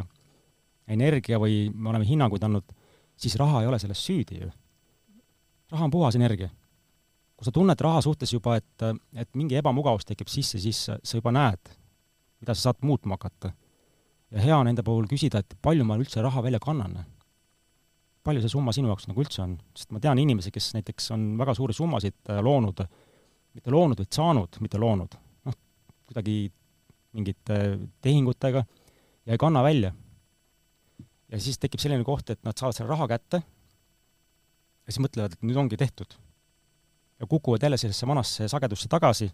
[0.88, 2.76] energia või me oleme hinnanguid andnud,
[3.16, 4.50] siis raha ei ole selles süüdi ju.
[5.72, 6.50] raha on puhas energia
[7.36, 8.84] kui sa tunned raha suhtes juba, et,
[9.16, 11.72] et mingi ebamugavus tekib sisse, siis sa juba näed,
[12.40, 13.52] mida sa saad muutma hakata.
[14.32, 17.04] ja hea on enda puhul küsida, et palju ma üldse raha välja kannan.
[18.24, 21.28] palju see summa sinu jaoks nagu üldse on, sest ma tean inimesi, kes näiteks on
[21.38, 22.80] väga suuri summasid äh, loonud,
[23.54, 25.14] mitte loonud, vaid saanud, mitte loonud,
[25.46, 25.60] noh,
[26.08, 26.50] kuidagi
[27.14, 27.60] mingite
[28.02, 29.92] tehingutega ja ei kanna välja.
[31.32, 35.42] Ja siis tekib selline koht, et nad saavad selle raha kätte ja siis mõtlevad, et
[35.46, 36.14] nüüd ongi tehtud.
[37.20, 39.30] Ja kukuvad jälle sellisesse vanasse sagedusse tagasi,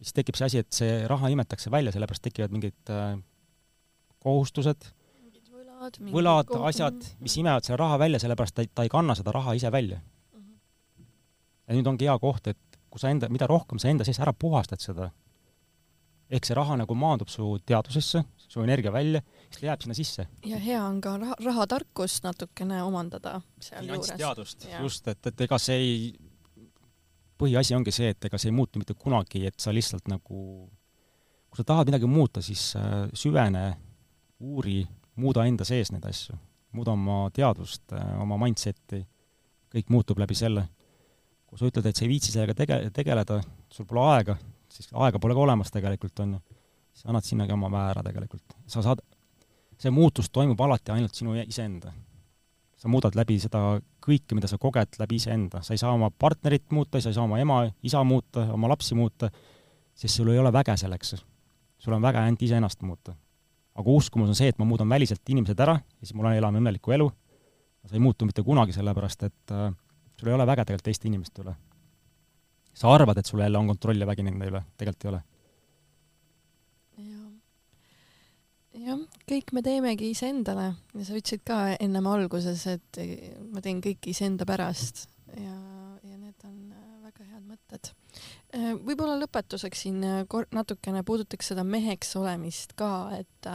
[0.00, 3.16] siis tekib see asi, et see raha imetakse välja, sellepärast tekivad mingid äh,
[4.24, 4.88] kohustused,
[5.52, 9.34] võlad, võlad, asjad, mis imevad selle raha välja, sellepärast ta ei, ta ei kanna seda
[9.36, 10.00] raha ise välja.
[10.00, 10.40] Mm.
[10.40, 11.10] -hmm.
[11.68, 14.32] ja nüüd ongi hea koht, et kui sa enda, mida rohkem sa enda sees ära
[14.32, 15.10] puhastad seda,
[16.30, 18.24] ehk see raha nagu maandub su teadvusesse,
[18.54, 20.28] su energia välja, siis ta jääb sinna sisse.
[20.46, 24.06] ja hea on ka raha, rahatarkust natukene omandada sealjuures.
[24.06, 25.98] finantsteadust, just, et, et ega see ei
[27.40, 30.40] põhiasi ongi see, et ega see ei muutu mitte kunagi, et sa lihtsalt nagu,
[31.50, 33.66] kui sa tahad midagi muuta, siis äh, süvene,
[34.44, 34.82] uuri,
[35.20, 36.36] muuda enda sees neid asju.
[36.74, 39.04] muuda oma teadvust, äh, oma mindset'i,
[39.74, 40.68] kõik muutub läbi selle.
[41.46, 43.38] kui sa ütled, et sa ei viitsi sellega tege-, tegeleda,
[43.70, 44.34] sul pole aega,
[44.68, 46.53] siis aega pole ka olemas tegelikult, on ju,
[46.94, 48.56] siis annad sinnagi oma väe ära tegelikult.
[48.66, 49.02] sa saad,
[49.78, 51.92] see muutus toimub alati ainult sinu iseenda
[52.84, 56.66] sa muudad läbi seda kõike, mida sa koged läbi iseenda, sa ei saa oma partnerit
[56.76, 59.30] muuta, sa ei saa oma ema, isa muuta, oma lapsi muuta,
[59.96, 61.14] sest sul ei ole väge selleks.
[61.78, 63.14] sul on väge ainult iseennast muuta.
[63.74, 66.60] aga uskumus on see, et ma muudan väliselt inimesed ära ja siis mul on, elame
[66.60, 67.08] õnnelikku elu,
[67.88, 69.72] sa ei muutu mitte kunagi, sellepärast et äh,
[70.20, 71.56] sul ei ole väge tegelikult teiste inimeste üle.
[72.74, 75.22] sa arvad, et sul jälle on kontroll ja vägi nende üle, tegelikult ei ole
[78.84, 79.00] jah,
[79.30, 83.00] kõik me teemegi iseendale ja sa ütlesid ka ennem alguses, et
[83.52, 85.56] ma teen kõike iseenda pärast ja,
[86.04, 87.92] ja need on äh, väga head mõtted.
[88.54, 90.00] Äh, võib-olla lõpetuseks siin
[90.54, 93.50] natukene puudutaks seda meheks olemist ka, et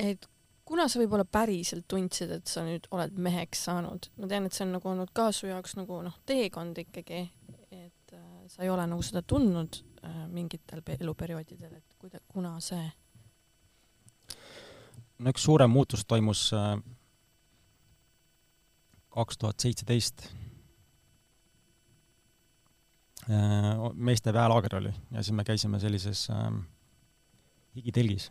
[0.00, 0.28] et
[0.64, 4.64] kuna sa võib-olla päriselt tundsid, et sa nüüd oled meheks saanud, ma tean, et see
[4.66, 7.26] on nagu olnud ka su jaoks nagu noh, teekond ikkagi,
[7.70, 8.16] et
[8.50, 9.82] sa ei ole nagu seda tundnud
[10.32, 12.84] mingitel eluperioodidel, et kuida-, kuna see?
[15.18, 16.48] No üks suurem muutus toimus
[19.14, 20.26] kaks tuhat seitseteist
[23.24, 26.50] Äh, meeste väelaager oli ja siis me käisime sellises äh,
[27.76, 28.26] higitelgis.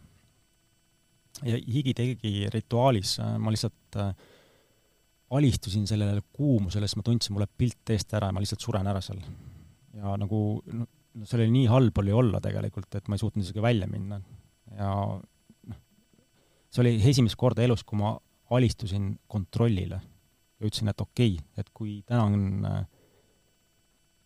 [1.41, 4.11] ja higitelgi rituaalis äh, ma lihtsalt äh,
[5.33, 8.91] alistusin sellele kuumusele, sest ma tundsin, mul läheb pilt eest ära ja ma lihtsalt suren
[8.91, 9.23] ära seal.
[9.97, 10.85] ja nagu no,
[11.23, 14.21] see oli nii halb oli olla tegelikult, et ma ei suutnud isegi välja minna.
[14.77, 14.93] ja
[16.73, 18.15] see oli esimest korda elus, kui ma
[18.53, 22.87] alistusin kontrollile ja ütlesin, et okei okay,, et kui täna on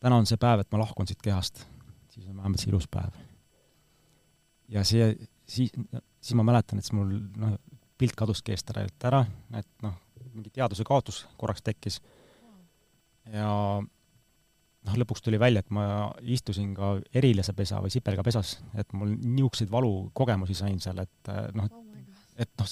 [0.03, 1.63] täna on see päev, et ma lahkun siit kehast,
[2.13, 3.17] siis on vähemalt see ilus päev.
[4.69, 5.09] ja see,
[5.47, 5.71] siis,
[6.21, 7.57] siis ma mäletan, et siis mul noh,
[7.97, 9.23] pilt kaduski eest ära, ära,
[9.57, 9.95] et noh,
[10.33, 12.01] mingi teaduse kaotus korraks tekkis.
[13.33, 13.49] ja
[13.81, 20.57] noh, lõpuks tuli välja, et ma istusin ka erilasepesa või sipelgapesas, et mul niisuguseid valukogemusi
[20.57, 21.83] sain seal, et noh, et
[22.61, 22.69] noh,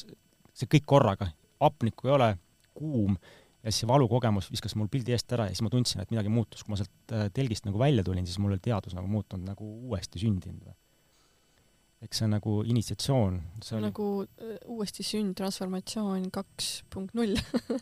[0.55, 1.31] see kõik korraga,
[1.63, 2.29] hapnikku ei ole,
[2.75, 3.17] kuum
[3.65, 6.29] ja siis see valukogemus viskas mul pildi eest ära ja siis ma tundsin, et midagi
[6.29, 6.63] muutus.
[6.63, 9.69] kui ma sealt äh, telgist nagu välja tulin, siis mul oli teadus nagu muutunud, nagu
[9.89, 10.75] uuesti sündinud.
[12.05, 13.39] eks see on nagu initsiatsioon.
[13.65, 17.33] see on nagu äh, uuesti sünd, transformatsioon kaks punkt null.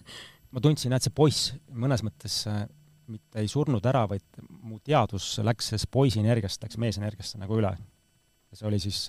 [0.54, 2.64] ma tundsin, et see poiss mõnes mõttes äh,
[3.12, 4.24] mitte ei surnud ära, vaid
[4.64, 7.76] mu teadvus läks sellest poisi energiast, läks meesenergiasse nagu üle.
[7.76, 9.04] ja see oli siis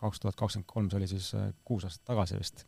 [0.00, 1.32] kaks tuhat kakskümmend kolm, see oli siis
[1.64, 2.64] kuus aastat tagasi vist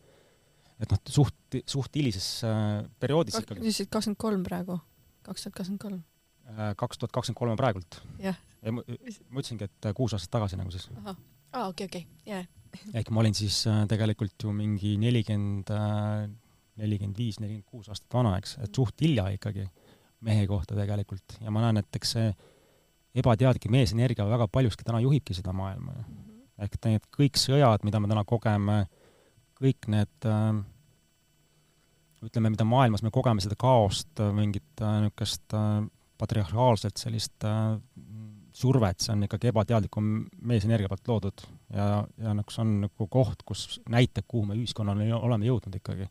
[0.82, 3.62] et noh, suht, suht hilises äh, perioodis ikkagi.
[3.62, 4.78] ütlesid kakskümmend kolm praegu,
[5.26, 6.00] kaks tuhat kakskümmend kolm?
[6.52, 8.00] Äh, kaks tuhat kakskümmend kolm on praegult.
[8.22, 8.38] jah.
[8.62, 10.88] ja ma, ma ütlesingi, et äh, kuus aastat tagasi nagu siis.
[11.02, 11.18] ahah,
[11.52, 12.42] aa okei, okei, jaa.
[12.98, 15.70] ehk ma olin siis äh, tegelikult ju mingi nelikümmend,
[16.80, 19.68] nelikümmend viis, nelikümmend kuus aastat vana, eks, et suht hilja ikkagi
[20.26, 22.32] mehe kohta tegelikult ja ma näen, et eks see
[23.18, 26.04] ebateadlik meesenergia väga paljuski täna juhibki seda maailma ju.
[26.62, 28.84] Ehk need kõik sõjad, mida me täna kogeme,
[29.58, 30.62] kõik need äh,
[32.26, 35.82] ütleme, mida maailmas me kogeme, seda kaost, mingit äh, niisugust äh,
[36.20, 37.74] patriarhaalset sellist äh,
[38.54, 41.44] survet, see on ikkagi ebateadliku meesenergia pealt loodud.
[41.72, 46.08] Ja, ja nagu see on nagu koht, kus näitab, kuhu me ühiskonnana oleme jõudnud ikkagi.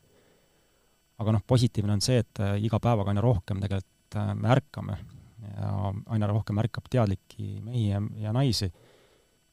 [1.21, 4.95] aga noh, positiivne on see, et iga päevaga aina rohkem tegelikult me ärkame.
[5.51, 8.71] Ja aina rohkem ärkab teadlikke mehi ja, ja naisi,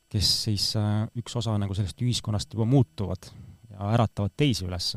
[0.09, 0.71] kes siis
[1.19, 3.29] üks osa nagu sellest ühiskonnast juba muutuvad
[3.71, 4.95] ja äratavad teisi üles.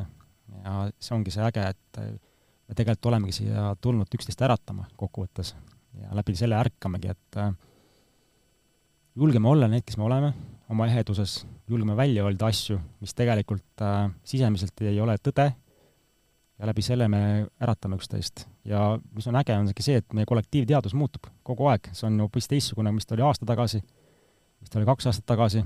[0.62, 2.00] Ja see ongi see äge, et
[2.72, 5.52] me tegelikult olemegi siia tulnud üksteist äratama kokkuvõttes
[6.00, 7.52] ja läbi selle ärkamegi, et äh,
[9.16, 10.32] julgeme olla need, kes me oleme,
[10.72, 15.50] oma eheduses, julgeme välja öelda asju, mis tegelikult äh, sisemiselt ei ole tõde,
[16.62, 17.22] ja läbi selle me
[17.60, 18.46] äratame üksteist.
[18.66, 22.48] ja mis on äge, on see, et meie kollektiivteadus muutub kogu aeg, see on hoopis
[22.48, 23.82] teistsugune, mis ta oli aasta tagasi,
[24.62, 25.64] mis ta oli kaks aastat tagasi,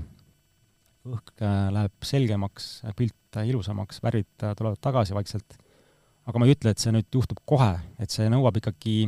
[1.06, 5.58] õhk äh, läheb selgemaks, pilt äh, ilusamaks, värvid äh, tulevad tagasi vaikselt.
[6.26, 9.06] aga ma ei ütle, et see nüüd juhtub kohe, et see nõuab ikkagi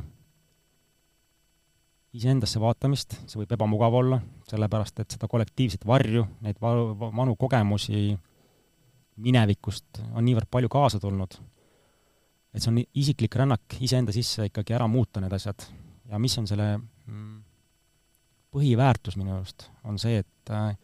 [2.18, 8.12] iseendasse vaatamist, see võib ebamugav olla, sellepärast et seda kollektiivset varju, neid va-, vanu kogemusi
[9.18, 11.34] minevikust on niivõrd palju kaasa tulnud,
[12.54, 15.66] et see on isiklik rännak iseenda sisse ikkagi ära muuta need asjad.
[16.08, 17.34] ja mis on selle mm,
[18.54, 20.76] põhiväärtus minu arust, on see, et äh,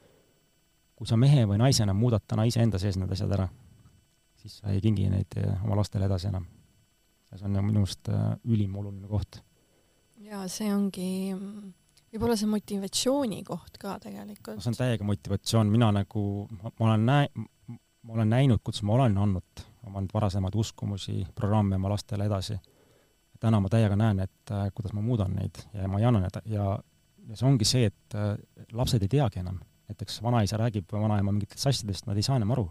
[0.94, 3.48] kui sa mehe või naisena muudad täna iseenda sees need asjad ära,
[4.40, 6.46] siis sa ei kingi neid eh, oma lastele edasi enam.
[7.30, 8.20] ja see on minu arust eh,
[8.54, 9.40] ülim oluline koht.
[10.24, 11.32] ja see ongi
[12.12, 14.62] võib-olla see motivatsiooni koht ka tegelikult.
[14.62, 16.24] see on täiega motivatsioon, mina nagu,
[16.62, 21.76] ma olen näe-, ma olen näinud, kuidas ma olen andnud oma neid varasemaid uskumusi, programme
[21.76, 22.56] oma lastele edasi.
[23.40, 26.38] täna ma täiega näen, et äh, kuidas ma muudan neid ja ma ei anna need
[26.48, 26.78] ja,
[27.28, 28.34] ja see ongi see, et äh,
[28.72, 32.68] lapsed ei teagi enam näiteks vanaisa räägib vanaema mingitest asjadest, nad ei saa enam aru,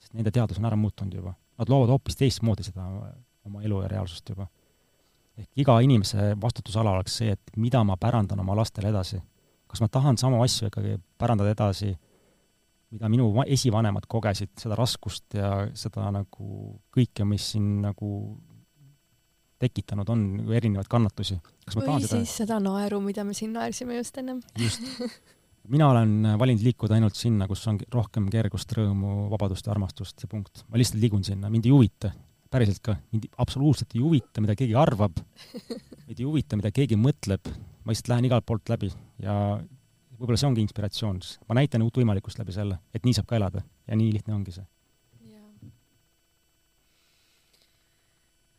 [0.00, 1.34] sest nende teadus on ära muutunud juba.
[1.58, 2.86] Nad loovad hoopis teistmoodi seda
[3.46, 4.48] oma elu ja reaalsust juba.
[5.36, 9.20] ehk iga inimese vastutusala oleks see, et mida ma pärandan oma lastele edasi.
[9.66, 11.96] kas ma tahan samu asju ikkagi pärandada edasi,
[12.90, 18.38] mida minu esivanemad kogesid, seda raskust ja seda nagu kõike, mis siin nagu
[19.62, 21.38] tekitanud on, erinevaid kannatusi.
[21.72, 24.42] või siis seda, seda naeru, mida me siin naersime just ennem.
[24.60, 24.84] just
[25.72, 30.30] mina olen valinud liikuda ainult sinna, kus on rohkem kergust, rõõmu, vabadust ja armastust ja
[30.30, 30.64] punkt.
[30.70, 32.12] ma lihtsalt liigun sinna, mind ei huvita.
[32.50, 35.18] päriselt ka, mind absoluutselt ei huvita, mida keegi arvab,
[36.06, 37.50] mind ei huvita, mida keegi mõtleb,
[37.84, 38.92] ma lihtsalt lähen igalt poolt läbi
[39.22, 39.34] ja
[40.16, 43.64] võib-olla see ongi inspiratsioon, ma näitan uut võimalikkust läbi selle, et nii saab ka elada
[43.86, 44.64] ja nii lihtne ongi see.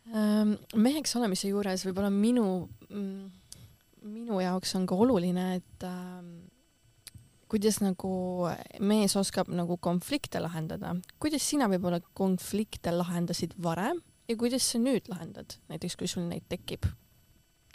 [0.08, 3.32] Meheks olemise juures võib-olla minu, mm,
[4.08, 6.22] minu jaoks on ka oluline, et äh,
[7.52, 8.12] kuidas nagu
[8.80, 15.08] mees oskab nagu konflikte lahendada, kuidas sina võib-olla konflikte lahendasid varem ja kuidas sa nüüd
[15.12, 16.88] lahendad, näiteks kui sul neid tekib,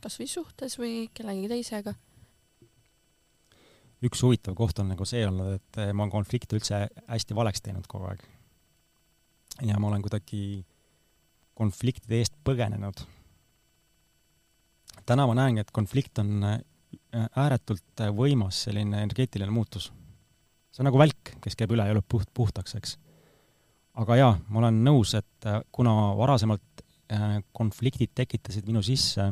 [0.02, 1.96] kasvõi suhtes või kellegi teisega?
[4.02, 7.86] üks huvitav koht on nagu see olnud, et ma olen konflikte üldse hästi valeks teinud
[7.86, 8.24] kogu aeg.
[9.62, 10.64] ja ma olen kuidagi
[11.54, 13.04] konfliktide eest põgenenud.
[15.06, 16.62] täna ma näengi, et konflikt on
[17.12, 19.90] Äh, ääretult äh, võimas selline energeetiline muutus.
[20.72, 22.94] see on nagu välk, kes käib üle ja lööb puht, puhtaks, eks.
[24.00, 26.62] aga jaa, ma olen nõus, et äh, kuna varasemalt
[27.52, 29.26] konfliktid tekitasid minu sisse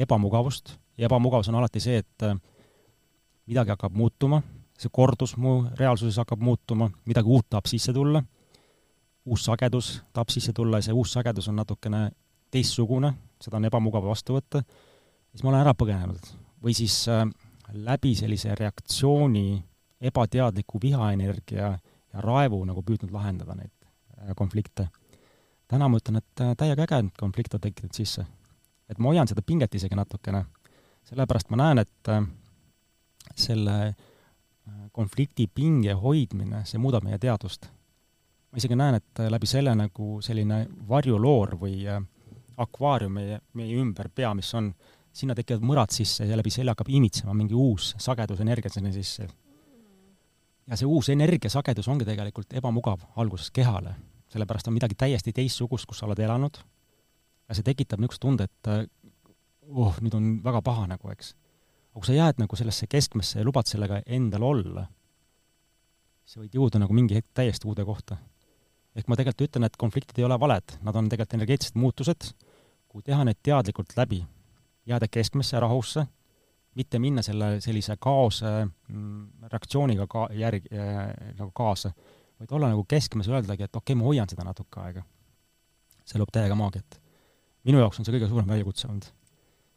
[0.00, 2.24] ebamugavust ja ebamugavus on alati see, et
[3.44, 4.38] midagi hakkab muutuma,
[4.80, 8.22] see kordus mu reaalsuses hakkab muutuma, midagi uut tahab sisse tulla,
[9.26, 12.10] uus sagedus tahab sisse tulla ja see uus sagedus on natukene
[12.50, 13.12] teistsugune,
[13.42, 14.62] seda on ebamugav vastu võtta,
[15.32, 16.30] siis ma olen ära põgenenud
[16.64, 17.24] või siis äh,
[17.72, 19.64] läbi sellise reaktsiooni
[20.00, 21.70] ebateadliku vihaenergia
[22.12, 24.88] ja raevu nagu püüdnud lahendada neid äh, konflikte.
[25.68, 28.26] täna ma ütlen, et äh, täiega äge, et konflikt on tekkinud sisse.
[28.88, 30.44] et ma hoian seda pinget isegi natukene,
[31.04, 32.08] sellepärast ma näen, et
[33.36, 33.94] selle
[34.92, 37.68] konflikti pinge hoidmine, see muudab meie teadvust.
[38.48, 41.82] Ma isegi näen, et läbi selle nagu selline varjuloor või
[42.58, 46.72] akvaarium meie, meie ümber pea, mis on äh, sinna tekivad mõrad sisse ja läbi selle
[46.72, 49.28] hakkab imitsema mingi uus sagedusenergia sinna sisse.
[50.68, 53.94] ja see uus energiasagedus ongi tegelikult ebamugav alguses kehale,
[54.28, 56.58] sellepärast on midagi täiesti teistsugust, kus sa oled elanud,
[57.48, 58.70] ja see tekitab niisuguse tunde, et
[59.72, 61.32] oh, nüüd on väga paha nagu, eks.
[61.94, 64.84] aga kui sa jääd nagu sellesse keskmesse ja lubad sellega endal olla,
[66.28, 68.20] sa võid jõuda nagu mingi hetk täiesti uude kohta.
[68.98, 72.32] Ehk ma tegelikult ütlen, et konfliktid ei ole valed, nad on tegelikult energeetilised muutused,
[72.88, 74.22] kui teha need teadlikult läbi
[74.88, 76.06] jääda keskmesse, rahusse,
[76.78, 81.92] mitte minna selle sellise kaose mm, reaktsiooniga ka järg- äh,, nagu kaasa,
[82.38, 85.04] vaid olla nagu keskmes ja öeldagi, et okei okay,, ma hoian seda natuke aega.
[86.08, 87.00] see loob täiega maagiat.
[87.68, 89.08] minu jaoks on see kõige suurem väljakutse olnud.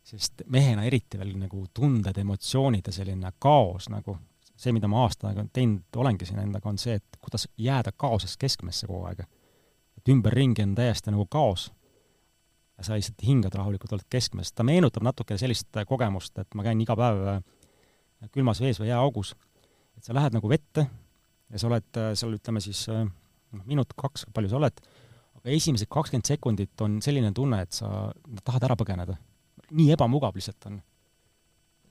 [0.04, 4.18] sest mehena eriti veel nagu tunded, emotsioonid ja selline kaos nagu,
[4.62, 8.40] see, mida ma aasta aega teinud olengi siin endaga, on see, et kuidas jääda kaosest
[8.42, 9.24] keskmesse kogu aeg.
[9.98, 11.72] et ümberringi on täiesti nagu kaos
[12.82, 14.54] ja sa lihtsalt hingad rahulikult, oled keskmes.
[14.54, 17.42] ta meenutab natuke sellist kogemust, et ma käin iga päev äh,
[18.34, 19.36] külmas vees või jääaugus,
[19.98, 20.88] et sa lähed nagu vette
[21.52, 24.82] ja sa oled äh, seal, ütleme siis äh, noh, minut-kaks, palju sa oled,
[25.42, 28.10] aga esimesed kakskümmend sekundit on selline tunne, et sa
[28.46, 29.18] tahad ära põgeneda.
[29.72, 30.82] nii ebamugav lihtsalt on.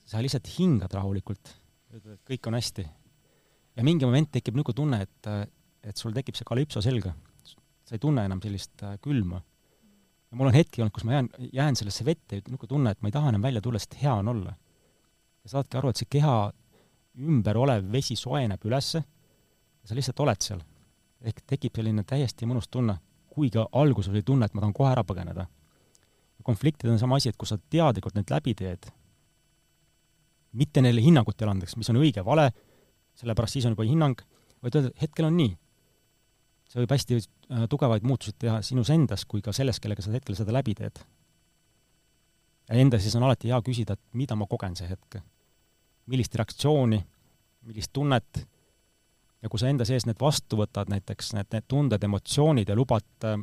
[0.05, 1.55] sa lihtsalt hingad rahulikult,
[1.91, 2.87] ütled, et kõik on hästi.
[3.77, 5.53] ja mingi moment tekib niisugune tunne, et,
[5.83, 7.15] et sul tekib see kalüpso selga.
[7.85, 9.41] sa ei tunne enam sellist külma
[10.31, 13.09] ja mul on hetki olnud, kus ma jään, jään sellesse vette niisugune tunne, et ma
[13.09, 14.55] ei taha enam välja tulla, sest hea on olla.
[15.43, 16.35] ja saadki aru, et see keha
[17.19, 20.61] ümber olev vesi soojeneb ülesse ja sa lihtsalt oled seal.
[21.21, 22.97] ehk tekib selline täiesti mõnus tunne,
[23.29, 25.47] kuigi alguses oli tunne, et ma tahan kohe ära põgeneda.
[26.43, 28.87] konfliktid on sama asi, et kui sa teadlikult need läbi teed,
[30.53, 32.51] mitte neile hinnangut ei andeks, mis on õige, vale,
[33.21, 34.23] sellepärast siis on juba hinnang,
[34.63, 35.55] vaid öelda, et hetkel on nii
[36.71, 40.39] see võib hästi äh, tugevaid muutusi teha sinus endas kui ka selles, kellega sa hetkel
[40.39, 41.03] seda läbi teed.
[42.71, 45.19] enda sees on alati hea küsida, et mida ma kogen see hetk.
[46.07, 46.99] millist reaktsiooni,
[47.67, 48.47] millist tunnet,
[49.43, 53.27] ja kui sa enda sees need vastu võtad, näiteks need, need tunded, emotsioonid ja lubad
[53.27, 53.37] äh,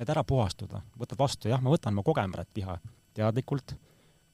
[0.00, 2.78] need ära puhastuda, võtad vastu, jah, ma võtan, ma kogen praegu viha
[3.14, 3.76] teadlikult,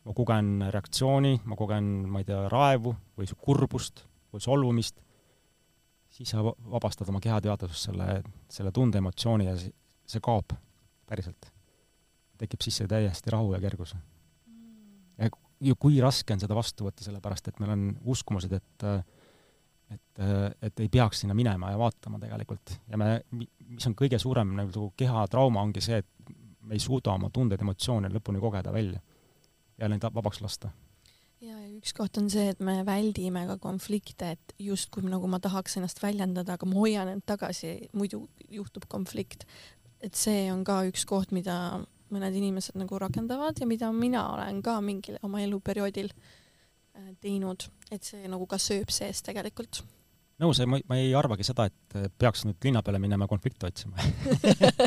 [0.06, 4.04] ma kogen reaktsiooni, ma kogen, ma ei tea, raevu või kurbust
[4.34, 5.00] või solvumist,
[6.14, 8.20] siis sa vabastad oma kehateadvusest selle,
[8.52, 10.54] selle tunde, emotsiooni ja see kaob
[11.06, 11.50] päriselt.
[12.36, 13.94] tekib sisse täiesti rahu ja kergus.
[15.18, 15.30] ja,
[15.60, 18.88] ja kui raske on seda vastu võtta, sellepärast et meil on uskumused, et
[19.86, 20.20] et,
[20.66, 22.78] et ei peaks sinna minema ja vaatama tegelikult.
[22.88, 26.34] ja me, mis on kõige suurem nagu kehatrauma, ongi see, et
[26.66, 29.02] me ei suuda oma tundeid, emotsioone lõpuni kogeda välja
[29.78, 30.70] ja neid vabaks lasta
[31.40, 35.40] ja, ja üks koht on see, et me väldime ka konflikte, et justkui nagu ma
[35.42, 39.46] tahaks ennast väljendada, aga ma hoian end tagasi, muidu juhtub konflikt.
[40.00, 41.80] et see on ka üks koht, mida
[42.12, 48.04] mõned inimesed nagu rakendavad ja mida mina olen ka mingil oma eluperioodil äh, teinud, et
[48.04, 49.82] see nagu ka sööb sees tegelikult.
[50.42, 53.96] Nõus, ma, ma ei arvagi seda, et peaks nüüd linna peale minema konflikte otsima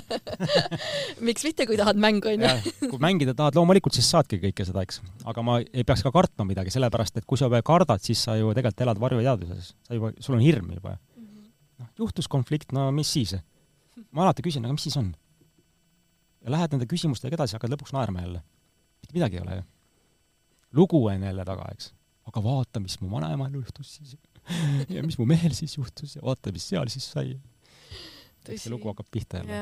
[1.27, 2.73] miks mitte, kui tahad mängu, onju.
[2.85, 5.01] kui mängida tahad, loomulikult siis saadki kõike seda, eks.
[5.30, 8.38] aga ma ei peaks ka kartma midagi, sellepärast et kui sa juba kardad, siis sa
[8.39, 9.73] ju tegelikult elad varjuteadvuses.
[9.88, 10.97] sa juba, sul on hirm juba.
[11.81, 13.35] noh, juhtus konflikt, no mis siis?
[14.11, 15.11] ma alati küsin, aga mis siis on?
[16.45, 18.43] ja lähed nende küsimustega edasi, hakkad lõpuks naerma jälle.
[19.01, 19.67] mitte midagi ei ole ju.
[20.84, 21.93] lugu on jälle taga, eks.
[22.30, 24.17] aga vaata, mis mu vanaemal juhtus siis
[24.95, 27.36] ja mis mu mehel siis juhtus ja vaata, mis seal siis sai.
[28.49, 29.60] see lugu hakkab pihta jälle.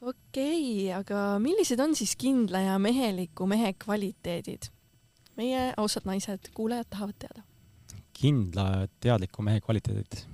[0.00, 4.70] okei okay,, aga millised on siis kindla ja meheliku mehe kvaliteedid?
[5.36, 7.44] meie ausad naised, kuulajad tahavad teada.
[8.16, 10.24] kindla ja teadliku mehe kvaliteedid?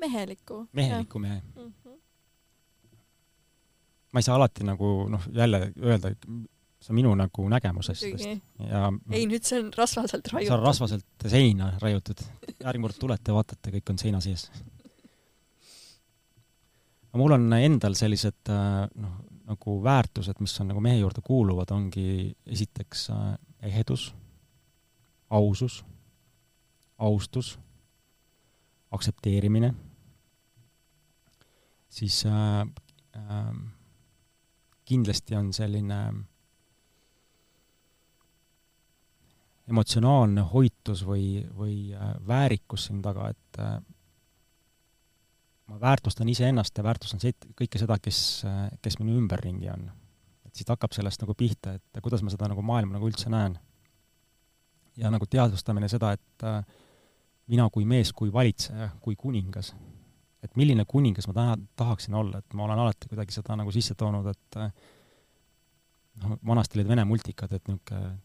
[0.00, 0.66] meheliku.
[0.72, 1.72] meheliku mehe mm.
[1.72, 1.98] -hmm.
[4.12, 6.14] ma ei saa alati nagu noh, jälle öelda,
[6.88, 8.06] see on minu nagu nägemusest
[8.64, 10.48] ja ei, nüüd see on rasvaselt raiutud.
[10.48, 12.22] see on rasvaselt seina raiutud.
[12.62, 14.48] järgmine kord tulete, vaatate, kõik on seina sees.
[17.12, 22.32] mul on endal sellised äh, noh, nagu väärtused, mis on nagu mehe juurde kuuluvad, ongi
[22.46, 23.34] esiteks äh,
[23.68, 24.14] ehedus,
[25.30, 25.82] ausus,
[26.98, 27.58] austus,
[28.90, 29.74] aktsepteerimine,
[31.88, 32.64] siis äh,
[33.16, 33.54] äh,
[34.88, 36.24] kindlasti on selline äh,
[39.68, 43.76] emotsionaalne hoitus või, või äh, väärikus siin taga, et äh,
[45.68, 49.88] ma väärtustan iseennast ja väärtustan see, kõike seda, kes, äh, kes minu ümberringi on.
[50.48, 53.58] et siit hakkab sellest nagu pihta, et kuidas ma seda nagu maailma nagu üldse näen.
[54.96, 56.46] ja nagu teadvustamine seda, et
[57.46, 59.74] mina kui mees, kui valitseja, kui kuningas,
[60.42, 63.94] et milline kuningas ma täna tahaksin olla, et ma olen alati kuidagi seda nagu sisse
[63.94, 64.58] toonud, et
[66.24, 68.16] noh, vanasti olid vene multikad, et niisugune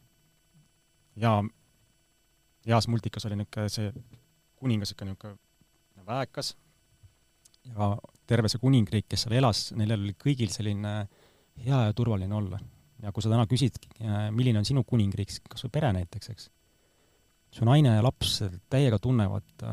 [1.16, 1.38] ja
[2.68, 3.92] heas multikas oli niisugune see
[4.60, 6.54] kuningas ikka niisugune väekas
[7.72, 7.94] ja
[8.28, 10.94] terve see kuningriik, kes seal elas, neil oli kõigil selline
[11.64, 12.60] hea ja turvaline olla.
[13.04, 13.78] ja kui sa täna küsid,
[14.32, 16.50] milline on sinu kuningriik, kas või pere näiteks, eks,
[17.52, 18.38] su naine ja laps
[18.72, 19.66] täiega tunnevad,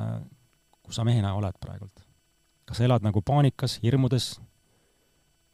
[0.83, 2.03] kus sa mehena oled praegult.
[2.67, 4.39] kas sa elad nagu paanikas, hirmudes,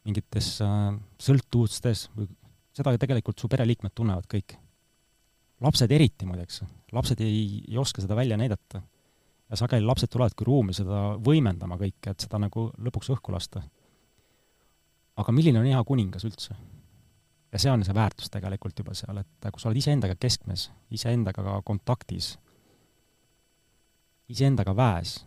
[0.07, 2.29] mingites äh, sõltuvustes või
[2.77, 4.55] seda tegelikult su pereliikmed tunnevad kõik
[5.63, 6.61] lapsed eriti muideks,
[6.93, 8.81] lapsed ei, ei oska seda välja näidata.
[9.49, 13.61] ja sageli lapsed tulevadki ruumi seda võimendama kõike, et seda nagu lõpuks õhku lasta.
[15.17, 16.55] aga milline on hea kuningas üldse?
[17.51, 21.61] ja see on see väärtus tegelikult juba seal, et kui sa oled iseendaga keskmes, iseendaga
[21.65, 22.35] kontaktis,
[24.27, 25.21] iseendaga väes,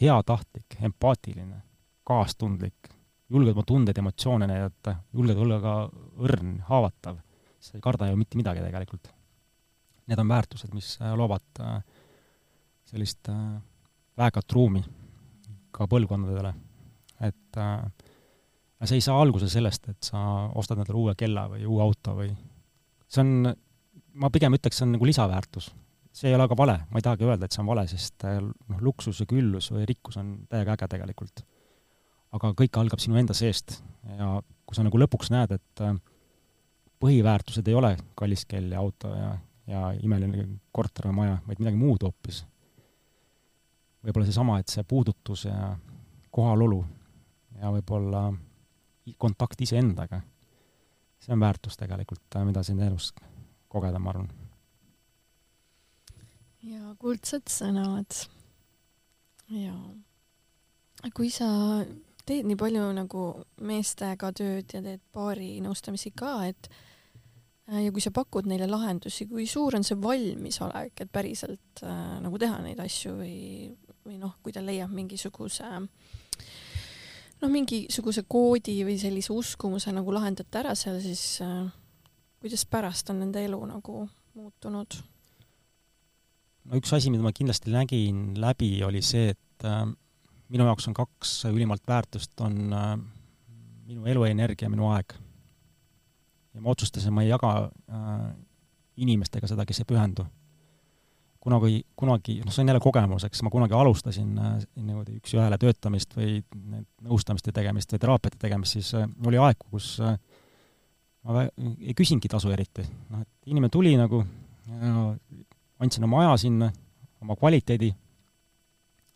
[0.00, 1.62] heatahtlik, empaatiline,
[2.04, 2.92] kaastundlik,
[3.32, 5.74] julged oma tundeid, emotsioone näidata, julged olla ka
[6.28, 7.18] õrn, haavatav,
[7.58, 9.13] sa ei karda ju mitte midagi tegelikult
[10.06, 11.78] need on väärtused, mis äh, loovad äh,
[12.90, 13.60] sellist äh,
[14.18, 14.84] väekat ruumi
[15.74, 16.54] ka põlvkondadele.
[17.24, 17.56] et
[18.84, 20.18] see ei saa alguse sellest, et sa
[20.54, 22.28] ostad endale uue kella või uue auto või
[23.08, 23.48] see on,
[24.20, 25.70] ma pigem ütleks, see on nagu lisaväärtus.
[26.12, 28.82] see ei ole aga vale, ma ei tahagi öelda, et see on vale, sest noh,
[28.82, 31.42] luksus ja küllus või rikkus on täiega äge tegelikult.
[32.34, 33.80] aga kõik algab sinu enda seest
[34.18, 34.36] ja
[34.66, 35.84] kui sa nagu lõpuks näed, et
[37.02, 39.34] põhiväärtused ei ole kallis kell ja auto ja
[39.66, 42.44] ja imeline korter või maja, vaid midagi muud hoopis.
[44.04, 45.72] võib-olla seesama, et see puudutus ja
[46.30, 46.82] kohalolu
[47.60, 48.26] ja võib-olla
[49.18, 50.20] kontakt iseendaga,
[51.20, 53.12] see on väärtus tegelikult, mida siin elus
[53.68, 54.30] kogeda, ma arvan.
[56.62, 58.24] ja kuldsed sõnad.
[59.48, 59.76] ja
[61.14, 61.46] kui sa
[62.26, 63.28] teed nii palju nagu
[63.60, 66.93] meestega tööd ja teed paari nõustamisi ka, et Äh,
[67.72, 72.40] ja kui sa pakud neile lahendusi, kui suur on see valmisolek, et päriselt äh, nagu
[72.40, 73.38] teha neid asju või,
[74.04, 75.70] või noh, kui ta leiab mingisuguse
[77.40, 81.64] noh, mingisuguse koodi või sellise uskumuse nagu lahendate ära seal, siis äh,
[82.42, 84.04] kuidas pärast on nende elu nagu
[84.36, 85.00] muutunud?
[86.64, 89.84] no üks asi, mida ma kindlasti nägin läbi, oli see, et äh,
[90.52, 92.96] minu jaoks on kaks ülimalt väärtust, on äh,
[93.88, 95.16] minu eluenergia minu aeg
[96.54, 97.52] ja ma otsustasin, ma ei jaga
[97.90, 98.24] äh,
[98.96, 100.26] inimestega seda, kes ei pühendu.
[101.44, 106.16] kunagi, kunagi, noh, see on jälle kogemus, eks, ma kunagi alustasin äh, niimoodi üks-ühele töötamist
[106.16, 106.38] või
[107.04, 110.14] nõustamiste tegemist või teraapiate tegemist, siis äh, oli aeg, kus äh,
[111.24, 112.86] ma ei küsinudki tasu eriti.
[113.10, 114.22] noh, et inimene tuli nagu,
[115.84, 116.70] andsin oma aja sinna,
[117.20, 117.90] oma kvaliteedi,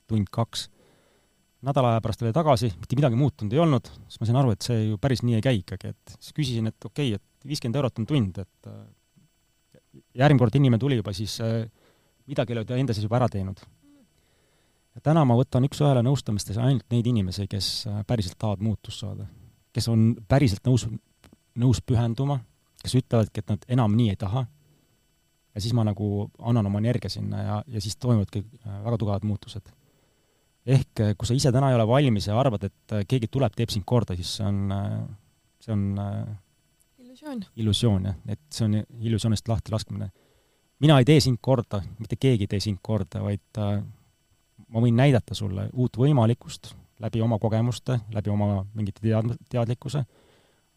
[0.09, 0.69] tund-kaks
[1.67, 4.67] nädala aja pärast oli tagasi, mitte midagi muutunud ei olnud, siis ma sain aru, et
[4.67, 7.81] see ju päris nii ei käi ikkagi, et siis küsisin, et okei okay,, et viiskümmend
[7.81, 8.85] eurot on tund, et äh,
[10.23, 11.65] järgmine kord inimene tuli juba, siis äh,
[12.31, 13.65] midagi oli ta enda sees juba ära teinud.
[14.95, 19.27] ja täna ma võtan üks-ühele nõustamistes ainult neid inimesi, kes äh, päriselt tahavad muutust saada.
[19.73, 20.87] kes on päriselt nõus,
[21.59, 22.39] nõus pühenduma,
[22.83, 24.47] kes ütlevadki, et nad enam nii ei taha,
[25.55, 29.75] ja siis ma nagu annan oma energia sinna ja, ja siis toimuvadki väga tugevad muutused.
[30.69, 33.87] Ehk kui sa ise täna ei ole valmis ja arvad, et keegi tuleb, teeb sind
[33.89, 34.75] korda, siis see on,
[35.65, 35.85] see on
[36.99, 37.45] illusioon.
[37.57, 40.11] illusioon, jah, et see on illusioonist lahti laskmine.
[40.85, 43.63] mina ei tee sind korda, mitte keegi ei tee sind korda, vaid
[44.69, 50.03] ma võin näidata sulle uut võimalikkust läbi oma kogemuste, läbi oma mingite tead-, teadlikkuse,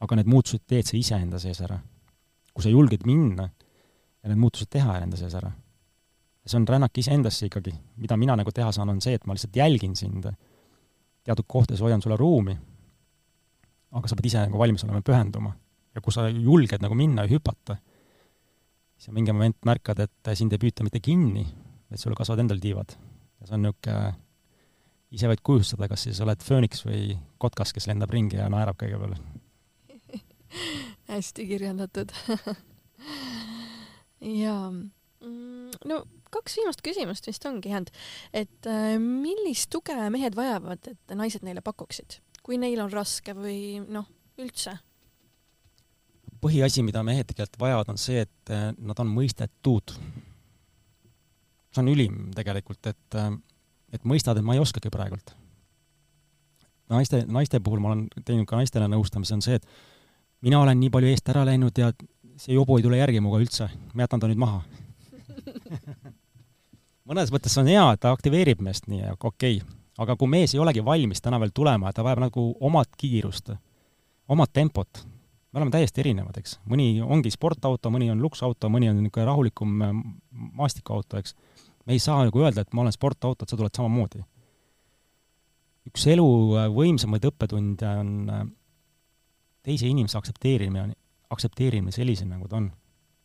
[0.01, 1.79] aga need muutused teed sa iseenda sees ära.
[2.51, 5.51] kui sa julged minna ja need muutused teha enda sees ära.
[6.45, 9.55] See on rännak iseendasse ikkagi, mida mina nagu teha saan, on see, et ma lihtsalt
[9.55, 10.25] jälgin sind,
[11.23, 12.55] teatud kohtades hoian sulle ruumi,
[13.91, 15.53] aga sa pead ise nagu valmis olema pühenduma.
[15.95, 17.75] Ja kui sa julged nagu minna ja hüpata,
[18.95, 21.43] siis on mingi moment märkad, et sind ei püüta mitte kinni,
[21.91, 22.95] vaid sul kasvavad endal tiivad.
[23.41, 24.13] ja see on niisugune,
[25.11, 28.99] ise võid kujustada, kas siis oled fööniks või kotkas, kes lendab ringi ja naerab kõige
[29.01, 29.17] peale
[31.11, 32.13] hästi kirjeldatud.
[34.41, 37.91] Jaa, mm, no kaks viimast küsimust vist ongi jäänud,
[38.33, 43.81] et äh, millist tuge mehed vajavad, et naised neile pakuksid, kui neil on raske või
[43.87, 44.07] noh,
[44.41, 44.77] üldse?
[46.41, 49.93] Põhiasi, mida mehed tegelikult vajavad, on see, et eh, nad on mõistetud.
[51.71, 53.29] see on ülim tegelikult, et, eh,
[53.93, 55.35] et mõistad, et ma ei oskagi praegult.
[56.89, 59.65] naiste, naiste puhul ma olen teinud ka naistele nõustamise, on see, et
[60.41, 61.91] mina olen nii palju eest ära läinud ja
[62.37, 64.63] see jobu ei tule järgi minuga üldse, ma jätan ta nüüd maha
[67.11, 70.83] mõnes mõttes on hea, ta aktiveerib meest nii, okei okay., aga kui mees ei olegi
[70.85, 73.51] valmis täna veel tulema, ta vajab nagu omat kiirust,
[74.31, 75.03] omat tempot,
[75.51, 76.57] me oleme täiesti erinevad, eks.
[76.71, 79.93] mõni ongi sportauto, mõni on luksauto, mõni on niisugune rahulikum äh,
[80.61, 81.35] maastikuauto, eks.
[81.85, 84.23] me ei saa nagu öelda, et ma olen sportauto, et sa tuled samamoodi.
[85.91, 88.43] üks elu äh, võimsamaid õppetunde on äh,
[89.67, 90.95] teise inimese aktsepteerimine,
[91.29, 92.71] aktsepteerimine sellisena, nagu ta on.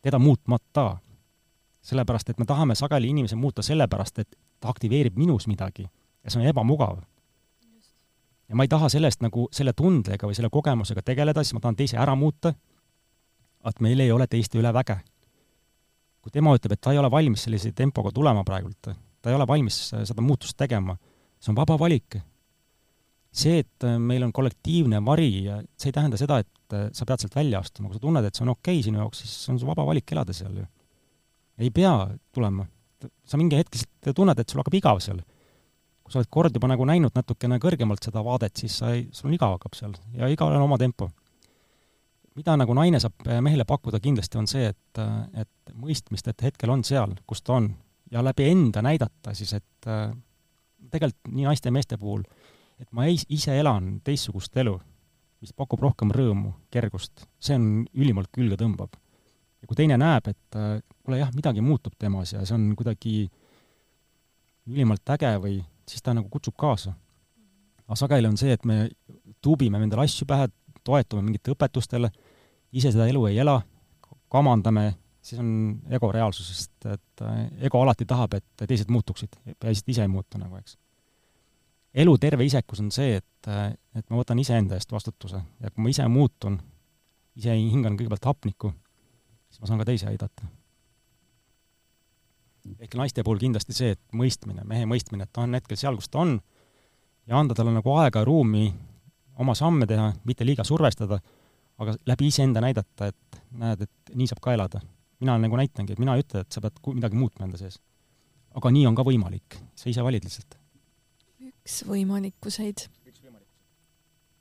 [0.03, 0.99] teda muutmata.
[1.87, 6.43] Sellepärast, et me tahame sageli inimesi muuta sellepärast, et ta aktiveerib minus midagi ja see
[6.43, 6.99] on ebamugav
[8.49, 11.79] ja ma ei taha sellest nagu, selle tundega või selle kogemusega tegeleda, siis ma tahan
[11.79, 12.53] teise ära muuta,
[13.67, 15.01] et meil ei ole teiste üle väge.
[16.27, 18.89] kui tema ütleb, et ta ei ole valmis sellise tempoga tulema praegult,
[19.23, 20.97] ta ei ole valmis seda muutust tegema,
[21.39, 22.19] see on vaba valik.
[23.37, 25.45] see, et meil on kollektiivne vari,
[25.77, 28.47] see ei tähenda seda, et sa pead sealt välja astuma, kui sa tunned, et see
[28.47, 30.65] on okei okay sinu jaoks, siis on su vaba valik elada seal ju.
[31.59, 32.67] Ei pea tulema.
[33.25, 35.21] sa mingi hetk lihtsalt tunned, et sul hakkab igav seal
[36.07, 39.35] kui sa oled kord juba nagu näinud natukene kõrgemalt seda vaadet, siis sa ei, sul
[39.35, 41.11] igav hakkab seal ja igal on oma tempo.
[42.37, 46.43] mida nagu naine saab eh, mehele pakkuda kindlasti, on see, et, eh, et mõistmist, et
[46.45, 47.71] hetkel on seal, kus ta on,
[48.13, 50.11] ja läbi enda näidata siis, et eh,
[50.93, 52.23] tegelikult nii naiste ja meeste puhul,
[52.79, 54.77] et ma ei, ise elan teistsugust elu,
[55.41, 58.93] mis pakub rohkem rõõmu, kergust, see on ülimalt külge tõmbav.
[59.63, 60.61] ja kui teine näeb, et
[61.07, 63.17] kuule jah, midagi muutub temas ja see on kuidagi
[64.67, 66.93] ülimalt äge või siis ta nagu kutsub kaasa.
[67.87, 68.89] aga sageli on see, et me
[69.43, 70.49] tuubime endale asju pähe,
[70.85, 72.11] toetume mingite õpetustele,
[72.75, 73.61] ise seda elu ei ela,
[74.33, 74.89] kamandame,
[75.23, 75.53] siis on
[75.95, 77.39] ego reaalsusest, et äh,
[77.69, 80.75] ego alati tahab, et teised muutuksid, peaasi, et ise ei muutu nagu, eks.
[82.03, 85.87] elu terve isekus on see, et, äh, et ma võtan iseenda eest vastutuse ja kui
[85.87, 86.59] ma ise muutun,
[87.39, 88.75] ise hingan kõigepealt hapnikku,
[89.47, 90.51] siis ma saan ka teisi aidata
[92.81, 96.11] ehk naiste puhul kindlasti see, et mõistmine, mehe mõistmine, et ta on hetkel seal, kus
[96.13, 96.37] ta on,
[97.27, 98.67] ja anda talle nagu aega ja ruumi
[99.43, 101.21] oma samme teha, mitte liiga survestada,
[101.83, 104.81] aga läbi iseenda näidata, et näed, et nii saab ka elada.
[105.21, 107.81] mina nagu näitangi, et mina ei ütle, et sa pead midagi muutma enda sees.
[108.57, 110.59] aga nii on ka võimalik, sa ise valid lihtsalt.
[111.41, 112.89] üks võimalikkuseid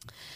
[0.06, 0.35] Äh,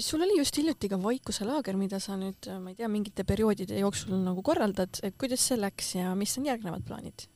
[0.00, 3.78] sul oli just hiljuti ka vaikuselaager, mida sa nüüd, äh, ma ei tea, mingite perioodide
[3.80, 7.28] jooksul nagu korraldad, et kuidas see läks ja mis on järgnevad plaanid?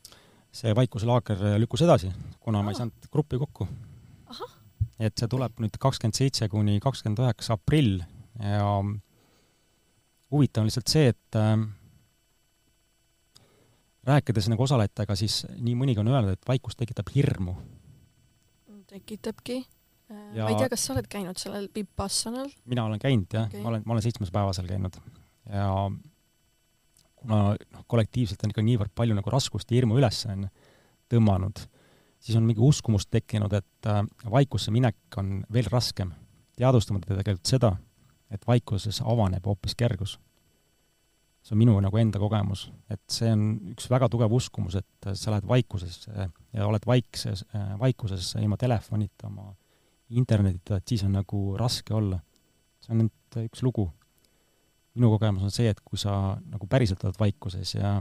[0.57, 2.09] see vaikuselaager lükkus edasi,
[2.41, 2.65] kuna Aa.
[2.65, 3.67] ma ei saanud gruppi kokku.
[4.99, 8.01] et see tuleb nüüd kakskümmend seitse kuni kakskümmend üheksa aprill
[8.41, 8.71] ja
[10.33, 11.55] huvitav on lihtsalt see, et äh,
[14.07, 17.57] rääkides nagu osalejatega, siis nii mõnigi on öelnud, et vaikus tekitab hirmu.
[18.87, 19.65] tekitabki
[20.09, 22.51] ja ma ei tea, kas sa oled käinud sellel Vipassanal?
[22.65, 24.99] mina olen käinud jah okay., ma olen, ma olen seitsmes päevasel käinud
[25.51, 25.71] ja
[27.17, 30.47] kuna noh, kollektiivselt on ikka niivõrd palju nagu raskust ja hirmu üles on
[31.13, 31.63] tõmmanud,
[32.23, 36.13] siis on mingi uskumus tekkinud, et äh, vaikusse minek on veel raskem.
[36.57, 37.75] teadvustamata tegelikult seda,
[38.33, 40.19] et vaikuses avaneb hoopis kergus.
[41.47, 45.31] see on minu nagu enda kogemus, et see on üks väga tugev uskumus, et sa
[45.31, 46.11] lähed vaikusesse
[46.53, 47.45] ja oled vaikses,
[47.79, 49.53] vaikuses ilma telefonita, oma
[50.11, 52.21] internetita, et siis on nagu raske olla.
[52.81, 53.89] see on nüüd üks lugu.
[54.95, 57.97] minu kogemus on see, et kui sa nagu päriselt oled vaikuses ja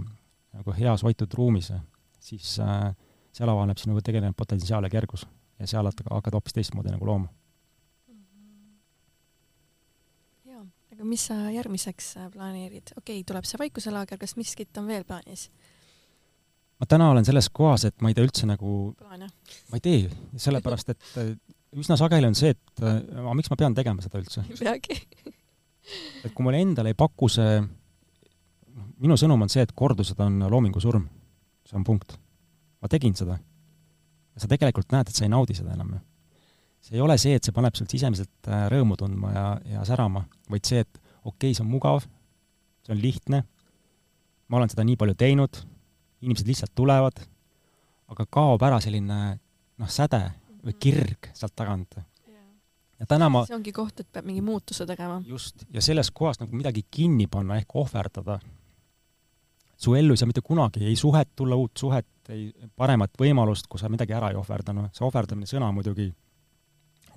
[0.53, 1.72] nagu heas hoitud ruumis,
[2.19, 2.94] siis äh,
[3.34, 5.26] seal avaneb sinu tegeline potentsiaal ja kergus
[5.60, 7.27] ja seal hakkad hoopis teistmoodi nagu looma
[10.95, 12.94] aga mis sa järgmiseks äh, planeerid?
[12.95, 15.49] okei okay,, tuleb see vaikuselaager, kas miskit on veel plaanis?
[16.80, 18.72] ma täna olen selles kohas, et ma ei tee üldse nagu,
[19.03, 20.10] ma ei tee,
[20.40, 21.34] sellepärast et äh,
[21.76, 24.45] üsna sageli on see, et äh, aga miks ma pean tegema seda üldse?
[24.49, 24.99] ei peagi
[26.26, 27.60] et kui mulle endale ei paku see,
[29.03, 31.07] minu sõnum on see, et kordused on loomingu surm.
[31.68, 32.18] see on punkt.
[32.81, 33.38] ma tegin seda.
[33.38, 36.03] ja sa tegelikult näed, et sa ei naudi seda enam ju
[36.85, 40.27] see ei ole see, et see paneb sul sisemiselt äh, rõõmu tundma ja, ja särama,
[40.53, 42.06] vaid see, et okei okay,, see on mugav,
[42.85, 43.41] see on lihtne,
[44.45, 45.61] ma olen seda nii palju teinud,
[46.22, 47.23] inimesed lihtsalt tulevad,
[48.14, 49.18] aga kaob ära selline
[49.81, 50.22] noh, säde
[50.66, 51.98] või kirg sealt tagant.
[53.00, 55.22] ja täna ma see ongi koht, et peab mingi muutuse tegema.
[55.28, 58.40] just, ja selles kohas nagu midagi kinni panna ehk ohverdada.
[59.78, 63.80] su ellu ei saa mitte kunagi ei suhet tulla, uut suhet, ei paremat võimalust, kui
[63.80, 66.12] sa midagi ära ei ohverda, noh, see ohverdamine sõna muidugi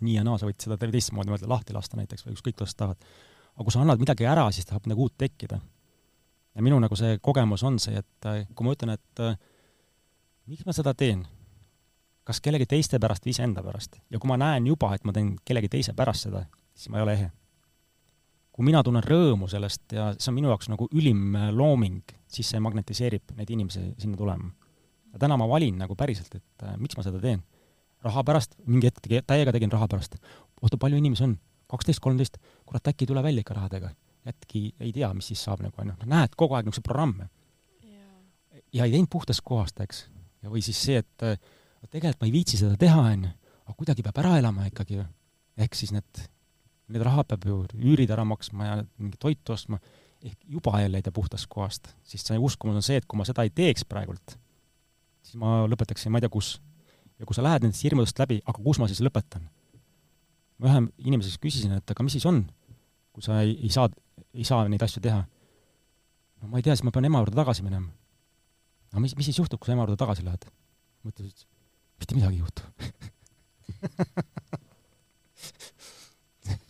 [0.01, 2.85] nii ja naa, sa võid seda teistmoodi mõelda, lahti lasta näiteks või ükskõik, kuidas sa
[2.85, 3.11] tahad.
[3.55, 5.61] aga kui sa annad midagi ära, siis tahab midagi uut tekkida.
[6.55, 9.39] ja minu nagu see kogemus on see, et äh, kui ma ütlen, et äh,
[10.47, 11.27] miks ma seda teen,
[12.29, 15.33] kas kellegi teiste pärast või iseenda pärast, ja kui ma näen juba, et ma teen
[15.49, 16.45] kellegi teise pärast seda,
[16.77, 17.29] siis ma ei ole ehe.
[18.53, 22.51] kui mina tunnen rõõmu sellest ja see on minu jaoks nagu ülim äh, looming, siis
[22.51, 24.51] see magnetiseerib neid inimesi sinna tulema.
[25.13, 27.45] ja täna ma valin nagu päriselt, et äh, miks ma seda teen
[28.05, 30.19] raha pärast, mingi hetk tegi, täiega tegin raha pärast.
[30.63, 31.39] oota, palju inimesi on?
[31.69, 33.91] kaksteist, kolmteist, kurat, äkki ei tule välja ikka rahadega.
[34.29, 37.29] äkki ei tea, mis siis saab nagu onju, näed kogu aeg niisuguseid programme.
[38.73, 40.07] ja ei teinud puhtast kohast, eks.
[40.43, 41.41] ja või siis see, et äh,
[41.87, 43.31] tegelikult ma ei viitsi seda teha, onju,
[43.67, 45.07] aga kuidagi peab ära elama ikkagi ju.
[45.59, 46.25] ehk siis need,
[46.91, 49.79] need rahad peab ju üürid ära maksma ja mingit toitu ostma,
[50.23, 51.95] ehk juba ei tee puhtast kohast.
[52.03, 54.39] siis see uskumus on see, et kui ma seda ei teeks praegult,
[55.23, 56.57] siis ma lõpetaksin, ma ei tea, kus
[57.19, 59.49] ja kui sa lähed nendest hirmudest läbi, aga kus ma siis lõpetan?
[60.59, 62.43] ma ühe inimese käest küsisin, et aga mis siis on,
[63.15, 63.87] kui sa ei, ei saa,
[64.35, 65.21] ei saa neid asju teha?
[66.43, 67.91] no ma ei tea, siis ma pean ema juurde tagasi minema.
[68.93, 70.49] aga mis, mis siis juhtub, kui sa ema juurde tagasi lähed?
[71.07, 71.58] mõtlesin, et
[71.99, 72.63] mitte midagi ei juhtu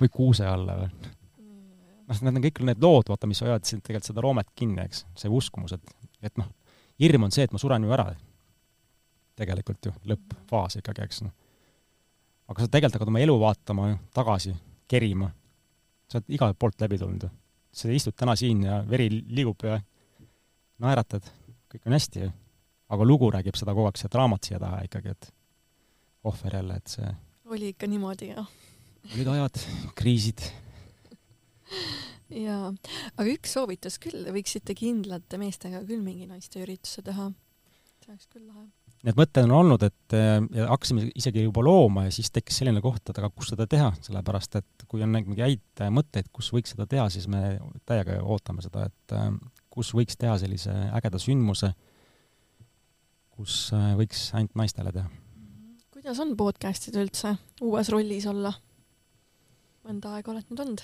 [0.00, 0.90] või kuuse alla või?
[2.08, 5.04] noh, need on kõik need lood, vaata, mis hoiavad sind tegelikult seda roomet kinni, eks,
[5.18, 5.84] see uskumus, et,
[6.24, 6.48] et noh,
[7.02, 8.08] hirm on see, et ma suren ju ära
[9.38, 11.34] tegelikult ju, lõppfaas ikkagi, eks noh.
[12.50, 14.54] aga sa tegelikult hakkad oma elu vaatama ju tagasi,
[14.90, 15.30] kerima.
[16.08, 17.30] sa oled igalt poolt läbi tulnud ju.
[17.72, 19.78] sa istud täna siin ja veri liigub ja
[20.82, 21.26] naeratad,
[21.70, 22.32] kõik on hästi ju.
[22.88, 25.32] Aga lugu räägib seda kogu aeg, see draamat siia taha ikkagi, et
[26.28, 27.10] ohver jälle, et see
[27.48, 28.48] oli ikka niimoodi, jah?
[29.14, 29.60] olid ajad,
[29.96, 30.42] kriisid.
[32.28, 32.72] Jaa,
[33.16, 37.30] aga üks soovitus küll, võiksite kindlate meestega küll mingi naisteürituse teha.
[38.02, 38.66] see oleks küll lahe.
[39.06, 40.14] Need mõtted on olnud, et
[40.58, 43.92] ja hakkasime isegi juba looma ja siis tekkis selline koht, et aga kus seda teha,
[44.02, 48.64] sellepärast et kui on mingeid häid mõtteid, kus võiks seda teha, siis me täiega ootame
[48.64, 49.14] seda, et
[49.70, 51.70] kus võiks teha sellise ägeda sündmuse,
[53.38, 55.06] kus võiks ainult naistele teha.
[55.94, 58.52] kuidas on podcast'id üldse uues rollis olla?
[59.86, 60.82] mõnda aega oled nüüd olnud?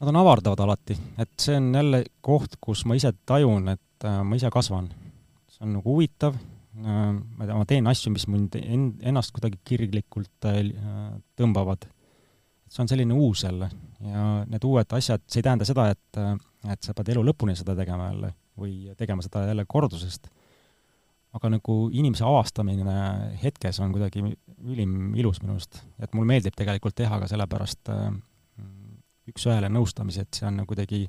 [0.00, 4.38] Nad on avardavad alati, et see on jälle koht, kus ma ise tajun, et ma
[4.38, 4.88] ise kasvan
[5.60, 6.36] see on nagu huvitav,
[6.80, 10.62] äh, ma ei tea, ma teen asju, mis mind en-, ennast kuidagi kirglikult äh,
[11.36, 11.88] tõmbavad.
[12.70, 13.66] see on selline uus jälle
[14.06, 16.36] ja need uued asjad, see ei tähenda seda, et, äh,
[16.72, 20.30] et sa pead elu lõpuni seda tegema jälle või tegema seda jälle kordusest,
[21.36, 22.96] aga nagu inimese avastamine
[23.42, 24.24] hetkes on kuidagi
[24.66, 27.92] ülim ilus minu arust, et mulle meeldib tegelikult teha ka sellepärast
[29.30, 31.04] üks-ühele nõustamisi, et see on kuidagi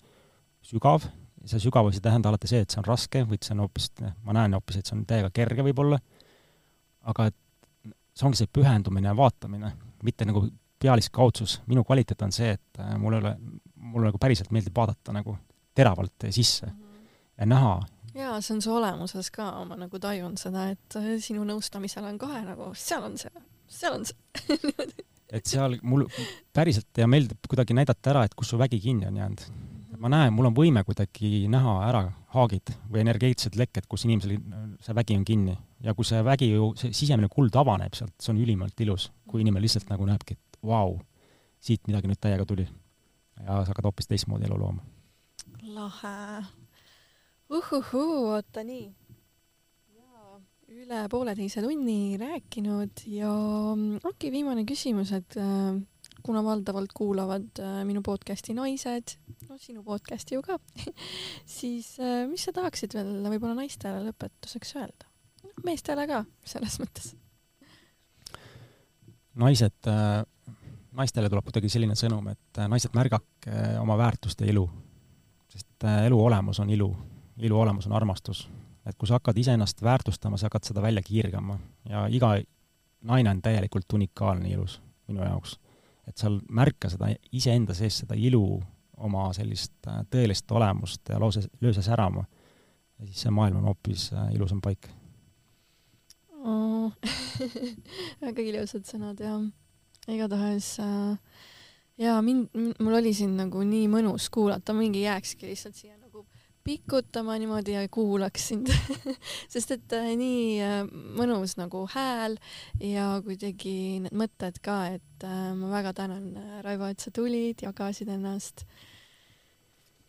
[0.61, 1.07] sügav
[1.45, 3.89] see sügavus ei tähenda alati see, et see on raske, vaid see on hoopis,
[4.25, 5.97] ma näen hoopis, et see on täiega kerge võib-olla,
[7.11, 7.37] aga et
[8.17, 9.71] see ongi see pühendumine ja vaatamine,
[10.05, 10.43] mitte nagu
[10.81, 11.61] pealiskaudsus.
[11.69, 13.35] minu kvaliteet on see, et äh, mul ei ole,
[13.75, 15.37] mulle nagu päriselt meeldib vaadata nagu
[15.75, 17.09] teravalt sisse mm -hmm.
[17.37, 17.79] ja näha.
[18.17, 22.19] Jaa, see on su olemuses ka, ma nagu tajun seda, et äh, sinu nõustamisel on
[22.21, 24.59] kohe nagu, seal on see, seal on see
[25.37, 26.07] et seal mul
[26.53, 29.45] päriselt ja meeldib kuidagi näidata ära, et kus su vägi kinni on jäänud
[30.01, 32.01] ma näen, mul on võime kuidagi näha ära
[32.33, 34.37] haagid või energeetilised lekked, kus inimesel
[34.81, 35.57] see vägi on kinni.
[35.81, 39.41] ja kui see vägi ju, see sisemine kuld avaneb sealt, see on ülimalt ilus, kui
[39.41, 40.99] inimene lihtsalt nagu näebki, et vau,
[41.61, 42.67] siit midagi nüüd täiega tuli.
[43.41, 44.85] ja sa hakkad hoopis teistmoodi elu looma.
[45.77, 46.17] lahe.
[47.51, 48.89] Uhuhuu, oota nii.
[50.71, 53.31] üle pooleteise tunni rääkinud ja
[53.75, 55.75] mm, okei okay,, viimane küsimus, et äh,
[56.23, 59.17] kuna valdavalt kuulavad äh, minu podcast'i naised,
[59.49, 60.57] no sinu podcast'i ju ka
[61.59, 65.09] siis äh, mis sa tahaksid veel võib-olla naistele lõpetuseks öelda?
[65.65, 67.11] meestele ka, selles mõttes.
[69.43, 70.21] naised äh,,
[70.97, 74.69] naistele tuleb kuidagi selline sõnum, et äh, naised, märgake oma väärtust ja ilu.
[75.51, 76.93] sest äh, elu olemus on ilu,
[77.37, 78.49] ilu olemus on armastus.
[78.85, 81.59] et kui sa hakkad iseennast väärtustama, sa hakkad seda välja kiirgama
[81.89, 82.35] ja iga
[83.01, 85.59] naine on täielikult unikaalne ilus minu jaoks
[86.07, 88.45] et seal märka seda iseenda sees, seda ilu,
[89.01, 92.25] oma sellist äh, tõelist olemust ja lause, löö see särama.
[92.99, 94.89] ja siis see maailm on hoopis äh, ilusam paik
[96.43, 96.91] oh.
[98.25, 99.37] väga ilusad sõnad ja
[100.11, 101.17] igatahes äh,
[102.01, 105.97] ja mind, mul oli siin nagu nii mõnus kuulata, mingi jääkski lihtsalt siia
[106.63, 108.71] pikutama niimoodi ja kuulaks sind
[109.53, 110.79] sest et äh, nii äh,
[111.17, 112.37] mõnus nagu hääl
[112.83, 113.75] ja kuidagi
[114.05, 116.31] need mõtted ka, et äh, ma väga tänan,
[116.65, 118.65] Raivo, et sa tulid, jagasid ennast,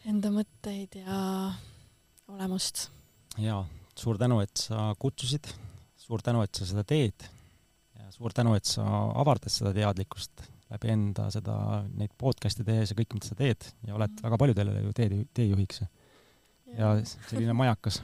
[0.08, 1.18] enda mõtteid ja
[2.32, 2.88] olemust.
[3.38, 3.62] ja
[3.98, 5.50] suur tänu, et sa kutsusid,
[6.00, 7.28] suur tänu, et sa seda teed
[7.98, 8.86] ja suur tänu, et sa
[9.20, 11.56] avardad seda teadlikkust läbi enda seda,
[11.96, 14.24] neid podcast'e tehes ja kõik, mida sa teed ja oled mm.
[14.24, 15.82] väga paljudele ju tee, teejuhiks
[16.78, 16.94] ja
[17.28, 18.02] selline majakas.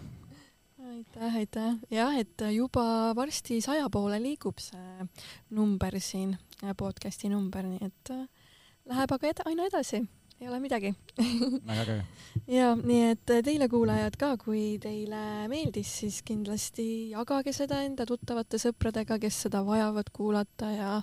[0.89, 1.75] aitäh, aitäh.
[1.91, 5.09] jah, et juba varsti saja poole liigub see
[5.51, 6.37] number siin,
[6.77, 8.25] podcast'i number, nii et äh,
[8.89, 10.03] läheb aga ed aina edasi,
[10.41, 10.95] ei ole midagi
[11.69, 11.99] väga äge.
[12.59, 18.61] ja nii et teile kuulajad ka, kui teile meeldis, siis kindlasti jagage seda enda tuttavate
[18.63, 20.95] sõpradega, kes seda vajavad kuulata ja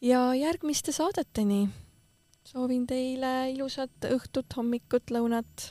[0.00, 1.66] ja järgmiste saadeteni
[2.48, 5.70] soovin teile ilusat õhtut, hommikut, lõunat